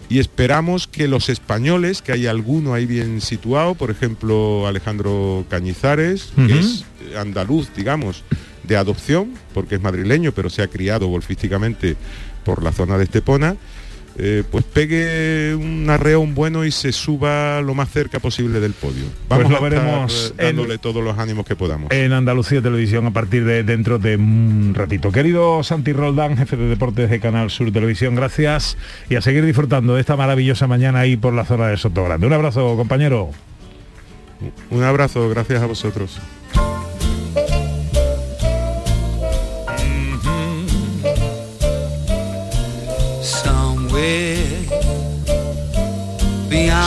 Y 0.08 0.18
esperamos 0.18 0.86
que 0.86 1.08
los 1.08 1.28
españoles, 1.28 2.00
que 2.00 2.12
hay 2.12 2.26
alguno 2.26 2.74
ahí 2.74 2.86
bien 2.86 3.20
situado, 3.20 3.74
por 3.74 3.90
ejemplo 3.90 4.66
Alejandro 4.66 5.46
Cañizares, 5.48 6.32
que 6.36 6.58
es 6.58 6.84
andaluz, 7.16 7.70
digamos, 7.74 8.22
de 8.62 8.76
adopción, 8.76 9.32
porque 9.54 9.76
es 9.76 9.82
madrileño, 9.82 10.32
pero 10.32 10.50
se 10.50 10.62
ha 10.62 10.68
criado 10.68 11.06
golfísticamente 11.06 11.96
por 12.44 12.62
la 12.62 12.72
zona 12.72 12.98
de 12.98 13.04
Estepona, 13.04 13.56
eh, 14.18 14.42
pues 14.50 14.64
pegue 14.64 15.54
un 15.54 15.88
arreón 15.88 16.34
bueno 16.34 16.66
y 16.66 16.70
se 16.70 16.92
suba 16.92 17.62
lo 17.62 17.74
más 17.74 17.88
cerca 17.90 18.20
posible 18.20 18.60
del 18.60 18.74
podio. 18.74 19.04
Vamos 19.28 19.46
Pues 19.46 19.48
lo 19.48 19.64
a 19.64 19.68
estar, 19.68 19.70
veremos 19.70 20.34
eh, 20.36 20.44
dándole 20.44 20.76
todos 20.78 21.02
los 21.02 21.18
ánimos 21.18 21.46
que 21.46 21.56
podamos. 21.56 21.90
En 21.90 22.12
Andalucía 22.12 22.60
Televisión 22.60 23.06
a 23.06 23.10
partir 23.10 23.44
de 23.44 23.62
dentro 23.62 23.98
de 23.98 24.16
un 24.16 24.74
ratito. 24.74 25.10
Querido 25.10 25.62
Santi 25.62 25.92
Roldán, 25.94 26.36
jefe 26.36 26.56
de 26.56 26.68
deportes 26.68 27.08
de 27.08 27.20
Canal 27.20 27.50
Sur 27.50 27.72
Televisión, 27.72 28.14
gracias 28.14 28.76
y 29.08 29.16
a 29.16 29.22
seguir 29.22 29.46
disfrutando 29.46 29.94
de 29.94 30.00
esta 30.00 30.16
maravillosa 30.16 30.66
mañana 30.66 31.00
ahí 31.00 31.16
por 31.16 31.32
la 31.32 31.46
zona 31.46 31.68
de 31.68 31.78
Soto 31.78 32.04
Grande. 32.04 32.26
Un 32.26 32.34
abrazo, 32.34 32.76
compañero. 32.76 33.30
Un 34.70 34.82
abrazo, 34.82 35.28
gracias 35.30 35.62
a 35.62 35.66
vosotros. 35.66 36.20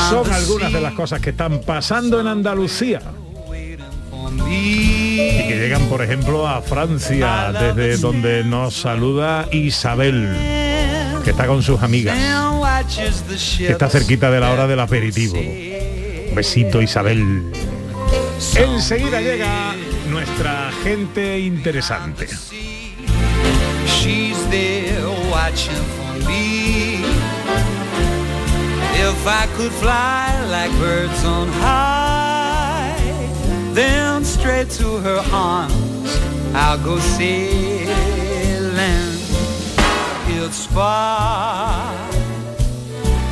Son 0.09 0.31
algunas 0.31 0.71
de 0.71 0.81
las 0.81 0.93
cosas 0.93 1.19
que 1.21 1.31
están 1.31 1.61
pasando 1.61 2.19
en 2.19 2.27
Andalucía. 2.27 3.01
Y 4.47 5.47
que 5.47 5.57
llegan, 5.59 5.83
por 5.87 6.01
ejemplo, 6.01 6.47
a 6.47 6.61
Francia, 6.61 7.51
desde 7.51 7.97
donde 7.97 8.43
nos 8.43 8.75
saluda 8.75 9.47
Isabel, 9.51 10.35
que 11.23 11.31
está 11.31 11.47
con 11.47 11.63
sus 11.63 11.81
amigas, 11.81 12.17
que 13.57 13.71
está 13.71 13.89
cerquita 13.89 14.29
de 14.31 14.39
la 14.39 14.51
hora 14.51 14.67
del 14.67 14.79
aperitivo. 14.79 15.37
Un 15.37 16.35
besito, 16.35 16.81
Isabel. 16.81 17.51
Enseguida 18.55 19.21
llega 19.21 19.73
nuestra 20.09 20.71
gente 20.83 21.39
interesante. 21.39 22.27
If 28.97 29.27
I 29.27 29.47
could 29.57 29.73
fly 29.73 30.41
like 30.49 30.71
birds 30.79 31.23
on 31.25 31.47
high, 31.49 32.95
then 33.73 34.23
straight 34.23 34.69
to 34.79 34.97
her 34.97 35.21
arms 35.31 36.17
I'll 36.53 36.77
go 36.77 36.97
sailing. 36.99 37.85
It's 40.27 40.65
far 40.67 41.93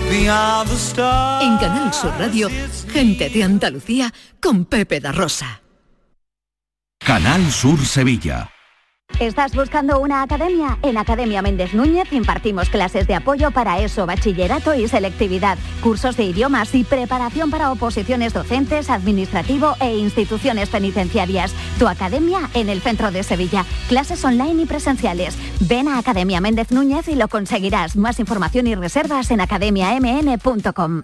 beyond 0.09 0.70
the 0.70 0.78
stars. 0.78 1.43
En 1.45 1.57
Canal 1.57 1.93
Sur 1.93 2.11
Radio, 2.20 2.49
gente 2.91 3.30
de 3.30 3.43
Andalucía 3.43 4.14
con 4.41 4.66
Pepe 4.66 4.99
da 4.99 5.11
Rosa. 5.11 5.61
Canal 6.99 7.51
Sur 7.51 7.80
Sevilla. 7.86 8.53
¿Estás 9.20 9.55
buscando 9.55 9.99
una 9.99 10.24
academia? 10.24 10.80
En 10.82 10.97
Academia 10.97 11.41
Méndez 11.41 11.74
Núñez 11.74 12.11
impartimos 12.11 12.70
clases 12.70 13.05
de 13.07 13.14
apoyo 13.14 13.51
para 13.51 13.80
eso, 13.80 14.05
bachillerato 14.05 14.74
y 14.74 14.88
selectividad, 14.88 15.57
cursos 15.82 16.18
de 16.18 16.24
idiomas 16.24 16.74
y 16.74 16.84
preparación 16.84 17.51
para 17.51 17.72
oposiciones 17.72 18.34
docentes, 18.34 18.89
administrativo 18.89 19.76
e 19.80 19.95
instituciones 19.95 20.70
penitenciarias. 20.70 21.53
Tu 21.78 21.88
academia 21.88 22.49
en 22.55 22.70
el 22.70 22.82
centro 22.82 23.11
de 23.11 23.24
Sevilla. 23.24 23.66
Clases 23.88 24.24
online 24.26 24.64
y 24.64 24.66
presenciales. 24.66 25.38
Ven 25.59 25.88
a 25.88 25.99
Academia 25.99 26.41
Méndez 26.41 26.72
Núñez 26.72 27.07
y 27.07 27.16
lo 27.16 27.28
conseguirás. 27.28 27.95
Más 27.95 28.20
información 28.20 28.68
y 28.68 28.76
reservas 28.76 29.30
en 29.32 29.41
academiamn.com. 29.41 31.03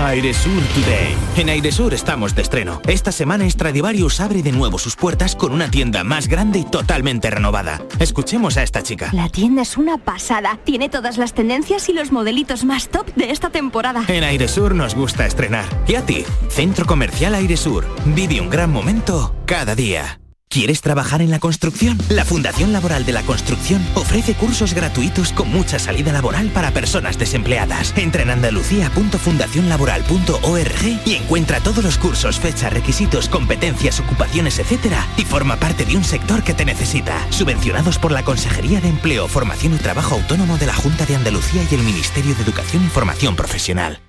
Airesur 0.00 0.62
Today. 0.74 1.16
En 1.36 1.48
Airesur 1.48 1.92
estamos 1.92 2.34
de 2.34 2.42
estreno. 2.42 2.80
Esta 2.86 3.10
semana 3.10 3.48
Stradivarius 3.50 4.20
abre 4.20 4.42
de 4.42 4.52
nuevo 4.52 4.78
sus 4.78 4.94
puertas 4.94 5.34
con 5.34 5.52
una 5.52 5.70
tienda 5.70 6.04
más 6.04 6.28
grande 6.28 6.60
y 6.60 6.64
totalmente 6.64 7.30
renovada. 7.30 7.82
Escuchemos 7.98 8.56
a 8.56 8.62
esta 8.62 8.82
chica. 8.82 9.10
La 9.12 9.28
tienda 9.28 9.62
es 9.62 9.76
una 9.76 9.98
pasada. 9.98 10.60
Tiene 10.62 10.88
todas 10.88 11.18
las 11.18 11.34
tendencias 11.34 11.88
y 11.88 11.94
los 11.94 12.12
modelitos 12.12 12.64
más 12.64 12.88
top 12.88 13.12
de 13.16 13.32
esta 13.32 13.50
temporada. 13.50 14.04
En 14.06 14.22
Airesur 14.22 14.74
nos 14.74 14.94
gusta 14.94 15.26
estrenar. 15.26 15.64
¿Y 15.88 15.96
a 15.96 16.06
ti? 16.06 16.24
Centro 16.48 16.86
Comercial 16.86 17.34
Airesur. 17.34 17.84
Vive 18.06 18.40
un 18.40 18.50
gran 18.50 18.72
momento 18.72 19.34
cada 19.46 19.74
día. 19.74 20.20
¿Quieres 20.48 20.80
trabajar 20.80 21.20
en 21.20 21.30
la 21.30 21.40
construcción? 21.40 21.98
La 22.08 22.24
Fundación 22.24 22.72
Laboral 22.72 23.04
de 23.04 23.12
la 23.12 23.22
Construcción 23.22 23.86
ofrece 23.94 24.32
cursos 24.34 24.72
gratuitos 24.72 25.34
con 25.34 25.50
mucha 25.50 25.78
salida 25.78 26.10
laboral 26.10 26.48
para 26.48 26.70
personas 26.70 27.18
desempleadas. 27.18 27.92
Entra 27.98 28.22
en 28.22 28.30
andalucía.fundacionlaboral.org 28.30 31.00
y 31.04 31.14
encuentra 31.14 31.60
todos 31.60 31.84
los 31.84 31.98
cursos, 31.98 32.40
fechas, 32.40 32.72
requisitos, 32.72 33.28
competencias, 33.28 34.00
ocupaciones, 34.00 34.58
etcétera, 34.58 35.06
y 35.18 35.26
forma 35.26 35.56
parte 35.56 35.84
de 35.84 35.98
un 35.98 36.04
sector 36.04 36.42
que 36.42 36.54
te 36.54 36.64
necesita. 36.64 37.30
Subvencionados 37.30 37.98
por 37.98 38.12
la 38.12 38.24
Consejería 38.24 38.80
de 38.80 38.88
Empleo, 38.88 39.28
Formación 39.28 39.74
y 39.74 39.78
Trabajo 39.78 40.14
Autónomo 40.14 40.56
de 40.56 40.64
la 40.64 40.74
Junta 40.74 41.04
de 41.04 41.16
Andalucía 41.16 41.62
y 41.70 41.74
el 41.74 41.82
Ministerio 41.82 42.34
de 42.34 42.42
Educación 42.42 42.86
y 42.86 42.88
Formación 42.88 43.36
Profesional. 43.36 44.00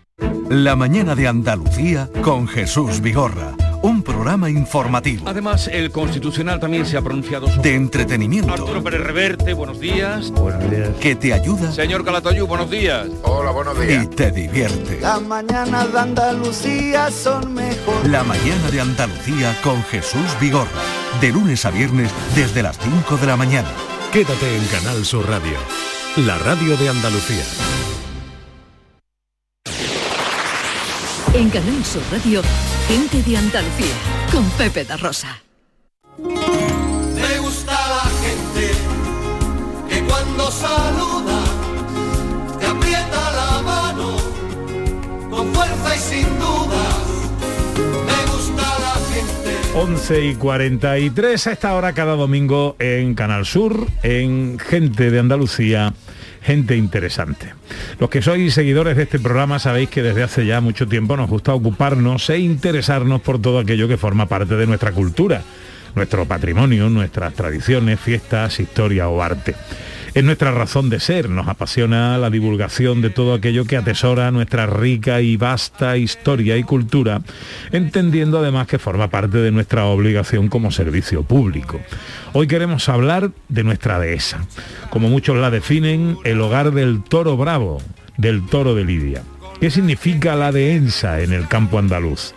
La 0.49 0.77
mañana 0.77 1.15
de 1.15 1.27
Andalucía 1.27 2.09
con 2.21 2.47
Jesús 2.47 3.01
Vigorra. 3.01 3.57
Un 3.81 4.03
programa 4.03 4.49
informativo. 4.49 5.23
Además, 5.27 5.69
el 5.71 5.91
Constitucional 5.91 6.59
también 6.59 6.85
se 6.85 6.97
ha 6.97 7.01
pronunciado 7.01 7.47
sobre... 7.47 7.69
De 7.69 7.75
entretenimiento. 7.75 8.51
Arturo 8.51 8.83
Pérez 8.83 9.01
Reverte, 9.01 9.53
buenos 9.53 9.79
días. 9.79 10.31
Buenos 10.31 10.69
días. 10.69 10.89
Que 10.99 11.15
te 11.15 11.33
ayuda. 11.33 11.71
Señor 11.71 12.03
Calatayú, 12.03 12.45
buenos 12.45 12.69
días. 12.69 13.07
Hola, 13.23 13.51
buenos 13.51 13.77
Y 13.87 14.07
te 14.07 14.31
divierte. 14.31 14.99
Las 14.99 15.21
mañanas 15.21 15.93
de 15.93 15.99
Andalucía 15.99 17.09
son 17.09 17.53
mejor. 17.53 18.05
La 18.07 18.23
mañana 18.23 18.69
de 18.69 18.81
Andalucía 18.81 19.55
con 19.63 19.81
Jesús 19.83 20.37
Vigorra. 20.41 20.69
De 21.21 21.31
lunes 21.31 21.65
a 21.65 21.71
viernes 21.71 22.11
desde 22.35 22.61
las 22.61 22.77
5 22.77 23.17
de 23.17 23.27
la 23.27 23.37
mañana. 23.37 23.69
Quédate 24.11 24.57
en 24.57 24.65
Canal 24.65 25.05
Sur 25.05 25.29
Radio, 25.29 25.57
la 26.17 26.37
radio 26.39 26.75
de 26.75 26.89
Andalucía. 26.89 27.43
En 31.33 31.49
Canal 31.51 31.85
Sur 31.85 32.01
Radio, 32.11 32.41
gente 32.89 33.21
de 33.21 33.37
Andalucía 33.37 33.93
con 34.31 34.43
Pepe 34.57 34.83
da 34.83 34.97
Rosa. 34.97 35.43
Me 36.17 37.37
gusta 37.37 37.71
la 37.71 38.05
gente 38.23 38.71
que 39.87 40.03
cuando 40.05 40.49
saluda 40.49 41.39
te 42.59 42.65
aprieta 42.65 43.31
la 43.31 43.61
mano 43.61 44.17
con 45.29 45.53
fuerza 45.53 45.95
y 45.95 45.99
sin 45.99 46.39
dudas. 46.39 46.97
Me 48.09 48.31
gusta 48.31 48.63
la 48.63 48.95
gente. 49.13 49.51
11 49.75 50.25
y 50.25 50.35
43 50.35 51.45
a 51.45 51.51
esta 51.51 51.75
hora 51.75 51.93
cada 51.93 52.15
domingo 52.15 52.75
en 52.79 53.13
Canal 53.13 53.45
Sur, 53.45 53.85
en 54.01 54.57
Gente 54.57 55.11
de 55.11 55.19
Andalucía, 55.19 55.93
gente 56.41 56.75
interesante. 56.75 57.53
Los 57.99 58.09
que 58.09 58.21
sois 58.21 58.53
seguidores 58.53 58.95
de 58.95 59.03
este 59.03 59.19
programa 59.19 59.59
sabéis 59.59 59.89
que 59.89 60.03
desde 60.03 60.23
hace 60.23 60.45
ya 60.45 60.61
mucho 60.61 60.87
tiempo 60.87 61.17
nos 61.17 61.29
gusta 61.29 61.53
ocuparnos 61.53 62.29
e 62.29 62.39
interesarnos 62.39 63.21
por 63.21 63.41
todo 63.41 63.59
aquello 63.59 63.87
que 63.87 63.97
forma 63.97 64.27
parte 64.27 64.55
de 64.55 64.67
nuestra 64.67 64.91
cultura, 64.91 65.43
nuestro 65.95 66.25
patrimonio, 66.25 66.89
nuestras 66.89 67.33
tradiciones, 67.33 67.99
fiestas, 67.99 68.59
historia 68.59 69.09
o 69.09 69.21
arte. 69.21 69.55
Es 70.13 70.23
nuestra 70.23 70.51
razón 70.51 70.89
de 70.89 70.99
ser, 70.99 71.29
nos 71.29 71.47
apasiona 71.47 72.17
la 72.17 72.29
divulgación 72.29 73.01
de 73.01 73.11
todo 73.11 73.33
aquello 73.33 73.65
que 73.65 73.77
atesora 73.77 74.31
nuestra 74.31 74.65
rica 74.65 75.21
y 75.21 75.37
vasta 75.37 75.97
historia 75.97 76.57
y 76.57 76.63
cultura, 76.63 77.21
entendiendo 77.71 78.39
además 78.39 78.67
que 78.67 78.79
forma 78.79 79.09
parte 79.09 79.37
de 79.37 79.51
nuestra 79.51 79.85
obligación 79.85 80.47
como 80.47 80.71
servicio 80.71 81.23
público. 81.23 81.79
Hoy 82.33 82.47
queremos 82.47 82.89
hablar 82.89 83.31
de 83.49 83.63
nuestra 83.63 83.99
dehesa, 83.99 84.45
como 84.89 85.09
muchos 85.09 85.37
la 85.37 85.51
definen, 85.51 86.17
el 86.23 86.41
hogar 86.41 86.71
del 86.71 87.03
toro 87.03 87.37
bravo, 87.37 87.79
del 88.17 88.45
toro 88.47 88.73
de 88.73 88.85
Lidia. 88.85 89.23
¿Qué 89.59 89.69
significa 89.69 90.35
la 90.35 90.51
dehesa 90.51 91.21
en 91.21 91.33
el 91.33 91.47
campo 91.47 91.77
andaluz? 91.77 92.33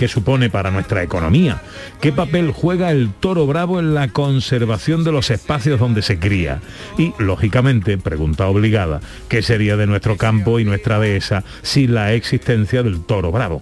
¿Qué 0.00 0.08
supone 0.08 0.48
para 0.48 0.70
nuestra 0.70 1.02
economía? 1.02 1.60
¿Qué 2.00 2.10
papel 2.10 2.52
juega 2.52 2.90
el 2.90 3.10
toro 3.12 3.46
bravo 3.46 3.78
en 3.80 3.92
la 3.92 4.08
conservación 4.08 5.04
de 5.04 5.12
los 5.12 5.28
espacios 5.28 5.78
donde 5.78 6.00
se 6.00 6.18
cría? 6.18 6.62
Y, 6.96 7.12
lógicamente, 7.18 7.98
pregunta 7.98 8.46
obligada, 8.46 9.02
¿qué 9.28 9.42
sería 9.42 9.76
de 9.76 9.86
nuestro 9.86 10.16
campo 10.16 10.58
y 10.58 10.64
nuestra 10.64 10.98
dehesa 10.98 11.44
sin 11.60 11.92
la 11.92 12.14
existencia 12.14 12.82
del 12.82 13.02
toro 13.02 13.30
bravo? 13.30 13.60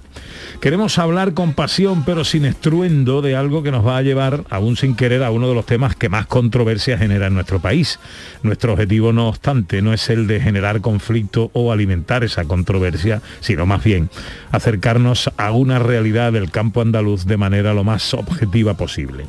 Queremos 0.60 0.98
hablar 0.98 1.34
con 1.34 1.54
pasión 1.54 2.04
pero 2.04 2.24
sin 2.24 2.44
estruendo 2.44 3.20
de 3.20 3.34
algo 3.34 3.64
que 3.64 3.72
nos 3.72 3.84
va 3.84 3.96
a 3.96 4.02
llevar, 4.02 4.44
aún 4.48 4.76
sin 4.76 4.94
querer, 4.94 5.24
a 5.24 5.32
uno 5.32 5.48
de 5.48 5.54
los 5.56 5.66
temas 5.66 5.96
que 5.96 6.08
más 6.08 6.26
controversia 6.26 6.98
genera 6.98 7.26
en 7.26 7.34
nuestro 7.34 7.58
país. 7.58 7.98
Nuestro 8.44 8.74
objetivo, 8.74 9.12
no 9.12 9.28
obstante, 9.28 9.82
no 9.82 9.92
es 9.92 10.08
el 10.08 10.28
de 10.28 10.40
generar 10.40 10.80
conflicto 10.82 11.50
o 11.52 11.72
alimentar 11.72 12.22
esa 12.22 12.44
controversia, 12.44 13.22
sino 13.40 13.66
más 13.66 13.82
bien 13.82 14.08
acercarnos 14.52 15.32
a 15.36 15.50
una 15.50 15.80
realidad 15.80 16.27
del 16.30 16.50
campo 16.50 16.80
andaluz 16.80 17.24
de 17.24 17.36
manera 17.36 17.74
lo 17.74 17.84
más 17.84 18.14
objetiva 18.14 18.74
posible. 18.74 19.26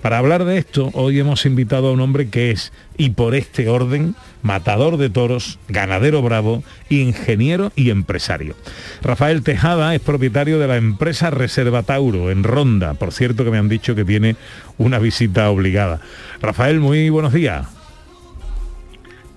Para 0.00 0.18
hablar 0.18 0.44
de 0.44 0.58
esto, 0.58 0.90
hoy 0.94 1.18
hemos 1.20 1.46
invitado 1.46 1.88
a 1.88 1.92
un 1.92 2.00
hombre 2.00 2.28
que 2.28 2.50
es, 2.50 2.72
y 2.96 3.10
por 3.10 3.34
este 3.34 3.68
orden, 3.68 4.14
matador 4.42 4.96
de 4.96 5.10
toros, 5.10 5.58
ganadero 5.68 6.22
bravo, 6.22 6.64
ingeniero 6.88 7.72
y 7.76 7.90
empresario. 7.90 8.54
Rafael 9.02 9.42
Tejada 9.42 9.94
es 9.94 10.00
propietario 10.00 10.58
de 10.58 10.66
la 10.66 10.76
empresa 10.76 11.30
Reserva 11.30 11.82
Tauro 11.82 12.30
en 12.30 12.42
Ronda. 12.42 12.94
Por 12.94 13.12
cierto 13.12 13.44
que 13.44 13.50
me 13.50 13.58
han 13.58 13.68
dicho 13.68 13.94
que 13.94 14.04
tiene 14.04 14.36
una 14.78 14.98
visita 14.98 15.50
obligada. 15.50 16.00
Rafael, 16.40 16.80
muy 16.80 17.08
buenos 17.10 17.32
días. 17.32 17.66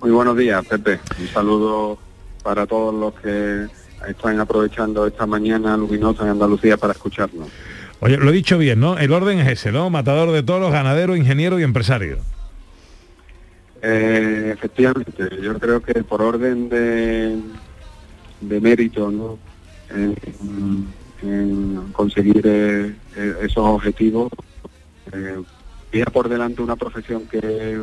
Muy 0.00 0.10
buenos 0.10 0.36
días, 0.36 0.64
Pepe. 0.66 1.00
Un 1.18 1.28
saludo 1.28 1.98
para 2.42 2.66
todos 2.66 2.94
los 2.94 3.14
que 3.14 3.66
están 4.08 4.38
aprovechando 4.40 5.06
esta 5.06 5.26
mañana 5.26 5.76
luminosa 5.76 6.22
en 6.24 6.30
Andalucía 6.30 6.76
para 6.76 6.92
escucharnos. 6.92 7.48
Oye, 8.00 8.16
lo 8.18 8.30
he 8.30 8.32
dicho 8.32 8.58
bien, 8.58 8.78
¿no? 8.80 8.98
El 8.98 9.12
orden 9.12 9.38
es 9.40 9.48
ese, 9.48 9.72
¿no? 9.72 9.88
Matador 9.90 10.30
de 10.32 10.42
toros, 10.42 10.70
ganadero, 10.72 11.16
ingeniero 11.16 11.58
y 11.58 11.62
empresario. 11.62 12.18
Eh, 13.82 14.50
efectivamente, 14.54 15.28
yo 15.42 15.58
creo 15.58 15.80
que 15.82 16.02
por 16.02 16.22
orden 16.22 16.68
de, 16.68 17.38
de 18.40 18.60
mérito, 18.60 19.10
¿no? 19.10 19.38
En, 19.90 20.14
en 21.22 21.92
conseguir 21.92 22.42
eh, 22.44 22.94
eh, 23.16 23.34
esos 23.42 23.58
objetivos, 23.66 24.30
eh, 25.12 25.40
queda 25.92 26.06
por 26.06 26.28
delante 26.28 26.62
una 26.62 26.76
profesión 26.76 27.22
que, 27.30 27.80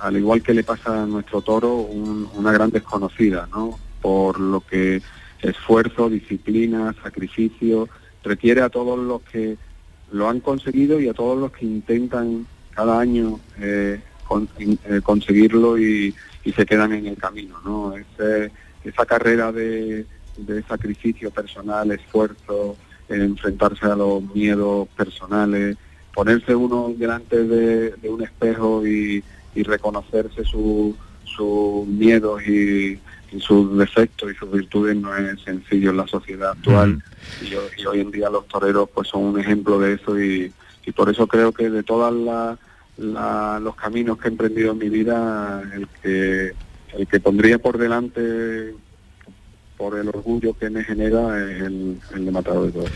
al 0.00 0.16
igual 0.16 0.42
que 0.42 0.54
le 0.54 0.64
pasa 0.64 1.02
a 1.02 1.06
nuestro 1.06 1.42
toro, 1.42 1.74
un- 1.76 2.28
una 2.34 2.52
gran 2.52 2.70
desconocida, 2.70 3.46
¿no? 3.52 3.78
Por 4.00 4.40
lo 4.40 4.60
que 4.60 5.02
esfuerzo, 5.42 6.08
disciplina, 6.08 6.94
sacrificio, 7.02 7.88
requiere 8.22 8.62
a 8.62 8.68
todos 8.68 8.98
los 8.98 9.22
que 9.22 9.56
lo 10.12 10.28
han 10.28 10.40
conseguido 10.40 11.00
y 11.00 11.08
a 11.08 11.14
todos 11.14 11.38
los 11.38 11.52
que 11.52 11.66
intentan 11.66 12.46
cada 12.70 13.00
año 13.00 13.40
eh, 13.58 14.00
eh, 14.58 15.00
conseguirlo 15.02 15.78
y, 15.78 16.14
se 16.56 16.66
quedan 16.66 16.92
en 16.92 17.06
el 17.06 17.16
camino, 17.16 17.60
¿no? 17.64 17.94
Ese- 17.96 18.50
esa 18.84 19.06
carrera 19.06 19.52
de, 19.52 20.04
sacrificio 20.68 21.30
personal, 21.30 21.92
esfuerzo, 21.92 22.76
enfrentarse 23.08 23.86
a 23.86 23.94
los 23.94 24.22
miedos 24.34 24.88
personales, 24.96 25.76
ponerse 26.14 26.54
uno 26.54 26.92
delante 26.96 27.44
de, 27.44 27.94
un 28.08 28.22
espejo 28.22 28.84
y, 28.86 29.22
reconocerse 29.54 30.44
su- 30.44 30.96
sus 31.24 31.86
miedos 31.86 32.42
y, 32.46 32.92
y 32.92 33.00
sus 33.40 33.76
defectos 33.78 34.32
y 34.32 34.34
sus 34.36 34.50
virtudes 34.50 34.96
no 34.96 35.16
es 35.16 35.40
sencillo 35.42 35.90
en 35.90 35.96
la 35.96 36.06
sociedad 36.06 36.50
actual 36.50 37.02
y, 37.42 37.54
ho- 37.54 37.60
y 37.78 37.86
hoy 37.86 38.00
en 38.00 38.10
día 38.10 38.28
los 38.30 38.46
toreros 38.48 38.88
pues 38.94 39.08
son 39.08 39.22
un 39.22 39.40
ejemplo 39.40 39.78
de 39.78 39.94
eso 39.94 40.20
y, 40.20 40.52
y 40.84 40.92
por 40.92 41.08
eso 41.10 41.26
creo 41.26 41.52
que 41.52 41.70
de 41.70 41.82
todos 41.82 42.12
los 42.98 43.76
caminos 43.76 44.18
que 44.18 44.28
he 44.28 44.30
emprendido 44.30 44.72
en 44.72 44.78
mi 44.78 44.88
vida 44.88 45.62
el 45.74 45.88
que 46.02 46.52
el 46.98 47.06
que 47.06 47.20
pondría 47.20 47.58
por 47.58 47.78
delante 47.78 48.74
por 49.78 49.98
el 49.98 50.08
orgullo 50.10 50.52
que 50.56 50.70
me 50.70 50.84
genera 50.84 51.42
es 51.42 51.62
el, 51.62 51.98
el 52.14 52.24
de 52.26 52.30
matador 52.30 52.66
de 52.66 52.72
toros. 52.72 52.90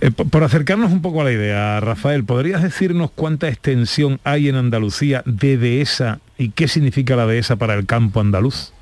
Eh, 0.00 0.10
por, 0.12 0.28
por 0.30 0.44
acercarnos 0.44 0.92
un 0.92 1.02
poco 1.02 1.22
a 1.22 1.24
la 1.24 1.32
idea, 1.32 1.80
Rafael, 1.80 2.22
¿podrías 2.24 2.62
decirnos 2.62 3.10
cuánta 3.10 3.48
extensión 3.48 4.20
hay 4.22 4.48
en 4.48 4.54
Andalucía 4.54 5.22
de 5.26 5.56
dehesa 5.56 6.20
y 6.38 6.50
qué 6.50 6.68
significa 6.68 7.16
la 7.16 7.26
dehesa 7.26 7.56
para 7.56 7.74
el 7.74 7.84
campo 7.86 8.20
andaluz? 8.20 8.72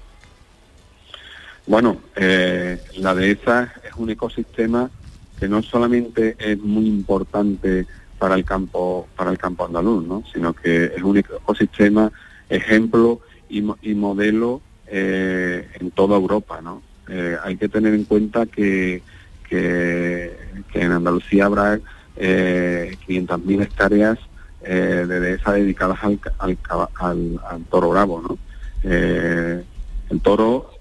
Bueno, 1.69 2.01
eh, 2.16 2.83
la 2.97 3.14
dehesa 3.14 3.75
es 3.85 3.93
un 3.99 4.09
ecosistema 4.09 4.91
que 5.39 5.49
no 5.49 5.62
solamente 5.62 6.35
es 6.39 6.59
muy 6.59 6.87
importante 6.87 7.87
para 8.19 8.35
el 8.37 8.45
campo 8.47 9.07
para 9.14 9.31
el 9.31 9.37
campo 9.39 9.66
andaluz, 9.66 10.03
¿no? 10.07 10.25
sino 10.33 10.55
que 10.55 10.87
es 10.97 11.03
un 11.03 11.19
ecosistema 11.19 12.11
ejemplo 12.49 13.21
y, 13.51 13.59
y 13.83 13.95
modelo 13.95 14.62
eh, 14.87 15.69
en 15.79 15.91
toda 15.91 16.16
Europa. 16.16 16.61
¿no? 16.62 16.83
Eh, 17.07 17.37
hay 17.45 17.57
que 17.59 17.69
tener 17.69 17.93
en 17.93 18.05
cuenta 18.07 18.47
que, 18.47 19.03
que, 19.49 20.37
en 20.73 20.93
Andalucía 20.93 21.45
habrá 21.45 21.79
eh, 22.16 22.97
500.000 23.07 23.62
hectáreas 23.62 24.19
eh, 24.62 25.05
de 25.07 25.21
dehesa 25.21 25.53
dedicadas 25.53 25.99
al, 26.03 26.19
al, 26.39 27.41
al- 27.51 27.64
toro 27.71 27.91
bravo. 27.91 28.23
¿no? 28.23 28.39
Eh, 28.83 29.62
el 30.09 30.21
toro 30.23 30.78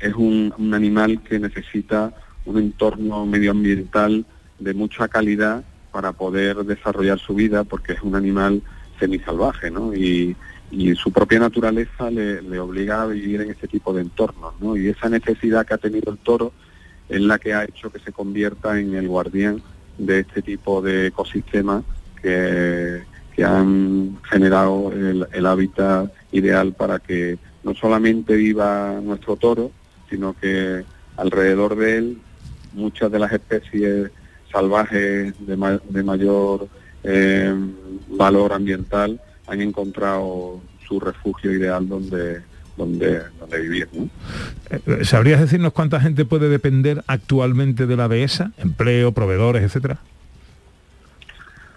es 0.00 0.14
un, 0.14 0.52
un 0.58 0.74
animal 0.74 1.22
que 1.22 1.38
necesita 1.38 2.12
un 2.44 2.58
entorno 2.58 3.26
medioambiental 3.26 4.24
de 4.58 4.74
mucha 4.74 5.08
calidad 5.08 5.64
para 5.92 6.12
poder 6.12 6.56
desarrollar 6.64 7.18
su 7.18 7.34
vida 7.34 7.64
porque 7.64 7.92
es 7.92 8.02
un 8.02 8.14
animal 8.14 8.62
semisalvaje, 8.98 9.70
¿no? 9.70 9.94
Y, 9.94 10.36
y 10.70 10.94
su 10.96 11.12
propia 11.12 11.38
naturaleza 11.38 12.10
le, 12.10 12.58
obliga 12.58 13.02
a 13.02 13.06
vivir 13.06 13.40
en 13.40 13.50
este 13.50 13.68
tipo 13.68 13.92
de 13.92 14.02
entornos, 14.02 14.54
¿no? 14.60 14.76
Y 14.76 14.88
esa 14.88 15.08
necesidad 15.08 15.66
que 15.66 15.74
ha 15.74 15.78
tenido 15.78 16.12
el 16.12 16.18
toro 16.18 16.52
es 17.08 17.20
la 17.20 17.38
que 17.38 17.54
ha 17.54 17.64
hecho 17.64 17.90
que 17.90 18.00
se 18.00 18.12
convierta 18.12 18.78
en 18.78 18.94
el 18.94 19.08
guardián 19.08 19.62
de 19.96 20.20
este 20.20 20.42
tipo 20.42 20.82
de 20.82 21.06
ecosistemas 21.06 21.84
que, 22.20 23.02
que 23.34 23.44
han 23.44 24.18
generado 24.24 24.92
el 24.92 25.46
hábitat 25.46 26.12
ideal 26.32 26.74
para 26.74 26.98
que 26.98 27.38
no 27.64 27.74
solamente 27.74 28.36
viva 28.36 29.00
nuestro 29.02 29.36
toro, 29.36 29.72
sino 30.10 30.34
que 30.34 30.84
alrededor 31.16 31.76
de 31.76 31.96
él 31.98 32.18
muchas 32.72 33.10
de 33.10 33.18
las 33.18 33.32
especies 33.32 34.10
salvajes 34.52 35.34
de, 35.46 35.56
ma- 35.56 35.80
de 35.88 36.02
mayor 36.02 36.68
eh, 37.04 37.54
valor 38.08 38.52
ambiental 38.52 39.20
han 39.46 39.60
encontrado 39.60 40.60
su 40.86 41.00
refugio 41.00 41.52
ideal 41.52 41.88
donde 41.88 42.42
donde, 42.76 43.22
donde 43.40 43.60
vivir. 43.60 43.88
¿no? 43.92 44.08
Eh, 44.70 45.04
¿Sabrías 45.04 45.40
decirnos 45.40 45.72
cuánta 45.72 46.00
gente 46.00 46.24
puede 46.24 46.48
depender 46.48 47.02
actualmente 47.08 47.88
de 47.88 47.96
la 47.96 48.06
dehesa? 48.06 48.52
Empleo, 48.56 49.10
proveedores, 49.10 49.64
etcétera. 49.64 49.98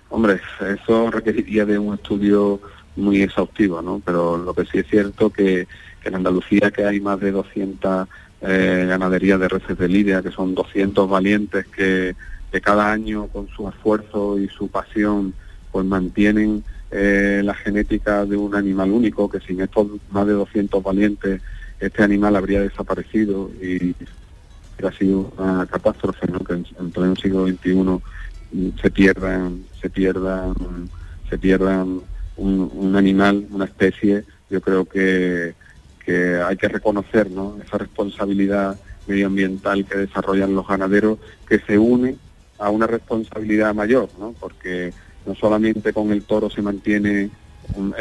Hombre, 0.09 0.39
eso 0.75 1.09
requeriría 1.09 1.65
de 1.65 1.79
un 1.79 1.95
estudio 1.95 2.59
muy 2.95 3.23
exhaustivo, 3.23 3.81
¿no? 3.81 3.99
Pero 4.05 4.37
lo 4.37 4.53
que 4.53 4.65
sí 4.65 4.77
es 4.77 4.87
cierto 4.89 5.31
que, 5.31 5.65
que 5.65 5.69
en 6.03 6.15
Andalucía 6.15 6.71
que 6.71 6.85
hay 6.85 6.99
más 6.99 7.19
de 7.19 7.31
200 7.31 8.07
eh, 8.41 8.85
ganaderías 8.87 9.39
de 9.39 9.47
reses 9.47 9.77
de 9.77 9.87
lidia, 9.87 10.21
que 10.21 10.31
son 10.31 10.55
200 10.55 11.09
valientes 11.09 11.65
que, 11.67 12.15
que 12.51 12.61
cada 12.61 12.91
año 12.91 13.27
con 13.27 13.47
su 13.49 13.67
esfuerzo 13.69 14.39
y 14.39 14.47
su 14.47 14.67
pasión 14.67 15.33
pues 15.71 15.85
mantienen 15.85 16.63
eh, 16.91 17.41
la 17.43 17.53
genética 17.53 18.25
de 18.25 18.35
un 18.35 18.55
animal 18.55 18.91
único, 18.91 19.29
que 19.29 19.39
sin 19.39 19.61
estos 19.61 19.87
más 20.11 20.27
de 20.27 20.33
200 20.33 20.83
valientes 20.83 21.41
este 21.79 22.03
animal 22.03 22.35
habría 22.35 22.61
desaparecido 22.61 23.49
y 23.61 23.95
ha 24.85 24.91
sido 24.91 25.31
una 25.37 25.65
catástrofe, 25.65 26.27
¿no? 26.27 26.39
que 26.39 26.53
en, 26.53 26.65
en 26.79 26.91
pleno 26.91 27.15
siglo 27.15 27.47
XXI 27.47 27.73
mm, 27.73 28.69
se 28.81 28.91
pierdan, 28.91 29.63
se 29.79 29.89
pierdan, 29.89 30.53
se 31.29 31.37
pierdan 31.37 32.01
un, 32.37 32.71
un 32.73 32.95
animal, 32.95 33.47
una 33.51 33.65
especie, 33.65 34.23
yo 34.49 34.61
creo 34.61 34.85
que, 34.85 35.53
que 36.05 36.35
hay 36.37 36.57
que 36.57 36.67
reconocer 36.67 37.29
¿no? 37.29 37.57
esa 37.65 37.77
responsabilidad 37.77 38.79
medioambiental 39.07 39.85
que 39.85 39.97
desarrollan 39.97 40.55
los 40.55 40.67
ganaderos, 40.67 41.19
que 41.47 41.59
se 41.59 41.77
une 41.77 42.17
a 42.59 42.69
una 42.69 42.87
responsabilidad 42.87 43.73
mayor, 43.73 44.09
¿no? 44.19 44.33
porque 44.39 44.93
no 45.25 45.35
solamente 45.35 45.93
con 45.93 46.11
el 46.11 46.23
toro 46.23 46.49
se 46.49 46.61
mantiene 46.61 47.29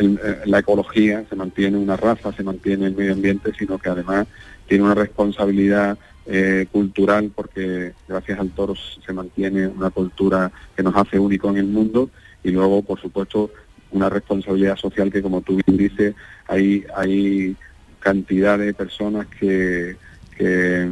eh, 0.00 0.40
la 0.46 0.58
ecología, 0.58 1.24
se 1.28 1.36
mantiene 1.36 1.78
una 1.78 1.96
raza, 1.96 2.32
se 2.32 2.42
mantiene 2.42 2.86
el 2.86 2.96
medio 2.96 3.12
ambiente, 3.12 3.52
sino 3.58 3.78
que 3.78 3.88
además 3.88 4.26
tiene 4.66 4.84
una 4.84 4.94
responsabilidad 4.94 5.98
eh, 6.26 6.66
cultural, 6.70 7.30
porque 7.34 7.92
gracias 8.08 8.38
al 8.38 8.50
toro 8.50 8.74
se 8.74 9.12
mantiene 9.12 9.66
una 9.66 9.90
cultura 9.90 10.50
que 10.76 10.82
nos 10.82 10.94
hace 10.96 11.18
único 11.18 11.50
en 11.50 11.58
el 11.58 11.66
mundo, 11.66 12.10
y 12.42 12.50
luego, 12.50 12.82
por 12.82 13.00
supuesto, 13.00 13.50
una 13.92 14.08
responsabilidad 14.08 14.76
social 14.76 15.12
que, 15.12 15.22
como 15.22 15.40
tú 15.42 15.60
bien 15.66 15.76
dices, 15.76 16.14
hay, 16.46 16.84
hay 16.94 17.56
cantidad 18.00 18.58
de 18.58 18.74
personas 18.74 19.26
que, 19.26 19.96
que, 20.36 20.88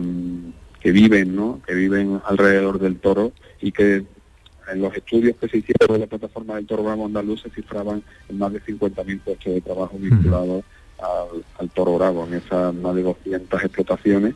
que 0.81 0.93
viven, 0.93 1.35
¿no? 1.35 1.61
que 1.67 1.75
viven 1.75 2.21
alrededor 2.25 2.79
del 2.79 2.99
toro 2.99 3.33
y 3.61 3.73
que 3.73 4.05
en 4.71 4.83
los 4.83 4.95
estudios 4.95 5.37
que 5.37 5.49
se 5.49 5.59
hicieron 5.59 5.95
de 5.95 5.99
la 5.99 6.07
plataforma 6.07 6.57
del 6.57 6.67
toro 6.67 6.85
bravo 6.85 7.07
andaluz 7.07 7.43
se 7.43 7.51
cifraban 7.51 8.03
en 8.29 8.39
más 8.39 8.53
de 8.53 8.61
50.000 8.61 9.21
puestos 9.21 9.55
de 9.55 9.61
trabajo 9.61 9.97
vinculados 9.99 10.65
al, 10.99 11.45
al 11.59 11.71
toro 11.71 11.97
bravo, 11.97 12.27
en 12.27 12.35
esas 12.35 12.75
más 12.75 12.95
de 12.95 13.03
200 13.03 13.65
explotaciones 13.65 14.35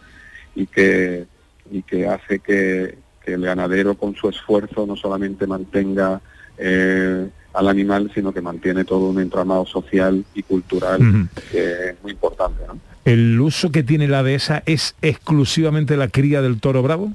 y 0.55 0.67
que, 0.67 1.27
y 1.71 1.83
que 1.83 2.07
hace 2.07 2.39
que, 2.39 2.99
que 3.25 3.35
el 3.35 3.43
ganadero 3.43 3.95
con 3.97 4.15
su 4.15 4.29
esfuerzo 4.29 4.87
no 4.87 4.97
solamente 4.97 5.47
mantenga 5.47 6.21
eh, 6.59 7.29
al 7.53 7.69
animal, 7.69 8.11
sino 8.15 8.33
que 8.33 8.41
mantiene 8.41 8.85
todo 8.85 9.09
un 9.09 9.21
entramado 9.21 9.67
social 9.67 10.25
y 10.35 10.43
cultural 10.43 11.29
que 11.51 11.91
es 11.91 12.03
muy 12.03 12.13
importante. 12.13 12.63
¿no? 12.67 12.79
¿El 13.05 13.41
uso 13.41 13.71
que 13.71 13.83
tiene 13.83 14.09
la 14.09 14.23
dehesa 14.23 14.63
es 14.65 14.95
exclusivamente 15.03 15.97
la 15.97 16.09
cría 16.09 16.41
del 16.41 16.61
toro 16.61 16.83
bravo? 16.83 17.13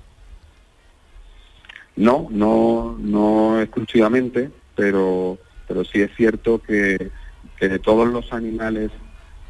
No, 1.96 2.28
no, 2.30 2.98
no 3.00 3.62
exclusivamente, 3.62 4.52
pero, 4.76 5.40
pero 5.68 5.84
sí 5.84 6.02
es 6.02 6.12
cierto 6.16 6.62
que, 6.62 7.10
que 7.60 7.70
de 7.70 7.80
todos 7.80 8.08
los 8.08 8.32
animales 8.34 8.92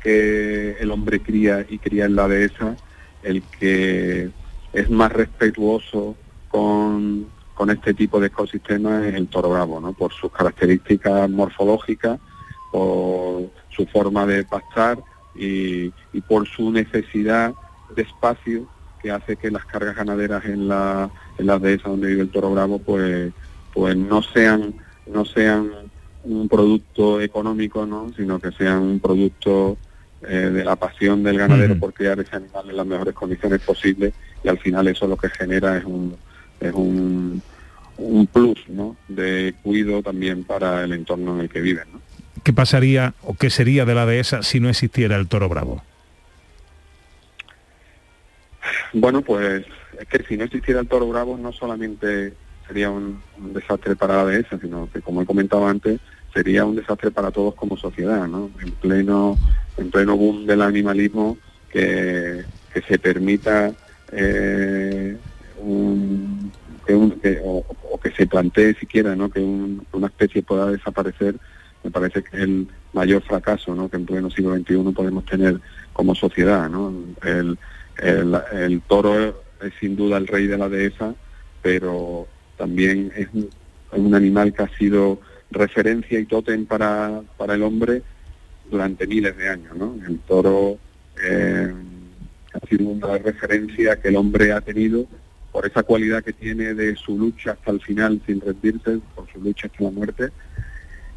que 0.02 0.78
el 0.80 0.92
hombre 0.92 1.20
cría 1.20 1.66
y 1.68 1.80
cría 1.80 2.06
en 2.06 2.16
la 2.16 2.28
dehesa, 2.28 2.78
el 3.24 3.42
que 3.60 4.30
es 4.72 4.90
más 4.90 5.12
respetuoso 5.12 6.16
con, 6.50 7.28
con 7.58 7.72
este 7.72 7.96
tipo 7.96 8.20
de 8.20 8.28
ecosistemas 8.28 9.04
es 9.06 9.16
el 9.16 9.28
toro 9.28 9.50
bravo, 9.50 9.82
¿no? 9.82 9.92
Por 9.92 10.14
sus 10.14 10.32
características 10.32 11.28
morfológicas, 11.28 12.20
por 12.72 13.50
su 13.70 13.88
forma 13.88 14.28
de 14.28 14.44
pastar 14.44 15.00
y, 15.34 15.92
y 16.14 16.22
por 16.28 16.48
su 16.48 16.70
necesidad 16.70 17.56
de 17.96 18.04
espacio 18.04 18.68
que 19.02 19.10
hace 19.10 19.38
que 19.38 19.50
las 19.50 19.66
cargas 19.66 19.96
ganaderas 19.96 20.46
en 20.46 20.68
la 20.68 21.10
en 21.40 21.48
las 21.48 21.62
dehesas 21.62 21.88
donde 21.92 22.08
vive 22.08 22.22
el 22.22 22.30
toro 22.30 22.52
bravo 22.52 22.80
pues 22.80 23.32
pues 23.74 23.96
no 23.96 24.22
sean 24.22 24.76
no 25.08 25.26
sean 25.26 25.70
un 26.24 26.48
producto 26.50 27.22
económico 27.22 27.86
no 27.86 28.12
sino 28.16 28.40
que 28.40 28.52
sean 28.52 28.82
un 28.82 29.00
producto 29.00 29.78
eh, 30.28 30.50
de 30.52 30.64
la 30.64 30.76
pasión 30.76 31.24
del 31.24 31.38
ganadero 31.38 31.74
Ujú. 31.74 31.80
por 31.80 31.94
criar 31.94 32.20
ese 32.20 32.36
animal 32.36 32.70
en 32.70 32.78
las 32.78 32.86
mejores 32.86 33.14
condiciones 33.14 33.62
posibles 33.62 34.14
y 34.44 34.48
al 34.48 34.58
final 34.58 34.88
eso 34.88 35.08
lo 35.08 35.16
que 35.16 35.30
genera 35.30 35.78
es 35.78 35.86
un 35.86 36.16
es 36.60 36.74
un 36.74 37.42
un 37.98 38.28
plus 38.28 38.70
no 38.70 38.96
de 39.08 39.56
cuido 39.64 40.04
también 40.04 40.44
para 40.44 40.84
el 40.84 40.94
entorno 40.94 41.36
en 41.36 41.42
el 41.42 41.50
que 41.50 41.62
viven 41.62 41.86
¿no? 41.92 42.02
¿Qué 42.44 42.54
pasaría 42.54 43.14
o 43.24 43.34
qué 43.34 43.50
sería 43.50 43.86
de 43.86 43.96
la 43.96 44.06
dehesa 44.06 44.44
si 44.44 44.60
no 44.60 44.70
existiera 44.70 45.16
el 45.16 45.28
toro 45.28 45.50
bravo? 45.50 45.84
Bueno, 48.94 49.22
pues 49.22 49.66
es 50.00 50.08
que 50.08 50.24
si 50.24 50.38
no 50.38 50.46
existiera 50.46 50.80
el 50.80 50.88
toro 50.88 51.08
bravo 51.10 51.38
no 51.38 51.52
solamente 51.52 52.34
sería 52.68 52.90
un, 52.90 53.22
un 53.38 53.54
desastre 53.54 53.96
para 53.96 54.18
la 54.18 54.26
dehesa, 54.26 54.58
sino 54.62 54.90
que 54.92 55.02
como 55.02 55.22
he 55.22 55.26
comentado 55.26 55.68
antes, 55.68 56.00
sería 56.34 56.66
un 56.66 56.76
desastre 56.76 57.12
para 57.12 57.32
todos 57.32 57.56
como 57.56 57.78
sociedad, 57.78 58.28
¿no? 58.28 58.52
En 58.62 58.72
pleno, 58.72 59.38
en 59.78 59.90
pleno 59.90 60.18
boom 60.18 60.46
del 60.46 60.62
animalismo, 60.62 61.38
que, 61.70 62.44
que 62.74 62.82
se 62.82 63.00
permita 63.00 63.72
eh, 64.12 65.18
un- 65.60 66.52
que 67.22 67.40
o, 67.44 67.66
que 68.02 68.12
se 68.12 68.28
plantee 68.28 68.74
siquiera, 68.76 69.16
¿no? 69.16 69.30
Que 69.30 69.40
un- 69.40 69.86
una 69.92 70.08
especie 70.08 70.42
pueda 70.44 70.72
desaparecer, 70.72 71.36
me 71.84 71.92
parece 71.92 72.24
que 72.24 72.38
es 72.38 72.44
el 72.44 72.68
mayor 72.94 73.22
fracaso, 73.24 73.76
¿no? 73.76 73.90
Que 73.90 73.98
en 73.98 74.06
pleno 74.06 74.30
siglo 74.30 74.56
XXI 74.56 74.94
podemos 74.94 75.26
tener 75.26 75.60
como 75.94 76.16
sociedad, 76.16 76.70
¿no? 76.70 76.94
El, 77.24 77.58
toro 78.88 79.14
es 79.62 79.74
sin 79.80 79.96
duda 79.96 80.18
el 80.18 80.28
rey 80.28 80.48
de 80.48 80.58
la 80.58 80.70
dehesa, 80.70 81.16
pero 81.62 82.28
también 82.58 83.12
es 83.16 83.28
un, 83.34 83.50
es 83.92 84.00
un 84.00 84.14
animal 84.16 84.54
que 84.54 84.64
ha 84.64 84.78
sido 84.78 85.20
referencia 85.52 86.20
y 86.20 86.26
tótem 86.26 86.66
para, 86.66 87.22
para 87.38 87.56
el 87.56 87.64
hombre 87.64 88.04
durante 88.70 89.08
miles 89.08 89.36
de 89.38 89.50
años. 89.50 89.76
¿no? 89.76 89.96
El 90.08 90.20
toro 90.20 90.78
eh, 91.24 91.74
ha 92.54 92.68
sido 92.68 92.90
una 92.90 93.18
referencia 93.18 94.00
que 94.00 94.10
el 94.10 94.16
hombre 94.18 94.52
ha 94.52 94.62
tenido 94.62 95.08
por 95.58 95.66
esa 95.66 95.82
cualidad 95.82 96.24
que 96.24 96.34
tiene 96.34 96.76
de 96.76 96.96
su 96.96 97.18
lucha 97.18 97.54
hasta 97.54 97.72
el 97.72 97.82
final 97.82 98.22
sin 98.28 98.40
rendirse, 98.40 99.00
por 99.16 99.28
su 99.34 99.42
lucha 99.42 99.66
hasta 99.66 99.86
la 99.86 99.90
muerte. 99.90 100.30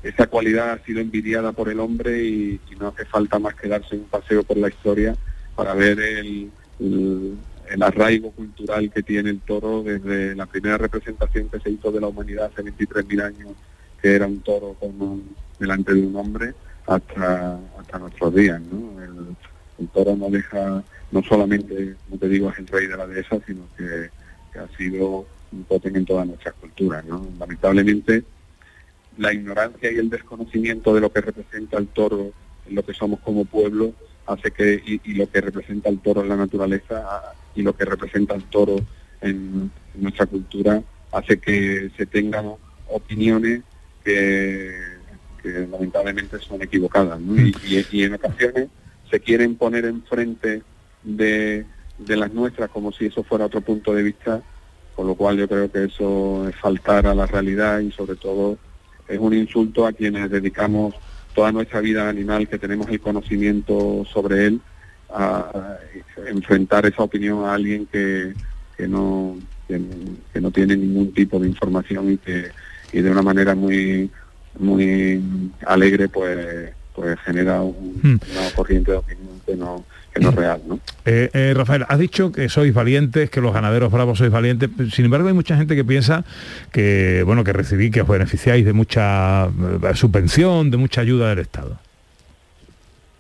Esa 0.03 0.29
cualidad 0.29 0.71
ha 0.71 0.79
sido 0.79 1.03
envidiada 1.03 1.53
por 1.53 1.69
el 1.69 1.79
hombre 1.79 2.25
y, 2.25 2.59
no 2.81 2.89
hace 2.89 3.05
falta 3.05 3.39
más 3.39 3.55
que 3.55 3.69
darse 3.69 3.97
un 3.97 4.05
paseo 4.05 4.43
por 4.43 4.57
la 4.57 4.71
historia 4.71 5.15
para 5.55 5.75
ver 5.75 6.01
el, 6.01 6.51
arraigo 7.83 8.31
cultural 8.31 8.91
que 8.91 9.03
tiene 9.03 9.29
el 9.29 9.41
toro 9.41 9.83
desde 9.83 10.35
la 10.35 10.47
primera 10.47 10.79
representación 10.79 11.51
que 11.51 11.61
se 11.61 11.73
hizo 11.73 11.93
de 11.93 12.01
la 12.01 12.07
humanidad 12.07 12.51
hace 12.51 12.63
23.000 12.63 13.23
años, 13.23 13.53
que 14.01 14.15
era 14.15 14.27
un 14.27 14.41
toro 14.41 14.73
con 14.81 15.03
un- 15.03 15.37
delante 15.59 15.93
de 15.93 16.01
un 16.01 16.17
hombre, 16.17 16.55
hasta, 16.87 17.61
hasta 17.79 17.99
nuestros 17.99 18.35
días. 18.35 18.59
El, 18.59 19.37
el 19.81 19.89
toro 19.89 20.17
no 20.17 20.31
deja, 20.31 20.83
no 21.13 21.23
solamente, 21.25 21.97
como 22.09 22.19
te 22.19 22.29
digo, 22.31 22.51
es 22.51 22.59
el 22.59 22.69
rey 22.69 22.87
de 22.87 22.97
la 22.97 23.07
dehesa, 23.07 23.37
sino 23.47 23.69
que, 23.77 24.09
que 24.53 24.59
ha 24.59 24.69
sido 24.77 25.27
un 25.53 25.65
tótem 25.65 25.97
en 25.97 26.05
todas 26.05 26.27
nuestras 26.27 26.55
culturas. 26.55 27.05
Lamentablemente, 27.39 28.25
la 29.19 29.33
ignorancia 29.33 29.91
y 29.91 29.97
el 29.97 30.11
desconocimiento 30.11 30.95
de 30.95 31.01
lo 31.01 31.13
que 31.13 31.21
representa 31.21 31.79
el 31.79 31.89
toro 31.89 32.33
en 32.67 32.75
lo 32.75 32.85
que 32.85 32.95
somos 32.95 33.21
como 33.21 33.45
pueblo 33.45 33.93
hace 34.27 34.51
que 34.51 34.81
y, 34.85 35.15
lo 35.15 35.29
que 35.31 35.41
representa 35.41 35.89
el 35.89 35.99
toro 35.99 36.23
en 36.23 36.29
la 36.29 36.37
naturaleza 36.37 37.03
ah, 37.05 37.33
y 37.55 37.63
lo 37.63 37.75
que 37.77 37.85
representa 37.85 38.35
el 38.35 38.45
toro 38.45 38.77
en, 39.21 39.71
nuestra 39.95 40.27
cultura 40.27 40.81
hace 41.11 41.39
que 41.41 41.91
se 41.97 42.07
tengan 42.07 42.53
opiniones 42.89 43.63
que, 44.05 44.73
lamentablemente 45.43 46.39
son 46.39 46.63
equivocadas 46.63 47.19
¿no? 47.19 47.35
y- 47.41 47.87
y 47.91 48.05
en 48.05 48.15
ocasiones 48.15 48.69
se 49.11 49.21
quieren 49.21 49.57
poner 49.57 49.85
enfrente 49.87 50.63
de, 51.03 51.65
de 52.07 52.17
las 52.17 52.33
nuestras 52.33 52.71
como 52.71 52.93
si 52.93 53.07
eso 53.07 53.23
fuera 53.23 53.47
otro 53.47 53.61
punto 53.61 53.95
de 53.95 54.03
vista 54.03 54.43
con 54.97 55.07
lo 55.07 55.15
cual 55.15 55.37
yo 55.39 55.49
creo 55.49 55.71
que 55.71 55.85
eso 55.85 56.47
es 56.49 56.57
faltar 56.57 57.07
a 57.07 57.15
la 57.15 57.27
realidad 57.27 57.81
y 57.81 57.91
sobre 57.93 58.17
todo 58.17 58.59
es 59.09 59.19
un 59.19 59.33
insulto 59.35 59.87
a 59.87 59.93
quienes 59.93 60.31
dedicamos 60.31 60.95
toda 61.35 61.53
nuestra 61.53 61.81
vida 61.81 62.03
al 62.03 62.09
animal, 62.09 62.49
que 62.49 62.59
tenemos 62.59 62.89
el 62.89 63.01
conocimiento 63.01 64.05
sobre 64.13 64.47
él, 64.47 64.61
a, 65.09 65.79
a 66.27 66.29
enfrentar 66.29 66.87
esa 66.87 67.03
opinión 67.03 67.45
a 67.45 67.55
alguien 67.55 67.87
que, 67.87 68.35
que 68.77 68.87
no 68.89 69.37
que, 69.67 69.81
que 70.33 70.41
no 70.41 70.51
tiene 70.51 70.77
ningún 70.77 71.13
tipo 71.15 71.39
de 71.39 71.49
información 71.49 72.13
y 72.13 72.19
que 72.19 72.51
y 72.93 73.01
de 73.01 73.11
una 73.11 73.23
manera 73.23 73.55
muy 73.55 74.11
muy 74.59 75.23
alegre 75.67 76.09
pues 76.09 76.73
pues 76.95 77.19
genera 77.21 77.63
un- 77.63 77.91
Hmm. 78.03 78.19
una 78.33 78.51
corriente 78.55 78.91
de 78.93 78.97
opinión 78.99 79.41
que 79.47 79.55
no 79.57 79.85
que 80.13 80.21
no 80.21 80.31
es 80.31 80.35
real, 80.35 80.61
¿no? 80.67 80.81
Eh, 81.05 81.31
eh, 81.33 81.53
Rafael, 81.57 81.85
has 81.89 81.99
dicho 81.99 82.33
que 82.33 82.49
sois 82.49 82.75
valientes, 82.75 83.31
que 83.31 83.41
los 83.41 83.53
ganaderos 83.55 83.93
bravos 83.93 84.19
sois 84.19 84.31
valientes. 84.31 84.71
Sin 84.93 85.05
embargo, 85.05 85.29
hay 85.29 85.35
mucha 85.35 85.57
gente 85.57 85.77
que 85.77 85.85
piensa 85.85 86.25
que, 86.73 87.23
bueno, 87.25 87.45
que 87.45 87.53
recibí, 87.53 87.91
que 87.91 88.01
os 88.03 88.09
beneficiáis 88.09 88.65
de 88.65 88.73
mucha 88.73 89.47
eh, 89.47 89.95
subvención, 89.95 90.71
de 90.71 90.77
mucha 90.79 91.01
ayuda 91.01 91.29
del 91.31 91.39
Estado. 91.41 91.79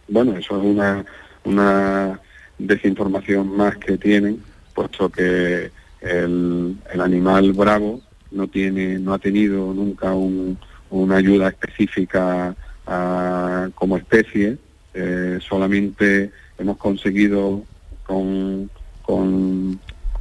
Bueno, 0.09 0.37
eso 0.37 0.59
es 0.59 0.65
una, 0.65 1.05
una 1.45 2.21
desinformación 2.59 3.57
más 3.57 3.77
que 3.77 3.97
tienen, 3.97 4.43
puesto 4.75 5.09
que 5.09 5.71
el, 6.01 6.77
el 6.93 7.01
animal 7.01 7.53
bravo 7.53 8.01
no 8.33 8.49
tiene, 8.49 8.99
no 8.99 9.15
ha 9.15 9.19
tenido 9.19 9.73
nunca 9.73 10.13
un- 10.13 10.59
una 10.91 11.17
ayuda 11.17 11.49
específica 11.49 12.55
a- 12.87 13.69
como 13.75 13.97
especie. 13.97 14.59
Eh, 14.93 15.39
solamente 15.49 16.33
hemos 16.61 16.77
conseguido 16.77 17.63
con, 18.07 18.71
con, 19.03 19.81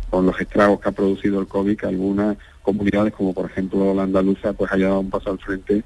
con 0.10 0.26
los 0.26 0.40
estragos 0.40 0.80
que 0.80 0.90
ha 0.90 0.94
producido 0.94 1.40
el 1.42 1.48
COVID 1.48 1.78
que 1.78 1.86
algunas 1.86 2.38
comunidades, 2.62 3.14
como 3.14 3.34
por 3.34 3.50
ejemplo 3.50 3.94
la 3.94 4.04
andaluza, 4.04 4.54
pues 4.54 4.72
haya 4.72 4.88
dado 4.88 5.02
un 5.02 5.10
paso 5.10 5.32
al 5.32 5.40
frente, 5.40 5.84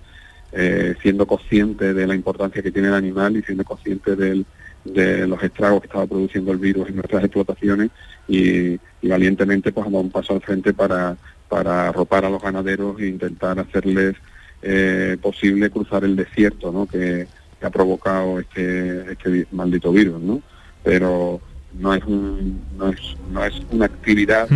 eh, 0.51 0.95
siendo 1.01 1.25
consciente 1.25 1.93
de 1.93 2.07
la 2.07 2.15
importancia 2.15 2.61
que 2.61 2.71
tiene 2.71 2.89
el 2.89 2.93
animal 2.93 3.35
y 3.35 3.41
siendo 3.41 3.63
consciente 3.63 4.15
de 4.15 5.27
los 5.27 5.41
estragos 5.41 5.81
que 5.81 5.87
estaba 5.87 6.05
produciendo 6.05 6.51
el 6.51 6.59
virus 6.59 6.89
en 6.89 6.95
nuestras 6.95 7.23
explotaciones 7.23 7.89
y, 8.27 8.79
valientemente 9.01 9.71
pues 9.71 9.85
han 9.85 9.91
dado 9.91 10.03
un 10.03 10.11
paso 10.11 10.33
al 10.33 10.41
frente 10.41 10.73
para, 10.73 11.17
para 11.49 11.89
arropar 11.89 12.25
a 12.25 12.29
los 12.29 12.41
ganaderos 12.41 12.99
e 12.99 13.07
intentar 13.07 13.59
hacerles 13.59 14.15
eh, 14.61 15.17
posible 15.21 15.69
cruzar 15.69 16.03
el 16.05 16.15
desierto 16.15 16.71
¿no? 16.71 16.85
que, 16.85 17.27
que 17.63 17.67
ha 17.67 17.69
provocado 17.69 18.41
este, 18.41 19.13
este 19.13 19.47
maldito 19.53 19.93
virus, 19.93 20.21
¿no? 20.21 20.41
Pero 20.83 21.39
no 21.79 21.93
es, 21.93 22.03
un, 22.03 22.61
no 22.77 22.89
es, 22.89 22.99
no 23.31 23.45
es 23.45 23.53
una 23.71 23.85
actividad 23.85 24.49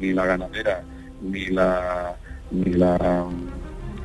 ni 0.00 0.14
la 0.14 0.24
ganadera 0.24 0.82
ni 1.20 1.46
la 1.48 2.16
ni 2.50 2.72
la 2.72 3.26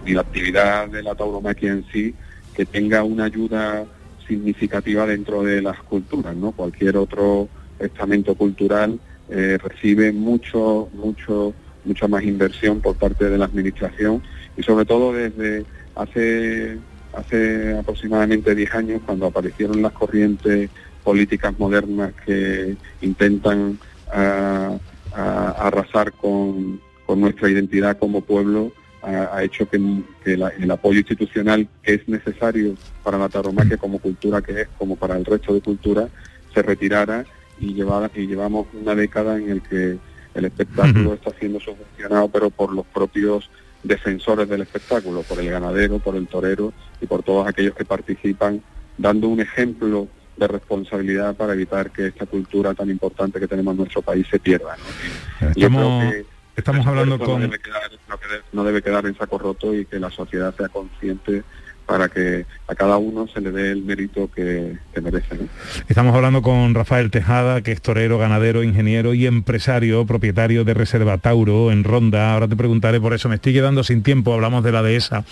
ni 0.05 0.11
la 0.11 0.21
actividad 0.21 0.89
de 0.89 1.01
la 1.03 1.15
tauromaquia 1.15 1.71
en 1.71 1.85
sí 1.89 2.13
que 2.53 2.65
tenga 2.65 3.01
una 3.05 3.25
ayuda 3.25 3.85
significativa 4.27 5.05
dentro 5.05 5.41
de 5.41 5.61
las 5.61 5.81
culturas, 5.83 6.35
¿no? 6.35 6.51
Cualquier 6.51 6.97
otro 6.97 7.47
estamento 7.79 8.35
cultural 8.35 8.99
eh, 9.29 9.57
recibe 9.63 10.11
mucho, 10.11 10.89
mucho, 10.93 11.53
mucha 11.85 12.09
más 12.09 12.23
inversión 12.23 12.81
por 12.81 12.97
parte 12.97 13.29
de 13.29 13.37
la 13.37 13.45
administración 13.45 14.21
y 14.57 14.63
sobre 14.63 14.83
todo 14.83 15.13
desde 15.13 15.65
hace 15.95 16.77
hace 17.19 17.77
aproximadamente 17.77 18.55
10 18.55 18.73
años 18.75 19.01
cuando 19.05 19.27
aparecieron 19.27 19.81
las 19.81 19.91
corrientes 19.93 20.69
políticas 21.03 21.57
modernas 21.59 22.13
que 22.25 22.75
intentan 23.01 23.79
ah, 24.11 24.77
ah, 25.13 25.55
arrasar 25.59 26.11
con, 26.13 26.79
con 27.05 27.21
nuestra 27.21 27.49
identidad 27.49 27.97
como 27.97 28.21
pueblo 28.21 28.71
ha, 29.01 29.35
ha 29.37 29.43
hecho 29.43 29.69
que, 29.69 29.79
que 30.23 30.35
la- 30.37 30.49
el 30.49 30.69
apoyo 30.71 30.99
institucional 30.99 31.67
que 31.83 31.93
es 31.95 32.07
necesario 32.09 32.75
para 33.03 33.17
la 33.17 33.29
tauromaquia 33.29 33.77
como 33.77 33.99
cultura 33.99 34.41
que 34.41 34.61
es, 34.61 34.67
como 34.77 34.95
para 34.97 35.15
el 35.17 35.25
resto 35.25 35.53
de 35.53 35.61
culturas, 35.61 36.09
se 36.53 36.61
retirara 36.61 37.23
y, 37.59 37.73
llevara, 37.73 38.11
y 38.13 38.27
llevamos 38.27 38.67
una 38.73 38.95
década 38.95 39.37
en 39.37 39.49
el 39.49 39.61
que 39.61 39.97
el 40.35 40.45
espectáculo 40.45 41.13
está 41.13 41.31
siendo 41.39 41.59
subvencionado, 41.59 42.27
pero 42.29 42.49
por 42.49 42.71
los 42.73 42.85
propios 42.87 43.49
defensores 43.83 44.47
del 44.49 44.61
espectáculo, 44.61 45.23
por 45.23 45.39
el 45.39 45.49
ganadero, 45.49 45.99
por 45.99 46.15
el 46.15 46.27
torero 46.27 46.73
y 47.01 47.05
por 47.05 47.23
todos 47.23 47.47
aquellos 47.47 47.75
que 47.75 47.85
participan, 47.85 48.61
dando 48.97 49.27
un 49.27 49.39
ejemplo 49.39 50.07
de 50.37 50.47
responsabilidad 50.47 51.35
para 51.35 51.53
evitar 51.53 51.91
que 51.91 52.07
esta 52.07 52.25
cultura 52.25 52.73
tan 52.73 52.89
importante 52.89 53.39
que 53.39 53.47
tenemos 53.47 53.73
en 53.73 53.77
nuestro 53.79 54.01
país 54.01 54.25
se 54.29 54.39
pierda. 54.39 54.75
¿no? 54.77 55.51
Y 55.55 55.61
yo 55.61 55.67
Estamos, 55.67 55.99
creo 55.99 56.11
que 56.11 56.25
estamos 56.55 56.87
hablando 56.87 57.19
con... 57.19 57.27
No 57.27 57.39
debe, 57.39 57.59
quedar, 57.59 57.91
no 58.07 58.15
no 58.53 58.63
debe 58.63 58.81
quedar 58.81 59.05
en 59.05 59.17
saco 59.17 59.37
roto 59.37 59.73
y 59.73 59.85
que 59.85 59.99
la 59.99 60.09
sociedad 60.09 60.55
sea 60.55 60.69
consciente 60.69 61.43
para 61.89 62.07
que 62.07 62.45
a 62.67 62.75
cada 62.75 62.97
uno 62.97 63.27
se 63.27 63.41
le 63.41 63.49
dé 63.49 63.71
el 63.71 63.81
mérito 63.81 64.29
que, 64.29 64.77
que 64.93 65.01
merece. 65.01 65.35
¿no? 65.35 65.47
Estamos 65.87 66.15
hablando 66.15 66.43
con 66.43 66.75
Rafael 66.75 67.09
Tejada, 67.09 67.63
que 67.63 67.71
es 67.71 67.81
torero, 67.81 68.19
ganadero, 68.19 68.61
ingeniero 68.61 69.15
y 69.15 69.25
empresario, 69.25 70.05
propietario 70.05 70.63
de 70.63 70.75
Reserva 70.75 71.17
Tauro 71.17 71.71
en 71.71 71.83
Ronda. 71.83 72.31
Ahora 72.31 72.47
te 72.47 72.55
preguntaré 72.55 73.01
por 73.01 73.15
eso, 73.15 73.27
me 73.27 73.35
estoy 73.35 73.53
quedando 73.53 73.83
sin 73.83 74.03
tiempo, 74.03 74.35
hablamos 74.35 74.63
de 74.63 74.71
la 74.71 74.83
dehesa 74.83 75.25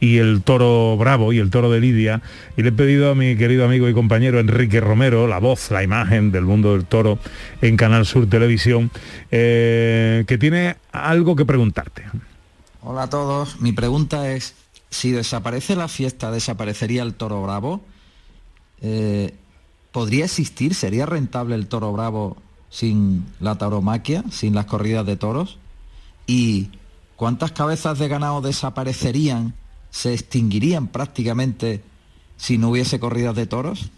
y 0.00 0.18
el 0.18 0.42
toro 0.42 0.98
bravo 0.98 1.32
y 1.32 1.38
el 1.38 1.48
toro 1.48 1.70
de 1.70 1.80
Lidia. 1.80 2.20
Y 2.58 2.62
le 2.62 2.68
he 2.68 2.72
pedido 2.72 3.10
a 3.10 3.14
mi 3.14 3.34
querido 3.34 3.64
amigo 3.64 3.88
y 3.88 3.94
compañero 3.94 4.38
Enrique 4.38 4.82
Romero, 4.82 5.26
la 5.26 5.38
voz, 5.38 5.70
la 5.70 5.82
imagen 5.82 6.30
del 6.30 6.44
mundo 6.44 6.74
del 6.74 6.84
toro 6.84 7.18
en 7.62 7.78
Canal 7.78 8.04
Sur 8.04 8.28
Televisión, 8.28 8.90
eh, 9.30 10.24
que 10.26 10.36
tiene 10.36 10.76
algo 10.92 11.36
que 11.36 11.46
preguntarte. 11.46 12.04
Hola 12.82 13.04
a 13.04 13.08
todos, 13.08 13.62
mi 13.62 13.72
pregunta 13.72 14.30
es, 14.30 14.56
si 14.92 15.10
desaparece 15.10 15.74
la 15.74 15.88
fiesta, 15.88 16.30
¿desaparecería 16.30 17.02
el 17.02 17.14
toro 17.14 17.42
bravo? 17.42 17.80
Eh, 18.82 19.34
¿Podría 19.90 20.26
existir, 20.26 20.74
sería 20.74 21.06
rentable 21.06 21.54
el 21.54 21.66
toro 21.66 21.92
bravo 21.92 22.36
sin 22.68 23.24
la 23.40 23.56
tauromaquia, 23.56 24.22
sin 24.30 24.54
las 24.54 24.66
corridas 24.66 25.06
de 25.06 25.16
toros? 25.16 25.58
¿Y 26.26 26.70
cuántas 27.16 27.52
cabezas 27.52 27.98
de 27.98 28.08
ganado 28.08 28.42
desaparecerían, 28.42 29.54
se 29.90 30.12
extinguirían 30.12 30.88
prácticamente 30.88 31.82
si 32.36 32.58
no 32.58 32.68
hubiese 32.68 33.00
corridas 33.00 33.34
de 33.34 33.46
toros? 33.46 33.90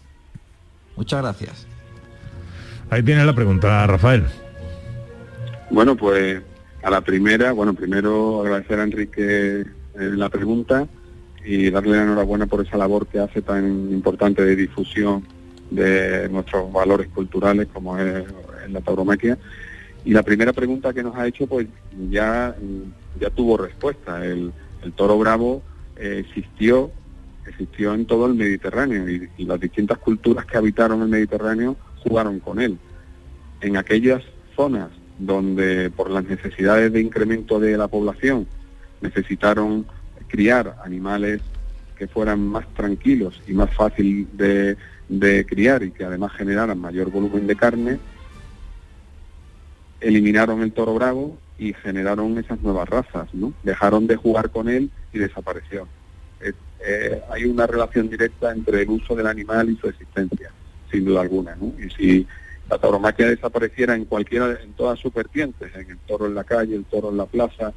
Muchas 0.97 1.22
gracias. 1.22 1.66
Ahí 2.88 3.03
tienes 3.03 3.26
la 3.26 3.34
pregunta, 3.34 3.84
Rafael. 3.88 4.26
Bueno, 5.70 5.97
pues 5.97 6.40
a 6.84 6.90
la 6.90 7.01
primera, 7.01 7.51
bueno, 7.51 7.74
primero 7.74 8.42
agradecer 8.42 8.78
a 8.78 8.84
Enrique 8.84 9.64
la 9.95 10.28
pregunta 10.28 10.88
y 11.45 11.70
darle 11.70 11.97
la 11.97 12.05
enhorabuena 12.05 12.47
por 12.47 12.64
esa 12.64 12.76
labor 12.76 13.07
que 13.07 13.18
hace 13.18 13.42
tan 13.42 13.90
importante 13.92 14.45
de 14.45 14.57
difusión 14.57 15.24
de 15.70 16.28
nuestros 16.28 16.72
valores 16.72 17.09
culturales 17.09 17.68
como 17.72 17.99
es, 17.99 18.24
es 18.64 18.72
la 18.72 18.80
tauromaquia. 18.80 19.38
Y 20.05 20.12
la 20.12 20.22
primera 20.22 20.53
pregunta 20.53 20.92
que 20.92 21.03
nos 21.03 21.16
ha 21.16 21.26
hecho, 21.26 21.47
pues 21.47 21.66
ya, 22.11 22.55
ya 23.20 23.30
tuvo 23.30 23.57
respuesta. 23.57 24.24
El, 24.24 24.53
el 24.82 24.92
toro 24.92 25.18
bravo 25.18 25.62
eh, 25.97 26.24
existió, 26.26 26.90
existió 27.47 27.95
en 27.95 28.07
todo 28.07 28.26
el 28.26 28.34
Mediterráneo 28.34 29.09
y 29.09 29.45
las 29.45 29.61
distintas 29.61 29.99
culturas 29.99 30.47
que 30.47 30.57
habitaron 30.57 31.03
el 31.03 31.09
Mediterráneo 31.09 31.76
jugaron 32.03 32.40
con 32.40 32.61
él. 32.61 32.78
En 33.61 33.76
aquellas 33.76 34.22
zonas 34.57 34.90
donde 35.18 35.90
por 35.90 36.11
las 36.11 36.24
necesidades 36.24 36.92
de 36.92 37.01
incremento 37.01 37.61
de 37.61 37.76
la 37.76 37.88
población 37.88 38.47
necesitaron 39.05 39.87
criar 40.29 40.77
animales 40.85 41.41
que 41.97 42.09
fueran 42.09 42.41
más 42.47 42.67
tranquilos 42.75 43.41
y 43.47 43.53
más 43.53 43.73
fácil 43.73 44.29
de, 44.33 44.77
de 45.09 45.47
criar 45.47 45.83
y 45.83 45.93
que 45.93 46.05
además 46.05 46.33
generaran 46.33 46.79
mayor 46.79 47.11
volumen 47.11 47.47
de 47.47 47.55
carne, 47.55 47.99
eliminaron 50.01 50.63
el 50.63 50.73
toro 50.73 50.95
bravo 50.95 51.39
y 51.59 51.73
generaron 51.75 52.37
esas 52.39 52.61
nuevas 52.63 52.89
razas, 52.89 53.33
¿no? 53.33 53.53
Dejaron 53.63 54.07
de 54.07 54.17
jugar 54.17 54.51
con 54.51 54.69
él 54.69 54.91
y 55.13 55.19
desapareció. 55.19 55.87
Eh, 56.87 57.23
hay 57.31 57.45
una 57.45 57.67
relación 57.67 58.11
directa 58.11 58.53
entre 58.53 58.83
el 58.83 58.91
uso 58.91 59.15
del 59.15 59.27
animal 59.27 59.71
y 59.71 59.77
su 59.77 59.89
existencia, 59.89 60.51
sin 60.91 61.07
duda 61.07 61.23
alguna. 61.23 61.57
Y 61.79 61.89
si 61.91 62.27
la 62.69 62.77
tauromaquia 62.77 63.29
desapareciera 63.29 63.95
en 63.95 64.05
cualquiera, 64.05 64.59
en 64.63 64.75
todas 64.75 64.99
sus 64.99 65.13
vertientes, 65.15 65.75
en 65.75 65.91
el 65.91 65.99
toro 66.01 66.27
en 66.27 66.35
la 66.35 66.45
calle, 66.45 66.75
el 66.75 66.85
toro 66.85 67.11
en 67.11 67.17
la 67.17 67.25
plaza, 67.25 67.73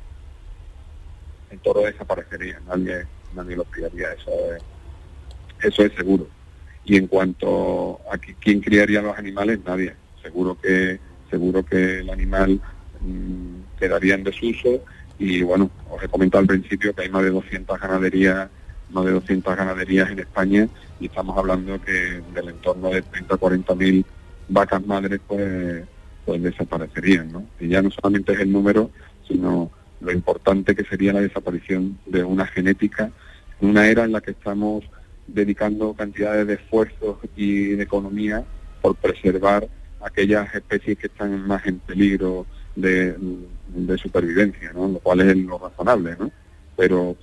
el 1.50 1.60
toro 1.60 1.82
desaparecería, 1.82 2.60
nadie, 2.68 3.06
nadie 3.36 3.56
lo 3.56 3.64
criaría, 3.66 4.14
eso 4.14 4.32
es, 4.56 4.64
eso 5.64 5.84
es 5.84 5.93
seguro. 5.93 6.28
Y 6.86 6.98
en 6.98 7.08
cuanto 7.08 8.00
a 8.12 8.18
qui- 8.18 8.36
quién 8.39 8.62
criaría 8.62 9.02
los 9.02 9.18
animales, 9.18 9.60
nadie. 9.66 9.93
Seguro 10.22 10.58
que, 10.62 11.00
seguro 11.30 11.64
que 11.66 12.00
el 12.00 12.10
animal 12.10 12.60
mm, 13.02 13.78
quedaría 13.80 14.16
en 14.16 14.24
desuso 14.24 14.84
y 15.20 15.41
bueno, 15.41 15.70
os 15.89 16.02
he 16.04 16.08
comentado 16.08 16.41
al 16.41 16.48
principio 16.48 16.93
que 16.93 17.04
hay 17.04 17.10
más 17.10 17.24
de 17.24 17.32
200 17.32 17.80
ganaderías, 17.80 18.50
más 18.91 19.06
de 19.06 19.12
200 19.12 19.56
ganaderías 19.56 20.10
en 20.12 20.20
España 20.20 20.68
y 21.00 21.08
estamos 21.08 21.38
hablando 21.38 21.80
que 21.82 22.22
del 22.34 22.50
entorno 22.50 22.89
de 22.89 23.02
30 23.02 23.36
40 23.38 23.76
mil 23.76 24.06
vacas 24.50 24.86
madres 24.86 25.20
pues, 25.28 25.84
pues 26.26 26.41
desaparecerían, 26.41 27.32
¿no? 27.32 27.45
Y 27.60 27.68
ya 27.70 27.82
no 27.82 27.89
solamente 27.91 28.34
es 28.34 28.39
el 28.39 28.52
número, 28.52 28.91
sino 29.28 29.72
lo 30.02 30.12
importante 30.12 30.76
que 30.76 30.84
sería 30.84 31.14
la 31.14 31.22
desaparición 31.22 31.98
de 32.06 32.24
una 32.24 32.45
genética 32.45 33.12
en 33.62 33.70
una 33.70 33.88
era 33.88 34.04
en 34.04 34.12
la 34.12 34.22
que 34.22 34.32
estamos 34.32 34.84
dedicando 35.28 35.93
cantidades 35.93 36.48
de 36.48 36.54
esfuerzos 36.56 37.18
y 37.36 37.70
de 37.70 37.84
economía 37.84 38.43
por 38.82 38.95
preservar 38.95 39.68
aquellas 40.02 40.54
especies 40.54 40.98
que 40.98 41.08
están 41.08 41.45
más 41.48 41.66
en 41.66 41.80
peligro 41.80 42.45
de, 42.76 43.16
supervivencia, 44.02 44.72
¿no? 44.74 44.88
lo 44.88 45.00
cual 45.00 45.22
es 45.22 45.36
lo 45.36 45.58
razonable, 45.58 46.16
¿no? 46.20 46.32
Pero 46.76 47.16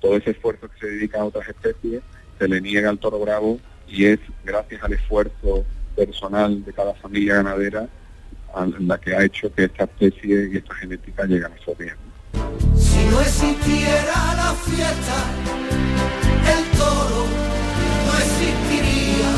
todo 0.00 0.16
ese 0.16 0.30
esfuerzo 0.30 0.68
que 0.70 0.80
se 0.80 0.86
dedica 0.86 1.20
a 1.20 1.24
otras 1.24 1.48
especies 1.48 2.02
se 2.38 2.48
le 2.48 2.60
niega 2.60 2.88
al 2.88 2.98
toro 2.98 3.20
bravo 3.20 3.60
y 3.86 4.06
es 4.06 4.18
gracias 4.44 4.82
al 4.82 4.94
esfuerzo 4.94 5.64
personal 5.94 6.64
de 6.64 6.72
cada 6.72 6.94
familia 6.94 7.36
ganadera 7.36 7.88
la 8.80 8.98
que 8.98 9.14
ha 9.14 9.24
hecho 9.24 9.52
que 9.54 9.64
esta 9.64 9.84
especie 9.84 10.50
y 10.52 10.56
esta 10.56 10.74
genética 10.74 11.24
llegue 11.24 11.44
a 11.44 11.48
nuestros 11.48 11.78
días. 11.78 11.96
Si 12.76 13.04
no 13.10 13.20
existiera 13.20 14.34
la 14.36 14.54
fiesta, 14.64 15.16
el 16.56 16.78
toro 16.78 17.26
no 18.06 18.12
existiría. 18.18 19.32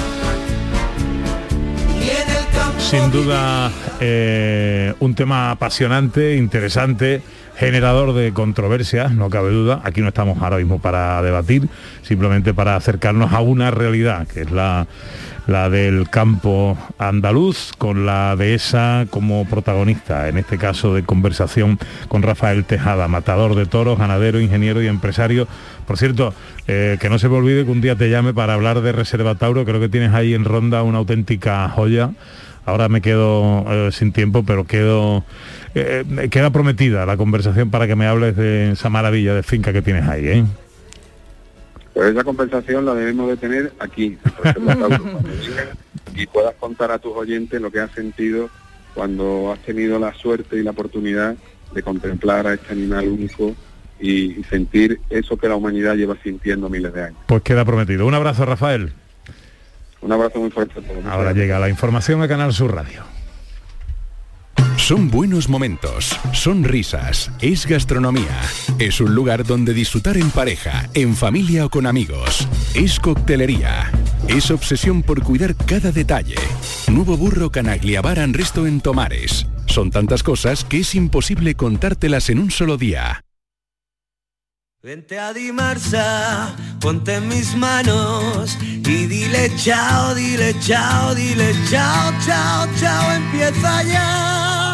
Y 2.01 2.11
en 2.11 2.37
el 2.37 2.47
campo 2.55 2.81
Sin 2.81 3.11
duda, 3.11 3.71
eh, 4.01 4.95
un 5.01 5.15
tema 5.15 5.51
apasionante, 5.51 6.37
interesante, 6.37 7.23
generador 7.57 8.15
de 8.15 8.33
controversias, 8.33 9.13
no 9.13 9.31
cabe 9.31 9.51
duda. 9.51 9.81
Aquí 9.85 10.01
no 10.01 10.09
estamos 10.09 10.43
ahora 10.43 10.57
mismo 10.59 10.81
para 10.81 11.23
debatir, 11.23 11.69
simplemente 12.03 12.55
para 12.55 12.77
acercarnos 12.77 13.33
a 13.33 13.41
una 13.41 13.71
realidad, 13.71 14.27
que 14.27 14.43
es 14.43 14.51
la, 14.51 14.87
la 15.47 15.69
del 15.69 16.09
campo 16.09 16.77
andaluz, 16.99 17.73
con 17.77 18.07
la 18.07 18.37
dehesa 18.37 19.07
como 19.11 19.45
protagonista, 19.47 20.29
en 20.29 20.39
este 20.39 20.59
caso 20.59 20.95
de 20.95 21.03
conversación 21.03 21.79
con 22.09 22.23
Rafael 22.23 22.65
Tejada, 22.65 23.09
matador 23.09 23.55
de 23.55 23.67
toros, 23.67 23.99
ganadero, 23.99 24.41
ingeniero 24.41 24.83
y 24.83 24.87
empresario. 24.87 25.47
Por 25.87 25.99
cierto, 25.99 26.35
eh, 26.67 26.97
que 27.01 27.09
no 27.09 27.19
se 27.19 27.29
me 27.29 27.37
olvide 27.37 27.65
que 27.65 27.71
un 27.71 27.81
día 27.81 27.97
te 27.97 28.09
llame 28.09 28.33
para 28.33 28.55
hablar 28.55 28.81
de 28.81 28.93
Reserva 28.93 29.35
Tauro, 29.35 29.65
creo 29.65 29.81
que 29.81 29.89
tienes 29.89 30.15
ahí 30.15 30.35
en 30.35 30.45
Ronda 30.45 30.83
una 30.83 30.99
auténtica 30.99 31.69
joya. 31.69 32.11
Ahora 32.67 32.89
me 32.89 33.03
quedo 33.03 33.67
eh, 33.69 33.93
sin 33.93 34.13
tiempo, 34.13 34.43
pero 34.43 34.65
quedo 34.65 35.23
eh, 35.75 36.29
queda 36.31 36.51
prometida 36.51 37.05
la 37.05 37.17
conversación 37.17 37.71
para 37.71 37.87
que 37.87 37.97
me 37.97 38.07
hables 38.07 38.37
de 38.37 38.73
esa 38.73 38.89
maravilla 38.89 39.35
de 39.35 39.43
finca 39.43 39.73
que 39.73 39.83
tienes 39.83 40.09
ahí. 40.09 40.45
Pues 41.95 42.11
esa 42.11 42.25
conversación 42.25 42.85
la 42.85 42.95
debemos 42.95 43.29
de 43.29 43.37
tener 43.37 43.73
aquí, 43.79 44.19
en 44.45 44.67
Tauro, 44.67 44.99
y 46.15 46.27
puedas 46.27 46.55
contar 46.57 46.91
a 46.91 46.99
tus 46.99 47.13
oyentes 47.17 47.61
lo 47.61 47.71
que 47.71 47.81
has 47.81 47.93
sentido 47.93 48.51
cuando 48.95 49.53
has 49.53 49.61
tenido 49.61 49.99
la 49.99 50.13
suerte 50.13 50.57
y 50.57 50.63
la 50.63 50.73
oportunidad 50.73 51.37
de 51.73 51.83
contemplar 51.83 52.47
a 52.47 52.55
este 52.55 52.73
animal 52.73 53.09
único 53.09 53.55
y, 54.01 54.43
sentir 54.51 55.01
eso 55.09 55.37
que 55.37 55.49
la 55.49 55.57
humanidad 55.57 55.95
lleva 55.95 56.17
sintiendo 56.23 56.69
miles 56.69 56.93
de 56.93 57.05
años. 57.05 57.19
Pues 57.27 57.43
queda 57.43 57.65
prometido. 57.65 58.07
Un 58.07 58.15
abrazo, 58.15 58.45
Rafael. 58.45 58.93
Un 60.01 60.13
abrazo 60.13 60.41
muy 60.41 60.51
fuerte 60.51 60.81
a 60.81 60.83
todos. 60.83 61.05
Ahora 61.07 61.33
llega 61.33 61.59
la 61.59 61.69
información 61.69 62.23
a 62.23 62.29
Canal 62.29 62.53
Sur 62.53 62.75
Radio. 62.75 63.14
Son 64.85 65.11
buenos 65.11 65.49
momentos, 65.49 66.15
son 66.35 66.63
risas, 66.63 67.31
es 67.41 67.65
gastronomía. 67.65 68.39
Es 68.79 69.01
un 69.01 69.15
lugar 69.15 69.43
donde 69.47 69.73
disfrutar 69.73 70.19
en 70.19 70.31
pareja, 70.31 70.91
en 70.93 71.17
familia 71.17 71.65
o 71.65 71.71
con 71.71 71.87
amigos. 71.87 72.47
Es 72.75 73.01
coctelería. 73.01 73.91
Es 74.29 74.51
obsesión 74.51 75.03
por 75.03 75.23
cuidar 75.23 75.57
cada 75.57 75.91
detalle. 75.91 76.35
Nuevo 76.93 77.17
burro 77.17 77.51
Canaglia 77.51 78.03
Bar 78.03 78.19
and 78.19 78.37
Resto 78.37 78.67
en 78.67 78.83
Tomares. 78.83 79.47
Son 79.65 79.91
tantas 79.91 80.23
cosas 80.23 80.65
que 80.65 80.81
es 80.81 80.95
imposible 80.95 81.55
contártelas 81.55 82.29
en 82.29 82.39
un 82.39 82.51
solo 82.51 82.77
día. 82.77 83.25
Vente 84.83 85.19
a 85.19 85.33
ponte 86.79 87.23
mis 87.23 87.57
manos 87.57 88.59
y 88.61 89.07
dile 89.07 89.51
chao, 89.57 90.15
dile 90.15 90.55
chao, 90.61 91.15
dile 91.15 91.55
chao, 91.71 92.13
chao, 92.27 92.69
chao, 92.79 93.13
empieza 93.13 93.83
ya 93.85 94.74